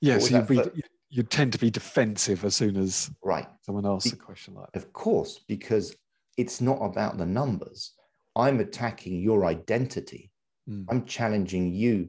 Yes, 0.00 0.28
yeah, 0.28 0.44
so 0.44 0.52
you 0.52 0.82
tend 1.22 1.52
to 1.52 1.58
be 1.58 1.70
defensive 1.70 2.44
as 2.44 2.56
soon 2.56 2.76
as 2.76 3.10
right 3.22 3.46
someone 3.62 3.86
asks 3.86 4.10
be- 4.10 4.16
a 4.16 4.20
question 4.20 4.54
like 4.54 4.66
that. 4.72 4.82
Of 4.82 4.92
course, 4.92 5.40
because 5.48 5.94
it's 6.36 6.60
not 6.60 6.78
about 6.82 7.18
the 7.18 7.26
numbers. 7.26 7.92
I'm 8.36 8.60
attacking 8.60 9.20
your 9.20 9.44
identity. 9.44 10.32
Mm. 10.68 10.86
I'm 10.90 11.04
challenging 11.04 11.72
you 11.72 12.08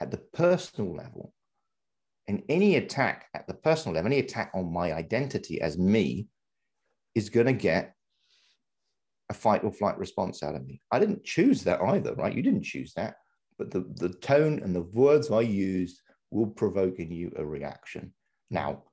at 0.00 0.10
the 0.10 0.18
personal 0.32 0.94
level. 0.94 1.32
And 2.28 2.42
any 2.48 2.76
attack 2.76 3.26
at 3.34 3.46
the 3.46 3.54
personal 3.54 3.94
level, 3.94 4.08
any 4.10 4.18
attack 4.18 4.50
on 4.54 4.72
my 4.72 4.92
identity 4.92 5.60
as 5.60 5.78
me 5.78 6.26
is 7.14 7.30
going 7.30 7.46
to 7.46 7.52
get 7.52 7.94
a 9.30 9.34
fight 9.34 9.64
or 9.64 9.72
flight 9.72 9.98
response 9.98 10.42
out 10.42 10.54
of 10.54 10.66
me. 10.66 10.80
I 10.90 10.98
didn't 10.98 11.24
choose 11.24 11.62
that 11.64 11.80
either, 11.80 12.14
right? 12.14 12.34
You 12.34 12.42
didn't 12.42 12.64
choose 12.64 12.92
that, 12.94 13.16
but 13.58 13.70
the, 13.70 13.84
the 13.96 14.10
tone 14.10 14.60
and 14.62 14.74
the 14.74 14.82
words 14.82 15.30
I 15.30 15.40
used 15.40 16.00
will 16.30 16.46
provoke 16.46 16.98
in 16.98 17.12
you 17.12 17.32
a 17.36 17.44
reaction. 17.44 18.12
Now, 18.50 18.84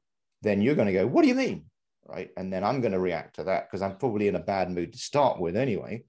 then 0.42 0.62
you're 0.62 0.76
going 0.76 0.88
to 0.88 0.94
go, 0.94 1.08
What 1.08 1.22
do 1.22 1.28
you 1.28 1.36
mean? 1.36 1.66
Right. 2.06 2.32
And 2.36 2.52
then 2.52 2.64
I'm 2.64 2.82
going 2.82 2.92
to 2.92 3.00
react 3.00 3.36
to 3.36 3.46
that 3.46 3.68
because 3.68 3.82
I'm 3.82 3.96
probably 3.96 4.28
in 4.28 4.36
a 4.36 4.40
bad 4.40 4.70
mood 4.70 4.92
to 4.92 5.00
start 5.00 5.40
with 5.40 5.56
anyway. 5.56 6.04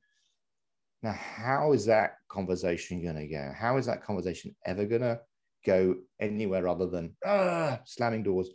Now, 1.03 1.13
how 1.13 1.73
is 1.73 1.87
that 1.87 2.17
conversation 2.29 3.03
going 3.03 3.17
to 3.17 3.29
go? 3.29 3.53
How 3.57 3.77
is 3.77 3.87
that 3.87 4.03
conversation 4.03 4.57
ever 4.67 4.87
going 4.87 5.03
to 5.03 5.21
go 5.65 5.97
anywhere 6.21 6.67
other 6.67 6.87
than 6.87 7.15
ah, 7.25 7.79
slamming 7.85 8.23
doors 8.23 8.49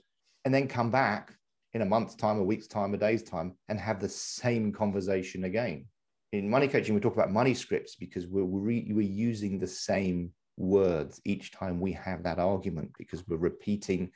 and 0.43 0.53
then 0.53 0.67
come 0.67 0.91
back 0.91 1.33
in 1.73 1.81
a 1.81 1.85
month's 1.85 2.15
time, 2.15 2.39
a 2.39 2.43
week's 2.43 2.67
time, 2.67 2.93
a 2.93 2.97
day's 2.97 3.23
time, 3.23 3.55
and 3.69 3.79
have 3.79 3.99
the 3.99 4.09
same 4.09 4.71
conversation 4.73 5.45
again? 5.45 5.85
In 6.33 6.49
money 6.49 6.67
coaching, 6.67 6.93
we 6.93 7.01
talk 7.01 7.13
about 7.13 7.31
money 7.31 7.53
scripts 7.53 7.95
because 7.95 8.27
we're, 8.27 8.43
we're, 8.43 8.83
we're 8.89 9.01
using 9.01 9.59
the 9.59 9.67
same 9.67 10.31
words 10.57 11.21
each 11.25 11.51
time 11.51 11.79
we 11.79 11.93
have 11.93 12.23
that 12.23 12.37
argument 12.37 12.91
because 12.97 13.25
we're 13.27 13.37
repeating 13.37 14.11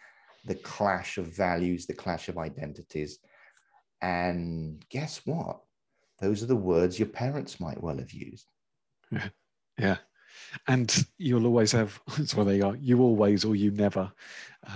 the 0.46 0.56
clash 0.56 1.18
of 1.18 1.28
values, 1.28 1.86
the 1.86 1.94
clash 1.94 2.30
of 2.30 2.38
identities. 2.38 3.20
And 4.02 4.84
guess 4.90 5.22
what? 5.26 5.62
Those 6.20 6.44
are 6.44 6.48
the 6.48 6.56
words 6.56 7.00
your 7.00 7.08
parents 7.08 7.60
might 7.60 7.82
well 7.82 7.98
have 7.98 8.12
used. 8.12 8.46
Yeah. 9.12 9.30
yeah. 9.78 9.98
And 10.68 11.06
you'll 11.18 11.46
always 11.46 11.72
have, 11.72 12.00
that's 12.18 12.36
where 12.36 12.46
they 12.46 12.62
are, 12.62 12.76
you 12.76 13.02
always 13.02 13.46
or 13.46 13.56
you 13.56 13.72
never. 13.72 14.12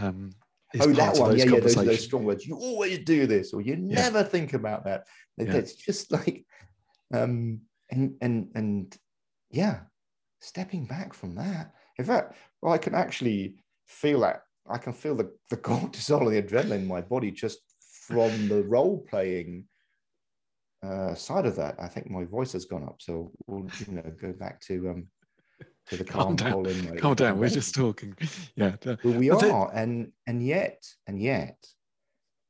Um, 0.01 0.31
oh, 0.79 0.91
that 0.93 1.17
one. 1.17 1.37
Yeah, 1.37 1.45
yeah, 1.45 1.59
those, 1.59 1.75
those 1.75 2.03
strong 2.03 2.23
words. 2.23 2.45
You 2.45 2.55
always 2.55 2.99
do 2.99 3.27
this, 3.27 3.53
or 3.53 3.61
you 3.61 3.73
yeah. 3.73 4.01
never 4.01 4.23
think 4.23 4.53
about 4.53 4.85
that. 4.85 5.05
Yeah. 5.37 5.53
It's 5.53 5.75
just 5.75 6.11
like, 6.11 6.45
um, 7.13 7.61
and, 7.89 8.15
and, 8.21 8.51
and 8.55 8.97
yeah, 9.49 9.79
stepping 10.41 10.85
back 10.85 11.13
from 11.13 11.35
that. 11.35 11.73
In 11.97 12.05
fact, 12.05 12.35
well, 12.61 12.73
I 12.73 12.77
can 12.77 12.95
actually 12.95 13.55
feel 13.87 14.21
that. 14.21 14.43
I 14.69 14.77
can 14.77 14.93
feel 14.93 15.15
the, 15.15 15.31
the 15.49 15.57
cortisol 15.57 16.27
and 16.27 16.31
the 16.35 16.41
adrenaline 16.41 16.81
in 16.81 16.87
my 16.87 17.01
body 17.01 17.31
just 17.31 17.59
from 18.07 18.47
the 18.47 18.63
role 18.63 19.05
playing 19.09 19.65
uh, 20.83 21.15
side 21.15 21.45
of 21.45 21.55
that. 21.55 21.75
I 21.79 21.87
think 21.87 22.09
my 22.09 22.25
voice 22.25 22.53
has 22.53 22.65
gone 22.65 22.83
up. 22.83 22.97
So 22.99 23.31
we'll 23.47 23.67
you 23.87 23.93
know 23.93 24.11
go 24.21 24.33
back 24.33 24.61
to 24.61 24.89
um 24.89 25.07
to 25.87 25.97
the 25.97 26.03
calm, 26.03 26.35
calm 26.37 26.63
down. 26.63 26.97
calm 26.97 27.15
down. 27.15 27.39
We're 27.39 27.49
just 27.49 27.73
talking. 27.73 28.15
Yeah. 28.55 28.75
Well, 29.03 29.13
we 29.13 29.29
are, 29.29 29.71
and 29.73 30.11
and 30.25 30.45
yet 30.45 30.83
and 31.07 31.21
yet, 31.21 31.57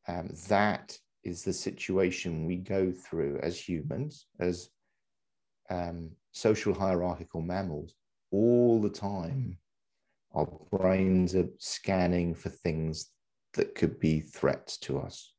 um, 0.08 0.30
that 0.48 0.98
is 1.24 1.44
the 1.44 1.54
situation 1.54 2.46
we 2.46 2.58
go 2.58 2.92
through 2.92 3.40
as 3.44 3.60
humans, 3.60 4.28
as 4.40 4.70
um, 5.70 6.12
social 6.32 6.74
hierarchical 6.74 7.42
mammals 7.42 7.94
all 8.32 8.82
the 8.82 8.90
time. 8.90 9.58
Our 10.38 10.48
brains 10.72 11.34
are 11.34 11.50
scanning 11.58 12.36
for 12.36 12.50
things 12.50 13.10
that 13.56 13.74
could 13.74 14.00
be 14.00 14.20
threats 14.20 14.78
to 14.80 15.00
us. 15.00 15.34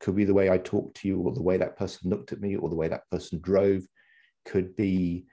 Could 0.00 0.16
be 0.16 0.24
the 0.24 0.32
way 0.32 0.48
I 0.48 0.56
talked 0.56 0.96
to 0.98 1.08
you, 1.08 1.20
or 1.20 1.32
the 1.32 1.42
way 1.42 1.58
that 1.58 1.76
person 1.76 2.08
looked 2.08 2.32
at 2.32 2.40
me, 2.40 2.56
or 2.56 2.70
the 2.70 2.76
way 2.76 2.88
that 2.88 3.08
person 3.10 3.40
drove. 3.40 3.86
Could 4.46 4.74
be 4.74 5.26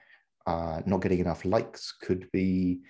uh, 0.45 0.81
not 0.85 1.01
getting 1.01 1.19
enough 1.19 1.45
likes. 1.45 1.93
Could 2.01 2.29
be 2.33 2.81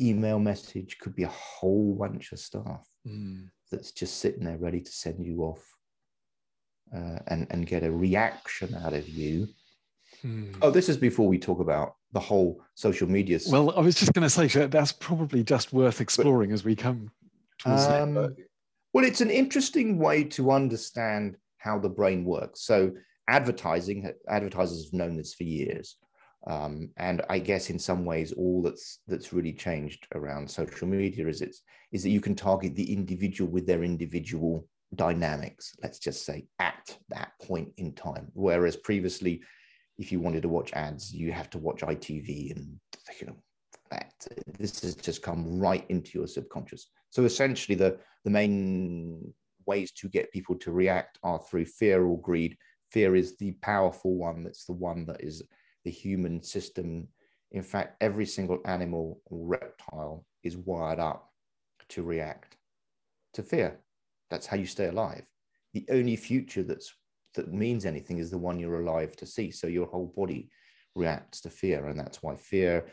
email 0.00 0.40
message. 0.40 0.98
Could 0.98 1.14
be 1.14 1.22
a 1.22 1.28
whole 1.28 1.94
bunch 1.94 2.32
of 2.32 2.40
stuff 2.40 2.84
mm. 3.06 3.48
that's 3.70 3.92
just 3.92 4.18
sitting 4.18 4.44
there 4.44 4.58
ready 4.58 4.80
to 4.80 4.90
send 4.90 5.24
you 5.24 5.42
off 5.42 5.64
uh, 6.94 7.18
and 7.28 7.46
and 7.50 7.66
get 7.66 7.84
a 7.84 7.90
reaction 7.90 8.74
out 8.74 8.94
of 8.94 9.08
you 9.08 9.46
Hmm. 10.24 10.52
Oh, 10.62 10.70
this 10.70 10.88
is 10.88 10.96
before 10.96 11.28
we 11.28 11.38
talk 11.38 11.60
about 11.60 11.96
the 12.12 12.20
whole 12.20 12.62
social 12.74 13.06
media. 13.06 13.38
Well, 13.50 13.76
I 13.76 13.80
was 13.80 13.94
just 13.94 14.14
going 14.14 14.22
to 14.22 14.30
say 14.30 14.46
that's 14.66 14.90
probably 14.90 15.44
just 15.44 15.74
worth 15.74 16.00
exploring 16.00 16.48
but, 16.48 16.54
as 16.54 16.64
we 16.64 16.74
come 16.74 17.10
towards 17.58 17.84
um, 17.84 18.16
it. 18.16 18.30
Well, 18.94 19.04
it's 19.04 19.20
an 19.20 19.30
interesting 19.30 19.98
way 19.98 20.24
to 20.24 20.50
understand 20.50 21.36
how 21.58 21.78
the 21.78 21.90
brain 21.90 22.24
works. 22.24 22.62
So, 22.62 22.92
advertising, 23.28 24.10
advertisers 24.26 24.86
have 24.86 24.94
known 24.94 25.18
this 25.18 25.34
for 25.34 25.44
years. 25.44 25.96
Um, 26.46 26.90
and 26.96 27.20
I 27.28 27.38
guess 27.38 27.68
in 27.68 27.78
some 27.78 28.06
ways, 28.06 28.32
all 28.32 28.62
that's 28.62 29.00
that's 29.06 29.34
really 29.34 29.52
changed 29.52 30.06
around 30.14 30.50
social 30.50 30.88
media 30.88 31.26
is 31.28 31.42
it's 31.42 31.60
is 31.92 32.02
that 32.02 32.10
you 32.10 32.22
can 32.22 32.34
target 32.34 32.74
the 32.76 32.92
individual 32.92 33.50
with 33.50 33.66
their 33.66 33.84
individual 33.84 34.66
dynamics. 34.94 35.74
Let's 35.82 35.98
just 35.98 36.24
say 36.24 36.46
at 36.58 36.96
that 37.10 37.32
point 37.42 37.72
in 37.76 37.92
time, 37.92 38.28
whereas 38.32 38.76
previously 38.76 39.42
if 39.98 40.10
you 40.10 40.20
wanted 40.20 40.42
to 40.42 40.48
watch 40.48 40.72
ads, 40.72 41.12
you 41.12 41.32
have 41.32 41.50
to 41.50 41.58
watch 41.58 41.80
ITV 41.80 42.56
and 42.56 42.78
you 43.20 43.26
know 43.26 43.36
that 43.90 44.12
this 44.58 44.80
has 44.80 44.94
just 44.94 45.22
come 45.22 45.58
right 45.58 45.84
into 45.88 46.18
your 46.18 46.26
subconscious. 46.26 46.88
So 47.10 47.24
essentially, 47.24 47.76
the 47.76 47.98
the 48.24 48.30
main 48.30 49.32
ways 49.66 49.92
to 49.92 50.08
get 50.08 50.32
people 50.32 50.56
to 50.56 50.72
react 50.72 51.18
are 51.22 51.38
through 51.38 51.66
fear 51.66 52.04
or 52.04 52.20
greed. 52.20 52.56
Fear 52.90 53.16
is 53.16 53.36
the 53.36 53.52
powerful 53.62 54.14
one. 54.16 54.44
That's 54.44 54.64
the 54.64 54.72
one 54.72 55.06
that 55.06 55.22
is 55.22 55.42
the 55.84 55.90
human 55.90 56.42
system. 56.42 57.08
In 57.52 57.62
fact, 57.62 57.96
every 58.00 58.26
single 58.26 58.60
animal 58.64 59.20
or 59.26 59.46
reptile 59.46 60.26
is 60.42 60.56
wired 60.56 60.98
up 60.98 61.30
to 61.90 62.02
react 62.02 62.56
to 63.34 63.42
fear. 63.42 63.80
That's 64.30 64.46
how 64.46 64.56
you 64.56 64.66
stay 64.66 64.86
alive. 64.86 65.24
The 65.72 65.86
only 65.90 66.16
future 66.16 66.62
that's 66.62 66.94
that 67.34 67.52
means 67.52 67.84
anything 67.84 68.18
is 68.18 68.30
the 68.30 68.38
one 68.38 68.58
you're 68.58 68.80
alive 68.80 69.16
to 69.16 69.26
see. 69.26 69.50
So 69.50 69.66
your 69.66 69.86
whole 69.86 70.12
body 70.16 70.50
reacts 70.94 71.40
to 71.42 71.50
fear. 71.50 71.86
And 71.86 71.98
that's 71.98 72.22
why 72.22 72.36
fear, 72.36 72.86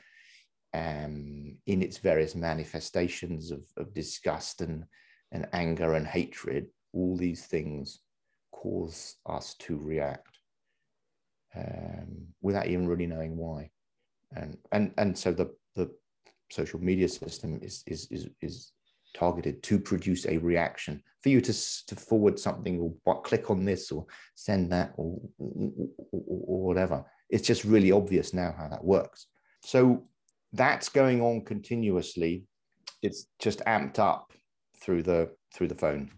um, 0.73 1.57
in 1.65 1.81
its 1.81 1.97
various 1.97 2.35
manifestations 2.35 3.51
of, 3.51 3.63
of 3.77 3.93
disgust 3.93 4.61
and, 4.61 4.85
and 5.31 5.47
anger 5.53 5.93
and 5.93 6.07
hatred, 6.07 6.67
all 6.93 7.15
these 7.17 7.45
things 7.45 7.99
cause 8.51 9.15
us 9.25 9.55
to 9.59 9.77
react 9.77 10.39
um, 11.55 12.27
without 12.41 12.67
even 12.67 12.87
really 12.87 13.07
knowing 13.07 13.37
why. 13.37 13.69
And, 14.35 14.57
and, 14.71 14.93
and 14.97 15.17
so 15.17 15.33
the, 15.33 15.53
the 15.75 15.91
social 16.49 16.79
media 16.79 17.07
system 17.07 17.59
is, 17.61 17.83
is, 17.85 18.07
is, 18.11 18.29
is 18.41 18.71
targeted 19.13 19.61
to 19.63 19.79
produce 19.79 20.25
a 20.25 20.37
reaction 20.37 21.01
for 21.21 21.29
you 21.29 21.41
to, 21.41 21.53
to 21.87 21.95
forward 21.95 22.39
something 22.39 22.93
or 23.05 23.21
click 23.21 23.49
on 23.49 23.65
this 23.65 23.91
or 23.91 24.05
send 24.35 24.71
that 24.71 24.93
or, 24.97 25.19
or, 25.37 25.71
or 26.11 26.63
whatever. 26.63 27.05
It's 27.29 27.47
just 27.47 27.63
really 27.63 27.91
obvious 27.91 28.33
now 28.33 28.53
how 28.57 28.67
that 28.67 28.83
works. 28.83 29.27
So 29.63 30.05
that's 30.53 30.89
going 30.89 31.21
on 31.21 31.45
continuously. 31.45 32.45
It's 33.01 33.27
just 33.39 33.59
amped 33.65 33.99
up 33.99 34.33
through 34.81 35.03
the 35.03 35.31
through 35.53 35.67
the 35.67 35.75
phone. 35.75 36.11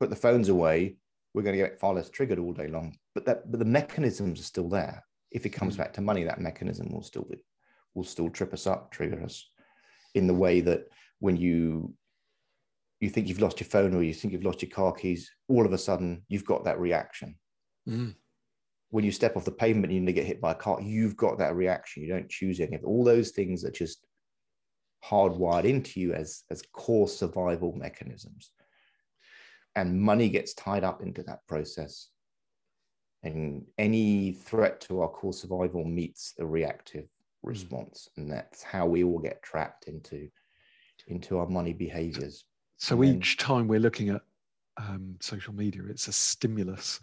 Put 0.00 0.10
the 0.10 0.16
phones 0.16 0.48
away, 0.48 0.96
we're 1.34 1.42
going 1.42 1.56
to 1.56 1.62
get 1.62 1.80
far 1.80 1.94
less 1.94 2.08
triggered 2.08 2.38
all 2.38 2.52
day 2.52 2.68
long. 2.68 2.96
But 3.14 3.26
that 3.26 3.50
but 3.50 3.58
the 3.58 3.64
mechanisms 3.64 4.40
are 4.40 4.44
still 4.44 4.68
there. 4.68 5.04
If 5.30 5.44
it 5.46 5.50
comes 5.50 5.74
hmm. 5.74 5.82
back 5.82 5.92
to 5.94 6.00
money, 6.00 6.24
that 6.24 6.40
mechanism 6.40 6.90
will 6.90 7.02
still 7.02 7.26
be 7.28 7.36
will 7.94 8.04
still 8.04 8.30
trip 8.30 8.52
us 8.52 8.66
up, 8.66 8.90
trigger 8.90 9.22
us 9.22 9.48
in 10.14 10.26
the 10.26 10.34
way 10.34 10.60
that 10.60 10.86
when 11.24 11.38
you 11.38 11.94
you 13.00 13.08
think 13.08 13.28
you've 13.28 13.40
lost 13.40 13.58
your 13.58 13.66
phone 13.66 13.94
or 13.94 14.02
you 14.02 14.12
think 14.12 14.32
you've 14.32 14.44
lost 14.44 14.60
your 14.60 14.70
car 14.70 14.92
keys, 14.92 15.30
all 15.48 15.64
of 15.64 15.72
a 15.72 15.78
sudden 15.78 16.22
you've 16.28 16.44
got 16.44 16.64
that 16.64 16.78
reaction. 16.78 17.34
Mm. 17.88 18.14
When 18.90 19.04
you 19.04 19.10
step 19.10 19.34
off 19.34 19.46
the 19.46 19.50
pavement 19.50 19.90
and 19.90 20.06
you 20.06 20.12
get 20.12 20.26
hit 20.26 20.40
by 20.40 20.52
a 20.52 20.54
car, 20.54 20.82
you've 20.82 21.16
got 21.16 21.38
that 21.38 21.56
reaction. 21.56 22.02
You 22.02 22.10
don't 22.10 22.28
choose 22.28 22.60
any 22.60 22.76
of 22.76 22.82
it. 22.82 22.86
All 22.86 23.04
those 23.04 23.30
things 23.30 23.64
are 23.64 23.70
just 23.70 24.06
hardwired 25.02 25.64
into 25.64 25.98
you 25.98 26.12
as, 26.12 26.42
as 26.50 26.62
core 26.72 27.08
survival 27.08 27.72
mechanisms. 27.74 28.50
And 29.74 30.00
money 30.00 30.28
gets 30.28 30.52
tied 30.52 30.84
up 30.84 31.02
into 31.02 31.22
that 31.22 31.46
process. 31.48 32.10
And 33.22 33.64
any 33.78 34.32
threat 34.32 34.82
to 34.82 35.00
our 35.00 35.08
core 35.08 35.32
survival 35.32 35.84
meets 35.84 36.34
a 36.38 36.44
reactive 36.44 37.06
hmm. 37.42 37.48
response. 37.48 38.08
And 38.18 38.30
that's 38.30 38.62
how 38.62 38.86
we 38.86 39.04
all 39.04 39.18
get 39.18 39.42
trapped 39.42 39.88
into 39.88 40.28
into 41.08 41.38
our 41.38 41.48
money 41.48 41.72
behaviors. 41.72 42.44
So 42.78 43.00
and 43.02 43.16
each 43.16 43.36
then, 43.36 43.46
time 43.46 43.68
we're 43.68 43.80
looking 43.80 44.10
at 44.10 44.22
um, 44.76 45.16
social 45.20 45.54
media, 45.54 45.82
it's 45.88 46.08
a 46.08 46.12
stimulus 46.12 47.00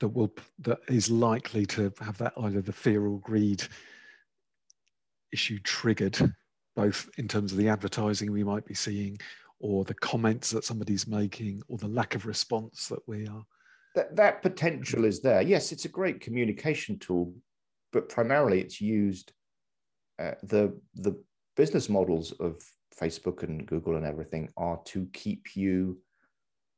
that 0.00 0.08
will 0.08 0.34
that 0.60 0.80
is 0.88 1.10
likely 1.10 1.64
to 1.66 1.92
have 2.00 2.18
that 2.18 2.32
either 2.42 2.60
the 2.60 2.72
fear 2.72 3.06
or 3.06 3.20
greed 3.20 3.62
issue 5.32 5.58
triggered, 5.60 6.34
both 6.76 7.08
in 7.16 7.28
terms 7.28 7.52
of 7.52 7.58
the 7.58 7.68
advertising 7.68 8.30
we 8.30 8.44
might 8.44 8.66
be 8.66 8.74
seeing, 8.74 9.18
or 9.60 9.84
the 9.84 9.94
comments 9.94 10.50
that 10.50 10.64
somebody's 10.64 11.06
making, 11.06 11.62
or 11.68 11.78
the 11.78 11.88
lack 11.88 12.14
of 12.14 12.26
response 12.26 12.88
that 12.88 13.00
we 13.06 13.26
are. 13.26 13.44
That 13.94 14.16
that 14.16 14.42
potential 14.42 15.04
is 15.04 15.20
there. 15.20 15.42
Yes, 15.42 15.72
it's 15.72 15.84
a 15.84 15.88
great 15.88 16.20
communication 16.20 16.98
tool, 16.98 17.34
but 17.92 18.08
primarily 18.08 18.60
it's 18.60 18.80
used. 18.80 19.32
Uh, 20.18 20.32
the 20.42 20.78
the 20.94 21.14
business 21.56 21.88
models 21.88 22.32
of 22.32 22.60
Facebook 22.98 23.42
and 23.42 23.66
Google 23.66 23.96
and 23.96 24.06
everything 24.06 24.48
are 24.56 24.80
to 24.86 25.06
keep 25.12 25.56
you 25.56 25.98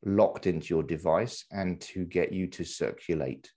locked 0.04 0.46
into 0.46 0.74
your 0.74 0.82
device 0.82 1.44
and 1.50 1.80
to 1.80 2.04
get 2.04 2.32
you 2.32 2.46
to 2.48 2.64
circulate 2.64 3.50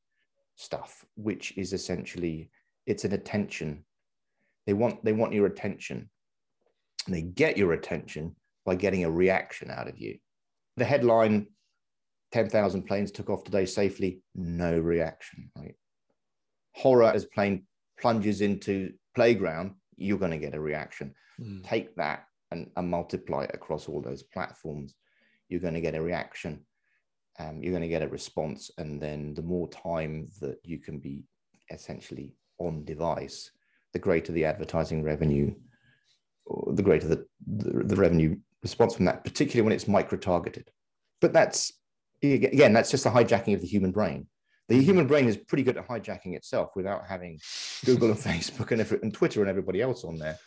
stuff, 0.56 1.06
which 1.16 1.58
is 1.58 1.74
essentially 1.74 2.50
it's 2.86 3.06
an 3.06 3.14
attention. 3.14 3.86
They 4.66 4.74
want 4.74 5.04
they 5.04 5.14
want 5.14 5.34
your 5.34 5.46
attention. 5.46 6.10
And 7.06 7.16
they 7.16 7.22
get 7.22 7.58
your 7.58 7.74
attention 7.74 8.36
by 8.66 8.76
getting 8.76 9.06
a 9.06 9.12
reaction 9.12 9.72
out 9.72 9.88
of 9.88 9.98
you. 9.98 10.18
The 10.76 10.84
headline 10.84 11.48
10,000 12.34 12.84
planes 12.84 13.12
took 13.12 13.30
off 13.30 13.46
today 13.46 13.66
safely, 13.66 14.22
no 14.36 14.78
reaction, 14.78 15.50
right? 15.56 15.76
Horror 16.74 17.12
as 17.14 17.26
plane 17.26 17.66
plunges 18.00 18.42
into 18.42 18.92
playground, 19.16 19.76
you're 19.96 20.18
going 20.18 20.32
to 20.32 20.38
get 20.38 20.54
a 20.54 20.60
reaction. 20.60 21.16
Mm. 21.40 21.64
Take 21.64 21.96
that 21.96 22.26
and, 22.52 22.70
and, 22.76 22.90
multiply 22.90 23.44
it 23.44 23.52
across 23.54 23.88
all 23.88 24.02
those 24.02 24.24
platforms, 24.24 24.96
you're 25.50 25.60
going 25.60 25.74
to 25.74 25.82
get 25.82 25.96
a 25.96 26.02
reaction. 26.02 26.66
Um, 27.40 27.62
you're 27.62 27.72
going 27.72 27.84
to 27.84 27.90
get 27.90 28.04
a 28.04 28.08
response. 28.08 28.72
And 28.78 29.02
then 29.02 29.34
the 29.34 29.42
more 29.44 29.70
time 29.70 30.30
that 30.42 30.58
you 30.64 30.80
can 30.80 31.00
be 31.00 31.24
essentially 31.70 32.34
on 32.58 32.86
device, 32.86 33.52
the 33.94 34.00
greater 34.00 34.32
the 34.32 34.46
advertising 34.46 35.04
revenue, 35.04 35.54
the 36.72 36.84
greater 36.84 37.08
the, 37.08 37.26
the, 37.46 37.84
the 37.84 37.96
revenue 37.96 38.38
response 38.64 38.96
from 38.96 39.06
that, 39.06 39.24
particularly 39.24 39.64
when 39.64 39.74
it's 39.74 39.88
micro 39.88 40.18
targeted. 40.18 40.70
But 41.22 41.34
that's 41.34 41.74
again, 42.24 42.74
that's 42.74 42.92
just 42.92 43.04
the 43.04 43.10
hijacking 43.10 43.54
of 43.54 43.62
the 43.62 43.68
human 43.68 43.92
brain. 43.92 44.28
The 44.68 44.76
mm-hmm. 44.76 44.84
human 44.84 45.08
brain 45.08 45.28
is 45.28 45.38
pretty 45.38 45.64
good 45.64 45.78
at 45.78 45.88
hijacking 45.88 46.36
itself 46.36 46.72
without 46.76 47.06
having 47.08 47.40
Google 47.86 48.10
and 48.10 48.18
Facebook 48.32 48.72
and, 48.72 48.82
every, 48.82 49.00
and 49.02 49.14
Twitter 49.14 49.42
and 49.42 49.50
everybody 49.50 49.82
else 49.82 50.04
on 50.04 50.18
there, 50.18 50.38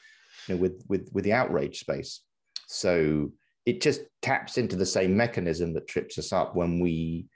you 0.47 0.55
know, 0.55 0.61
with, 0.61 0.82
with, 0.88 1.11
with 1.12 1.24
the 1.24 1.32
outrage 1.32 1.80
space. 1.80 2.22
So 2.66 3.32
it 3.66 3.80
just 3.80 4.03
taps 4.22 4.59
into 4.59 4.76
the 4.76 4.86
same 4.86 5.16
mechanism 5.16 5.74
that 5.74 5.88
trips 5.88 6.18
us 6.18 6.32
up 6.32 6.55
when 6.55 6.80
we 6.80 7.26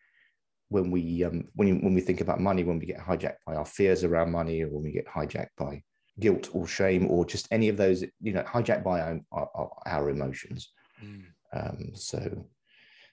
when 0.69 0.91
we 0.91 1.23
um, 1.25 1.45
when, 1.55 1.69
you, 1.69 1.75
when 1.77 1.95
we 1.95 2.01
think 2.01 2.21
about 2.21 2.41
money, 2.41 2.65
when 2.65 2.79
we 2.79 2.87
get 2.87 2.99
hijacked 2.99 3.37
by 3.47 3.55
our 3.55 3.67
fears 3.67 4.03
around 4.03 4.33
money, 4.33 4.63
or 4.63 4.69
when 4.69 4.83
we 4.83 4.93
get 4.93 5.07
hijacked 5.07 5.55
by 5.57 5.83
guilt 6.19 6.49
or 6.53 6.67
shame, 6.67 7.09
or 7.11 7.25
just 7.25 7.47
any 7.51 7.69
of 7.69 7.77
those, 7.77 8.03
you 8.21 8.33
know, 8.33 8.43
hijacked 8.43 8.83
by 8.83 9.01
our, 9.01 9.21
our, 9.33 9.71
our 9.87 10.11
emotions. 10.11 10.73
Mm. 11.05 11.25
Um, 11.53 11.91
so 11.95 12.47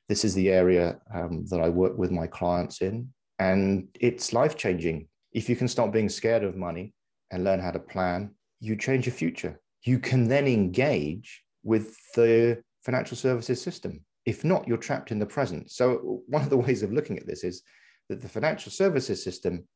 this 0.07 0.23
is 0.23 0.33
the 0.33 0.49
area 0.49 0.99
um, 1.13 1.45
that 1.49 1.59
I 1.59 1.69
work 1.69 1.97
with 1.97 2.11
my 2.11 2.27
clients 2.27 2.81
in, 2.81 3.09
and 3.37 3.87
it's 3.99 4.33
life 4.33 4.55
changing. 4.55 5.07
If 5.33 5.49
you 5.49 5.55
can 5.55 5.67
stop 5.67 5.91
being 5.91 6.09
scared 6.09 6.43
of 6.43 6.55
money 6.55 6.93
and 7.31 7.43
learn 7.43 7.59
how 7.59 7.71
to 7.71 7.79
plan, 7.79 8.35
you 8.59 8.75
change 8.75 9.05
your 9.05 9.15
future. 9.15 9.59
You 9.83 9.99
can 9.99 10.27
then 10.27 10.47
engage 10.47 11.43
with 11.63 11.97
the 12.15 12.61
financial 12.83 13.17
services 13.17 13.61
system. 13.61 14.01
If 14.25 14.43
not, 14.43 14.67
you're 14.67 14.77
trapped 14.77 15.11
in 15.11 15.19
the 15.19 15.25
present. 15.25 15.71
So, 15.71 16.21
one 16.27 16.43
of 16.43 16.49
the 16.49 16.57
ways 16.57 16.83
of 16.83 16.93
looking 16.93 17.17
at 17.17 17.25
this 17.25 17.43
is 17.43 17.63
that 18.09 18.21
the 18.21 18.29
financial 18.29 18.71
services 18.71 19.23
system 19.23 19.67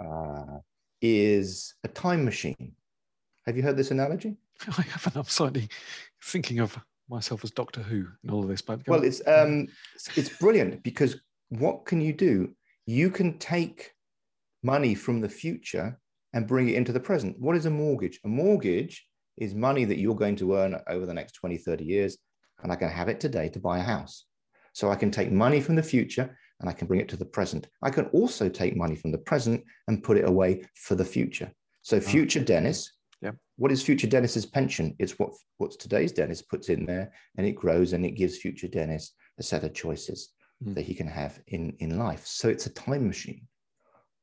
uh, 0.00 0.58
is 1.00 1.74
a 1.84 1.88
time 1.88 2.24
machine. 2.24 2.72
Have 3.46 3.56
you 3.56 3.62
heard 3.62 3.76
this 3.76 3.90
analogy? 3.90 4.36
I 4.78 4.82
haven't. 4.82 5.16
I'm 5.16 5.24
slightly 5.24 5.68
thinking 6.22 6.60
of 6.60 6.78
myself 7.08 7.44
as 7.44 7.50
Doctor 7.50 7.82
Who 7.82 8.06
and 8.22 8.30
all 8.30 8.42
of 8.42 8.48
this. 8.48 8.62
But 8.62 8.86
well, 8.86 9.02
it's 9.02 9.20
um, 9.26 9.66
it's 10.16 10.28
brilliant 10.28 10.82
because 10.82 11.16
what 11.48 11.84
can 11.84 12.00
you 12.00 12.12
do? 12.12 12.54
You 12.86 13.10
can 13.10 13.38
take 13.38 13.92
money 14.62 14.94
from 14.94 15.20
the 15.20 15.28
future 15.28 15.98
and 16.32 16.46
bring 16.46 16.68
it 16.68 16.74
into 16.74 16.92
the 16.92 17.00
present. 17.00 17.38
What 17.38 17.56
is 17.56 17.66
a 17.66 17.70
mortgage? 17.70 18.20
A 18.24 18.28
mortgage 18.28 19.06
is 19.36 19.54
money 19.54 19.84
that 19.84 19.98
you're 19.98 20.14
going 20.14 20.36
to 20.36 20.56
earn 20.56 20.80
over 20.88 21.06
the 21.06 21.14
next 21.14 21.32
20, 21.32 21.58
30 21.58 21.84
years, 21.84 22.18
and 22.62 22.72
I 22.72 22.76
can 22.76 22.88
have 22.88 23.08
it 23.08 23.20
today 23.20 23.48
to 23.50 23.60
buy 23.60 23.78
a 23.78 23.82
house. 23.82 24.24
So 24.72 24.90
I 24.90 24.96
can 24.96 25.10
take 25.10 25.30
money 25.30 25.60
from 25.60 25.76
the 25.76 25.82
future 25.82 26.36
and 26.60 26.68
I 26.68 26.72
can 26.72 26.86
bring 26.86 27.00
it 27.00 27.08
to 27.10 27.16
the 27.16 27.24
present. 27.24 27.66
I 27.82 27.90
can 27.90 28.06
also 28.06 28.48
take 28.48 28.76
money 28.76 28.96
from 28.96 29.12
the 29.12 29.18
present 29.18 29.64
and 29.88 30.02
put 30.02 30.16
it 30.16 30.28
away 30.28 30.64
for 30.76 30.94
the 30.94 31.04
future. 31.04 31.50
So 31.82 32.00
future 32.00 32.40
Dennis 32.40 32.92
yeah. 33.22 33.30
What 33.56 33.70
is 33.70 33.82
future 33.82 34.08
Dennis's 34.08 34.44
pension? 34.44 34.96
It's 34.98 35.18
what 35.18 35.30
what's 35.58 35.76
today's 35.76 36.12
Dennis 36.12 36.42
puts 36.42 36.68
in 36.68 36.84
there, 36.84 37.12
and 37.38 37.46
it 37.46 37.52
grows 37.52 37.92
and 37.92 38.04
it 38.04 38.16
gives 38.16 38.36
future 38.36 38.66
Dennis 38.66 39.12
a 39.38 39.42
set 39.44 39.62
of 39.62 39.72
choices 39.72 40.30
mm. 40.62 40.74
that 40.74 40.82
he 40.82 40.94
can 40.94 41.06
have 41.06 41.40
in 41.46 41.76
in 41.78 41.98
life. 41.98 42.26
So 42.26 42.48
it's 42.48 42.66
a 42.66 42.74
time 42.74 43.06
machine. 43.06 43.46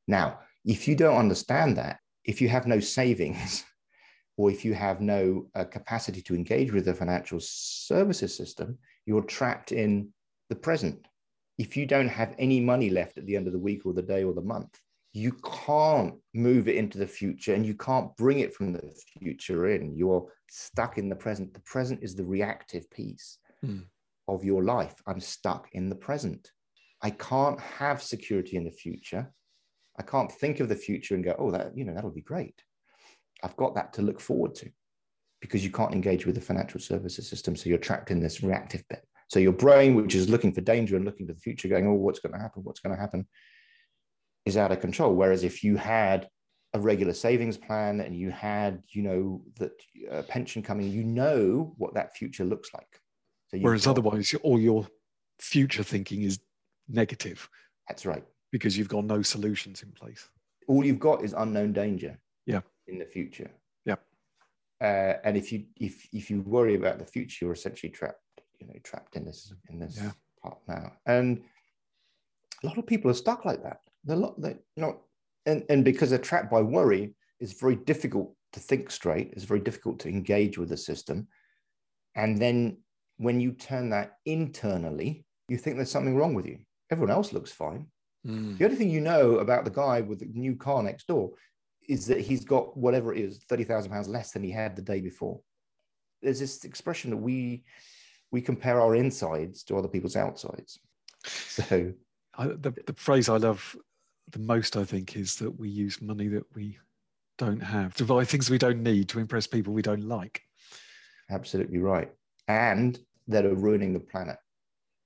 Now, 0.06 0.40
if 0.64 0.86
you 0.86 0.94
don't 0.94 1.16
understand 1.16 1.78
that, 1.78 1.98
if 2.24 2.40
you 2.40 2.48
have 2.48 2.66
no 2.66 2.80
savings, 2.80 3.64
or 4.36 4.50
if 4.50 4.64
you 4.64 4.72
have 4.74 5.00
no 5.00 5.46
uh, 5.54 5.64
capacity 5.64 6.22
to 6.22 6.34
engage 6.34 6.72
with 6.72 6.86
the 6.86 6.94
financial 6.94 7.38
services 7.40 8.34
system, 8.34 8.78
you're 9.04 9.22
trapped 9.22 9.72
in 9.72 10.08
the 10.48 10.56
present. 10.56 11.06
If 11.58 11.76
you 11.76 11.84
don't 11.84 12.08
have 12.08 12.34
any 12.38 12.58
money 12.60 12.88
left 12.88 13.18
at 13.18 13.26
the 13.26 13.36
end 13.36 13.46
of 13.46 13.52
the 13.52 13.58
week 13.58 13.84
or 13.84 13.92
the 13.92 14.02
day 14.02 14.24
or 14.24 14.32
the 14.32 14.40
month, 14.40 14.78
you 15.12 15.32
can't 15.66 16.14
move 16.34 16.68
it 16.68 16.76
into 16.76 16.96
the 16.96 17.06
future 17.06 17.54
and 17.54 17.66
you 17.66 17.74
can't 17.74 18.16
bring 18.16 18.40
it 18.40 18.54
from 18.54 18.72
the 18.72 18.94
future 19.18 19.68
in. 19.68 19.94
You're 19.96 20.26
stuck 20.48 20.98
in 20.98 21.08
the 21.08 21.16
present. 21.16 21.52
The 21.52 21.60
present 21.60 22.00
is 22.02 22.14
the 22.14 22.24
reactive 22.24 22.88
piece 22.90 23.38
mm. 23.64 23.84
of 24.28 24.44
your 24.44 24.62
life. 24.62 24.94
I'm 25.06 25.20
stuck 25.20 25.68
in 25.72 25.88
the 25.88 25.96
present. 25.96 26.50
I 27.02 27.10
can't 27.10 27.58
have 27.60 28.02
security 28.02 28.56
in 28.56 28.64
the 28.64 28.70
future. 28.70 29.32
I 30.00 30.02
can't 30.02 30.32
think 30.32 30.60
of 30.60 30.68
the 30.68 30.74
future 30.74 31.14
and 31.14 31.22
go, 31.22 31.36
oh, 31.38 31.50
that, 31.50 31.76
you 31.76 31.84
know, 31.84 31.94
that'll 31.94 32.10
be 32.10 32.22
great. 32.22 32.54
I've 33.42 33.56
got 33.56 33.74
that 33.74 33.92
to 33.94 34.02
look 34.02 34.18
forward 34.18 34.54
to 34.56 34.70
because 35.40 35.62
you 35.62 35.70
can't 35.70 35.94
engage 35.94 36.26
with 36.26 36.34
the 36.34 36.40
financial 36.40 36.80
services 36.80 37.28
system. 37.28 37.54
So 37.54 37.68
you're 37.68 37.78
trapped 37.78 38.10
in 38.10 38.20
this 38.20 38.42
reactive 38.42 38.82
bit. 38.88 39.04
So 39.28 39.38
your 39.38 39.52
brain, 39.52 39.94
which 39.94 40.14
is 40.14 40.28
looking 40.28 40.52
for 40.52 40.62
danger 40.62 40.96
and 40.96 41.04
looking 41.04 41.26
to 41.28 41.34
the 41.34 41.38
future, 41.38 41.68
going, 41.68 41.86
oh, 41.86 41.92
what's 41.92 42.18
going 42.18 42.32
to 42.32 42.38
happen? 42.38 42.62
What's 42.64 42.80
going 42.80 42.96
to 42.96 43.00
happen? 43.00 43.26
is 44.46 44.56
out 44.56 44.72
of 44.72 44.80
control. 44.80 45.14
Whereas 45.14 45.44
if 45.44 45.62
you 45.62 45.76
had 45.76 46.28
a 46.72 46.80
regular 46.80 47.12
savings 47.12 47.56
plan 47.56 48.00
and 48.00 48.16
you 48.16 48.30
had, 48.30 48.82
you 48.90 49.02
know, 49.02 49.42
that 49.56 49.72
uh, 50.10 50.22
pension 50.22 50.62
coming, 50.62 50.90
you 50.90 51.04
know 51.04 51.74
what 51.76 51.94
that 51.94 52.16
future 52.16 52.44
looks 52.44 52.70
like. 52.72 53.00
So 53.48 53.58
Whereas 53.58 53.84
got, 53.84 53.92
otherwise, 53.92 54.34
all 54.42 54.60
your 54.60 54.86
future 55.38 55.82
thinking 55.82 56.22
is 56.22 56.38
negative. 56.88 57.48
That's 57.88 58.06
right. 58.06 58.24
Because 58.50 58.76
you've 58.76 58.88
got 58.88 59.04
no 59.04 59.22
solutions 59.22 59.82
in 59.82 59.92
place. 59.92 60.28
All 60.66 60.84
you've 60.84 60.98
got 60.98 61.24
is 61.24 61.32
unknown 61.32 61.72
danger. 61.72 62.18
Yeah. 62.46 62.60
In 62.86 62.98
the 62.98 63.04
future. 63.04 63.50
Yeah. 63.84 63.96
Uh, 64.80 65.14
and 65.24 65.36
if 65.36 65.52
you 65.52 65.64
if 65.76 66.08
if 66.12 66.30
you 66.30 66.40
worry 66.42 66.74
about 66.74 66.98
the 66.98 67.04
future, 67.04 67.44
you're 67.44 67.54
essentially 67.54 67.90
trapped. 67.90 68.18
You 68.58 68.66
know, 68.66 68.74
trapped 68.82 69.16
in 69.16 69.24
this 69.24 69.52
in 69.70 69.78
this 69.78 69.98
yeah. 70.00 70.10
part 70.42 70.58
now. 70.68 70.92
And 71.06 71.42
a 72.62 72.66
lot 72.66 72.78
of 72.78 72.86
people 72.86 73.10
are 73.10 73.14
stuck 73.14 73.44
like 73.44 73.62
that 73.62 73.80
they're 74.04 74.16
not, 74.16 74.40
they're 74.40 74.58
not 74.76 74.98
and, 75.46 75.64
and 75.68 75.84
because 75.84 76.10
they're 76.10 76.18
trapped 76.18 76.50
by 76.50 76.60
worry, 76.60 77.14
it's 77.38 77.58
very 77.58 77.76
difficult 77.76 78.34
to 78.52 78.60
think 78.60 78.90
straight. 78.90 79.32
It's 79.32 79.44
very 79.44 79.60
difficult 79.60 79.98
to 80.00 80.08
engage 80.08 80.58
with 80.58 80.68
the 80.68 80.76
system. 80.76 81.28
And 82.14 82.38
then 82.38 82.78
when 83.16 83.40
you 83.40 83.52
turn 83.52 83.90
that 83.90 84.18
internally, 84.26 85.24
you 85.48 85.56
think 85.56 85.76
there's 85.76 85.90
something 85.90 86.16
wrong 86.16 86.34
with 86.34 86.46
you. 86.46 86.58
Everyone 86.90 87.14
else 87.14 87.32
looks 87.32 87.50
fine. 87.50 87.86
Mm. 88.26 88.58
The 88.58 88.64
only 88.64 88.76
thing 88.76 88.90
you 88.90 89.00
know 89.00 89.36
about 89.38 89.64
the 89.64 89.70
guy 89.70 90.00
with 90.00 90.20
the 90.20 90.26
new 90.26 90.56
car 90.56 90.82
next 90.82 91.06
door 91.06 91.30
is 91.88 92.06
that 92.06 92.20
he's 92.20 92.44
got 92.44 92.76
whatever 92.76 93.14
it 93.14 93.20
is, 93.20 93.44
thirty 93.48 93.64
thousand 93.64 93.90
pounds 93.90 94.08
less 94.08 94.32
than 94.32 94.42
he 94.42 94.50
had 94.50 94.76
the 94.76 94.82
day 94.82 95.00
before. 95.00 95.40
There's 96.22 96.40
this 96.40 96.64
expression 96.64 97.10
that 97.10 97.16
we 97.16 97.64
we 98.30 98.40
compare 98.40 98.80
our 98.80 98.94
insides 98.94 99.64
to 99.64 99.76
other 99.76 99.88
people's 99.88 100.16
outsides. 100.16 100.78
So 101.24 101.92
I, 102.36 102.46
the, 102.46 102.74
the 102.86 102.94
phrase 102.96 103.28
I 103.28 103.38
love 103.38 103.76
the 104.30 104.38
most 104.38 104.76
I 104.76 104.84
think 104.84 105.16
is 105.16 105.36
that 105.36 105.50
we 105.50 105.68
use 105.68 106.00
money 106.00 106.28
that 106.28 106.44
we 106.54 106.78
don't 107.38 107.62
have 107.62 107.94
to 107.94 108.04
buy 108.04 108.24
things 108.24 108.50
we 108.50 108.58
don't 108.58 108.82
need 108.82 109.08
to 109.08 109.18
impress 109.18 109.46
people 109.46 109.72
we 109.72 109.82
don't 109.82 110.06
like. 110.06 110.42
Absolutely 111.30 111.78
right. 111.78 112.12
And 112.48 112.98
that 113.28 113.46
are 113.46 113.54
ruining 113.54 113.92
the 113.92 114.00
planet. 114.00 114.36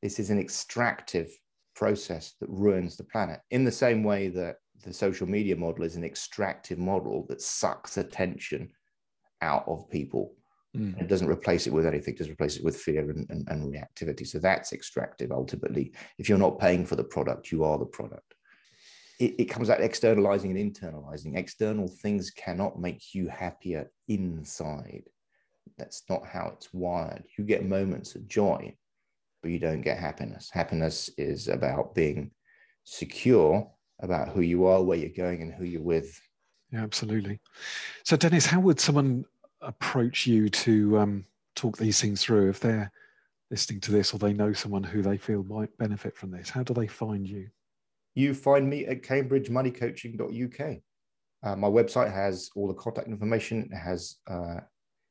This 0.03 0.19
is 0.19 0.31
an 0.31 0.39
extractive 0.39 1.31
process 1.75 2.35
that 2.41 2.49
ruins 2.49 2.97
the 2.97 3.05
planet 3.05 3.41
in 3.51 3.64
the 3.64 3.72
same 3.72 4.03
way 4.03 4.29
that 4.29 4.57
the 4.85 4.93
social 4.93 5.29
media 5.29 5.57
model 5.57 5.85
is 5.85 5.97
an 5.97 6.05
extractive 6.05 6.79
model 6.79 7.27
that 7.29 7.41
sucks 7.41 7.97
attention 7.97 8.70
out 9.41 9.64
of 9.66 9.89
people. 9.91 10.35
Mm. 10.77 11.01
It 11.01 11.09
doesn't 11.09 11.29
replace 11.29 11.66
it 11.66 11.72
with 11.72 11.87
anything, 11.87 12.16
just 12.16 12.31
replace 12.31 12.57
it 12.57 12.64
with 12.64 12.77
fear 12.77 13.09
and, 13.11 13.27
and, 13.31 13.49
and 13.49 13.72
reactivity. 13.72 14.27
So 14.27 14.39
that's 14.39 14.72
extractive 14.72 15.31
ultimately. 15.33 15.93
If 16.18 16.29
you're 16.29 16.39
not 16.39 16.59
paying 16.59 16.85
for 16.85 16.97
the 16.97 17.05
product, 17.05 17.53
you 17.53 17.64
are 17.64 17.79
the 17.79 17.87
product 17.87 18.35
it, 19.18 19.35
it 19.39 19.45
comes 19.45 19.70
out 19.70 19.81
externalizing 19.81 20.57
and 20.57 20.75
internalizing. 20.75 21.37
External 21.37 21.89
things 21.89 22.31
cannot 22.31 22.81
make 22.81 23.14
you 23.14 23.29
happier 23.29 23.91
inside. 24.09 25.05
That's 25.79 26.03
not 26.09 26.27
how 26.27 26.53
it's 26.55 26.72
wired. 26.72 27.25
You 27.39 27.45
get 27.45 27.64
moments 27.64 28.14
of 28.14 28.29
joy, 28.29 28.77
but 29.45 29.53
you 29.53 29.59
don't 29.59 29.82
get 29.82 29.99
happiness. 29.99 30.49
Happiness 30.51 31.11
is 31.18 31.49
about 31.49 31.95
being 31.95 32.30
secure 32.84 33.70
about 34.01 34.30
who 34.30 34.40
you 34.40 34.64
are, 34.64 34.82
where 34.82 34.97
you're 34.97 35.11
going, 35.11 35.42
and 35.42 35.53
who 35.53 35.64
you're 35.64 35.82
with. 35.82 36.18
Yeah, 36.72 36.82
absolutely. 36.82 37.40
So, 38.05 38.16
Dennis, 38.16 38.47
how 38.47 38.61
would 38.61 38.80
someone 38.80 39.26
approach 39.61 40.26
you 40.26 40.49
to 40.49 40.99
um, 40.99 41.26
talk 41.55 41.76
these 41.76 42.01
things 42.01 42.22
through 42.22 42.49
if 42.49 42.59
they're 42.59 42.90
listening 43.51 43.80
to 43.82 43.92
this 43.92 44.14
or 44.14 44.18
they 44.18 44.32
know 44.32 44.55
someone 44.55 44.82
who 44.82 45.03
they 45.03 45.18
feel 45.18 45.45
might 45.45 45.76
benefit 45.76 46.16
from 46.16 46.30
this? 46.30 46.49
How 46.49 46.62
do 46.62 46.72
they 46.72 46.86
find 46.86 47.28
you? 47.28 47.49
you 48.14 48.32
find 48.32 48.66
me 48.66 48.86
at 48.86 49.03
cambridgemoneycoaching.uk. 49.03 50.76
Uh, 51.42 51.57
my 51.57 51.68
website 51.68 52.14
has 52.14 52.49
all 52.57 52.68
the 52.68 52.74
contact 52.74 53.09
information. 53.09 53.68
It 53.70 53.76
has 53.76 54.16
uh, 54.26 54.61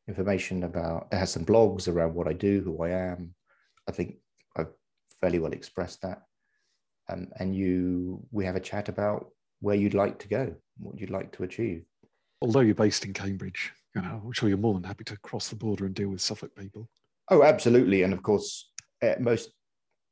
information 0.08 0.64
about, 0.64 1.10
it 1.12 1.18
has 1.18 1.32
some 1.32 1.46
blogs 1.46 1.88
around 1.88 2.16
what 2.16 2.28
I 2.28 2.34
do, 2.34 2.62
who 2.62 2.82
I 2.82 2.90
am. 2.90 3.36
I 3.88 3.92
think 3.92 4.16
fairly 5.24 5.40
well 5.40 5.54
expressed 5.54 6.02
that. 6.02 6.24
Um, 7.10 7.30
and 7.40 7.56
you, 7.56 8.22
we 8.32 8.44
have 8.44 8.58
a 8.58 8.60
chat 8.60 8.90
about 8.90 9.28
where 9.62 9.76
you'd 9.76 9.94
like 9.94 10.20
to 10.20 10.28
go, 10.28 10.54
what 10.78 11.00
you'd 11.00 11.10
like 11.10 11.32
to 11.38 11.44
achieve. 11.44 11.86
Although 12.42 12.60
you're 12.60 12.76
based 12.76 13.06
in 13.06 13.14
Cambridge, 13.14 13.72
you 13.96 14.02
know, 14.02 14.22
I'm 14.26 14.34
sure 14.34 14.50
you're 14.50 14.58
more 14.58 14.74
than 14.74 14.84
happy 14.84 15.06
to 15.06 15.18
cross 15.20 15.48
the 15.48 15.56
border 15.56 15.86
and 15.86 15.96
deal 15.96 16.10
with 16.10 16.20
Suffolk 16.20 16.54
people. 16.58 16.90
Oh, 17.32 17.42
absolutely. 17.42 18.04
And 18.04 18.12
of 18.12 18.22
course, 18.22 18.70
uh, 19.02 19.14
most 19.18 19.52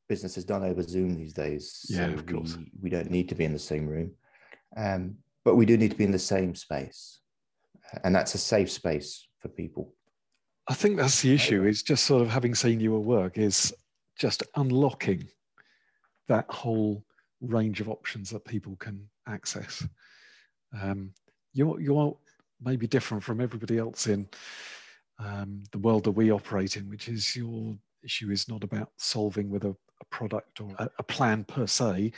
business 0.07 0.37
is 0.37 0.45
done 0.45 0.63
over 0.63 0.81
Zoom 0.81 1.15
these 1.15 1.33
days. 1.33 1.85
Yeah, 1.89 2.07
so 2.07 2.13
of 2.13 2.25
course. 2.25 2.55
We, 2.55 2.71
we, 2.83 2.89
don't 2.89 3.11
need 3.11 3.27
to 3.29 3.35
be 3.35 3.43
in 3.43 3.51
the 3.51 3.59
same 3.59 3.87
room. 3.87 4.11
Um, 4.77 5.15
but 5.43 5.55
we 5.55 5.65
do 5.65 5.75
need 5.75 5.91
to 5.91 5.97
be 5.97 6.05
in 6.05 6.11
the 6.11 6.19
same 6.19 6.55
space. 6.55 7.19
And 8.05 8.15
that's 8.15 8.33
a 8.33 8.37
safe 8.37 8.71
space 8.71 9.27
for 9.39 9.49
people. 9.49 9.93
I 10.69 10.73
think 10.73 10.95
that's 10.95 11.21
the 11.21 11.33
issue, 11.33 11.65
is 11.65 11.83
just 11.83 12.05
sort 12.05 12.21
of 12.21 12.29
having 12.29 12.55
seen 12.55 12.79
you 12.79 12.95
at 12.95 13.03
work, 13.03 13.37
is 13.37 13.73
just 14.17 14.43
unlocking 14.55 15.27
that 16.27 16.45
whole 16.49 17.03
range 17.41 17.81
of 17.81 17.89
options 17.89 18.29
that 18.29 18.45
people 18.45 18.75
can 18.77 19.07
access. 19.27 19.85
Um, 20.79 21.13
you're, 21.53 21.79
you're 21.79 22.15
maybe 22.61 22.87
different 22.87 23.23
from 23.23 23.41
everybody 23.41 23.77
else 23.77 24.07
in 24.07 24.27
um, 25.19 25.63
the 25.71 25.79
world 25.79 26.03
that 26.05 26.11
we 26.11 26.31
operate 26.31 26.77
in, 26.77 26.89
which 26.89 27.07
is 27.07 27.35
your 27.35 27.75
issue 28.03 28.31
is 28.31 28.47
not 28.47 28.63
about 28.63 28.89
solving 28.97 29.49
with 29.49 29.65
a, 29.65 29.75
a 30.01 30.05
product 30.09 30.61
or 30.61 30.69
a, 30.79 30.89
a, 30.99 31.03
plan 31.03 31.43
per 31.43 31.67
se. 31.67 32.11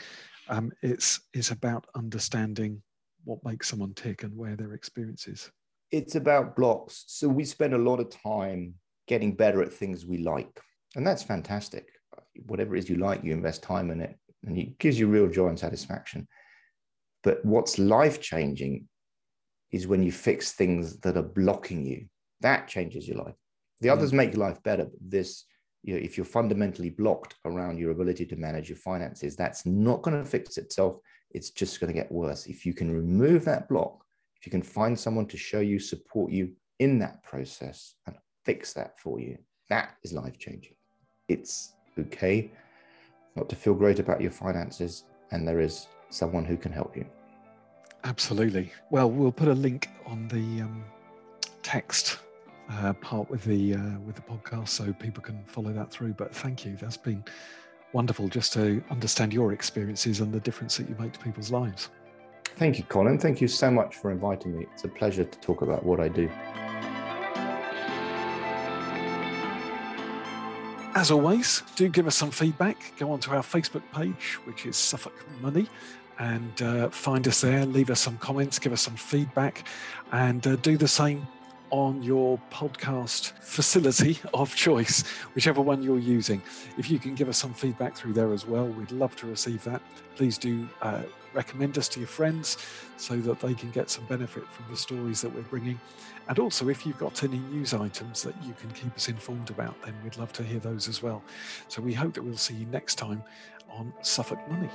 Um, 0.48 0.72
it's 0.82 1.20
it's 1.32 1.50
about 1.50 1.86
understanding 1.94 2.82
what 3.24 3.44
makes 3.44 3.68
someone 3.68 3.94
tick 3.94 4.22
and 4.22 4.36
where 4.36 4.56
their 4.56 4.72
experience 4.72 5.26
is. 5.26 5.50
It's 5.90 6.14
about 6.14 6.56
blocks. 6.56 7.04
So 7.06 7.28
we 7.28 7.44
spend 7.44 7.74
a 7.74 7.78
lot 7.78 8.00
of 8.00 8.10
time 8.10 8.74
getting 9.06 9.34
better 9.34 9.62
at 9.62 9.72
things 9.72 10.06
we 10.06 10.18
like, 10.18 10.60
and 10.96 11.06
that's 11.06 11.22
fantastic. 11.22 11.88
Whatever 12.46 12.76
it 12.76 12.80
is 12.80 12.90
you 12.90 12.96
like, 12.96 13.24
you 13.24 13.32
invest 13.32 13.62
time 13.62 13.90
in 13.90 14.00
it, 14.00 14.16
and 14.44 14.56
it 14.58 14.78
gives 14.78 14.98
you 14.98 15.08
real 15.08 15.28
joy 15.28 15.48
and 15.48 15.58
satisfaction. 15.58 16.28
But 17.22 17.44
what's 17.44 17.78
life 17.78 18.20
changing 18.20 18.88
is 19.72 19.86
when 19.86 20.02
you 20.02 20.12
fix 20.12 20.52
things 20.52 20.98
that 21.00 21.16
are 21.16 21.22
blocking 21.22 21.84
you. 21.84 22.06
That 22.40 22.68
changes 22.68 23.08
your 23.08 23.18
life. 23.18 23.34
The 23.80 23.90
others 23.90 24.12
mm. 24.12 24.16
make 24.16 24.32
your 24.34 24.46
life 24.46 24.62
better. 24.62 24.84
But 24.84 25.00
this, 25.00 25.44
you 25.82 25.94
know, 25.94 26.00
if 26.00 26.16
you're 26.16 26.24
fundamentally 26.24 26.90
blocked 26.90 27.34
around 27.44 27.78
your 27.78 27.90
ability 27.90 28.26
to 28.26 28.36
manage 28.36 28.68
your 28.68 28.78
finances, 28.78 29.34
that's 29.34 29.66
not 29.66 30.02
going 30.02 30.22
to 30.22 30.28
fix 30.28 30.58
itself. 30.58 30.98
It's 31.30 31.50
just 31.50 31.80
going 31.80 31.92
to 31.92 31.98
get 31.98 32.12
worse. 32.12 32.46
If 32.46 32.64
you 32.64 32.72
can 32.72 32.90
remove 32.90 33.44
that 33.46 33.68
block, 33.68 34.04
if 34.38 34.46
you 34.46 34.50
can 34.50 34.62
find 34.62 34.98
someone 34.98 35.26
to 35.26 35.36
show 35.36 35.60
you, 35.60 35.80
support 35.80 36.30
you 36.30 36.52
in 36.78 36.98
that 37.00 37.22
process 37.24 37.94
and 38.06 38.14
fix 38.44 38.74
that 38.74 38.98
for 39.00 39.18
you, 39.18 39.38
that 39.70 39.96
is 40.04 40.12
life 40.12 40.38
changing. 40.38 40.74
It's 41.28 41.72
okay 41.98 42.50
not 43.36 43.48
to 43.48 43.56
feel 43.56 43.74
great 43.74 43.98
about 43.98 44.20
your 44.20 44.30
finances, 44.30 45.04
and 45.30 45.46
there 45.46 45.60
is 45.60 45.88
someone 46.10 46.44
who 46.44 46.56
can 46.56 46.72
help 46.72 46.96
you. 46.96 47.06
Absolutely. 48.04 48.70
Well, 48.90 49.10
we'll 49.10 49.32
put 49.32 49.48
a 49.48 49.54
link 49.54 49.88
on 50.06 50.28
the 50.28 50.62
um, 50.62 50.84
text 51.62 52.18
uh, 52.70 52.92
part 52.94 53.28
with 53.30 53.44
the 53.44 53.74
uh, 53.74 53.98
with 54.06 54.14
the 54.14 54.22
podcast 54.22 54.68
so 54.68 54.92
people 54.92 55.22
can 55.22 55.42
follow 55.46 55.72
that 55.72 55.90
through. 55.90 56.12
But 56.12 56.34
thank 56.34 56.64
you. 56.64 56.76
That's 56.80 56.96
been 56.96 57.24
wonderful 57.92 58.28
just 58.28 58.52
to 58.54 58.82
understand 58.90 59.32
your 59.32 59.52
experiences 59.52 60.20
and 60.20 60.32
the 60.32 60.40
difference 60.40 60.76
that 60.76 60.88
you 60.88 60.96
make 60.98 61.12
to 61.12 61.18
people's 61.18 61.50
lives. 61.50 61.90
Thank 62.56 62.78
you, 62.78 62.84
Colin. 62.84 63.18
Thank 63.18 63.40
you 63.40 63.48
so 63.48 63.70
much 63.70 63.96
for 63.96 64.10
inviting 64.10 64.56
me. 64.56 64.66
It's 64.72 64.84
a 64.84 64.88
pleasure 64.88 65.24
to 65.24 65.38
talk 65.40 65.62
about 65.62 65.84
what 65.84 65.98
I 65.98 66.08
do. 66.08 66.30
As 70.94 71.10
always, 71.10 71.62
do 71.74 71.88
give 71.88 72.06
us 72.06 72.14
some 72.14 72.30
feedback. 72.30 72.92
Go 72.98 73.10
onto 73.10 73.32
our 73.32 73.42
Facebook 73.42 73.82
page, 73.92 74.38
which 74.44 74.64
is 74.64 74.76
Suffolk 74.76 75.14
Money, 75.40 75.68
and 76.20 76.62
uh, 76.62 76.88
find 76.90 77.26
us 77.26 77.40
there. 77.40 77.66
Leave 77.66 77.90
us 77.90 77.98
some 77.98 78.16
comments, 78.18 78.60
give 78.60 78.72
us 78.72 78.82
some 78.82 78.94
feedback, 78.94 79.66
and 80.12 80.46
uh, 80.46 80.54
do 80.56 80.76
the 80.76 80.86
same 80.86 81.26
on 81.74 82.00
your 82.04 82.40
podcast 82.52 83.32
facility 83.40 84.16
of 84.34 84.54
choice, 84.54 85.02
whichever 85.34 85.60
one 85.60 85.82
you're 85.82 85.98
using. 85.98 86.40
If 86.78 86.88
you 86.88 87.00
can 87.00 87.16
give 87.16 87.28
us 87.28 87.36
some 87.36 87.52
feedback 87.52 87.96
through 87.96 88.12
there 88.12 88.32
as 88.32 88.46
well, 88.46 88.68
we'd 88.68 88.92
love 88.92 89.16
to 89.16 89.26
receive 89.26 89.64
that. 89.64 89.82
Please 90.14 90.38
do 90.38 90.68
uh, 90.82 91.02
recommend 91.32 91.76
us 91.76 91.88
to 91.88 91.98
your 91.98 92.06
friends 92.06 92.58
so 92.96 93.16
that 93.16 93.40
they 93.40 93.54
can 93.54 93.72
get 93.72 93.90
some 93.90 94.04
benefit 94.04 94.46
from 94.52 94.66
the 94.70 94.76
stories 94.76 95.20
that 95.22 95.34
we're 95.34 95.42
bringing. 95.42 95.80
And 96.28 96.38
also, 96.38 96.68
if 96.68 96.86
you've 96.86 96.98
got 96.98 97.24
any 97.24 97.38
news 97.38 97.74
items 97.74 98.22
that 98.22 98.36
you 98.44 98.54
can 98.54 98.70
keep 98.70 98.94
us 98.94 99.08
informed 99.08 99.50
about, 99.50 99.74
then 99.82 99.96
we'd 100.04 100.16
love 100.16 100.32
to 100.34 100.44
hear 100.44 100.60
those 100.60 100.86
as 100.86 101.02
well. 101.02 101.24
So 101.66 101.82
we 101.82 101.92
hope 101.92 102.14
that 102.14 102.22
we'll 102.22 102.36
see 102.36 102.54
you 102.54 102.66
next 102.66 102.94
time 102.94 103.24
on 103.68 103.92
Suffolk 104.00 104.38
Money. 104.48 104.70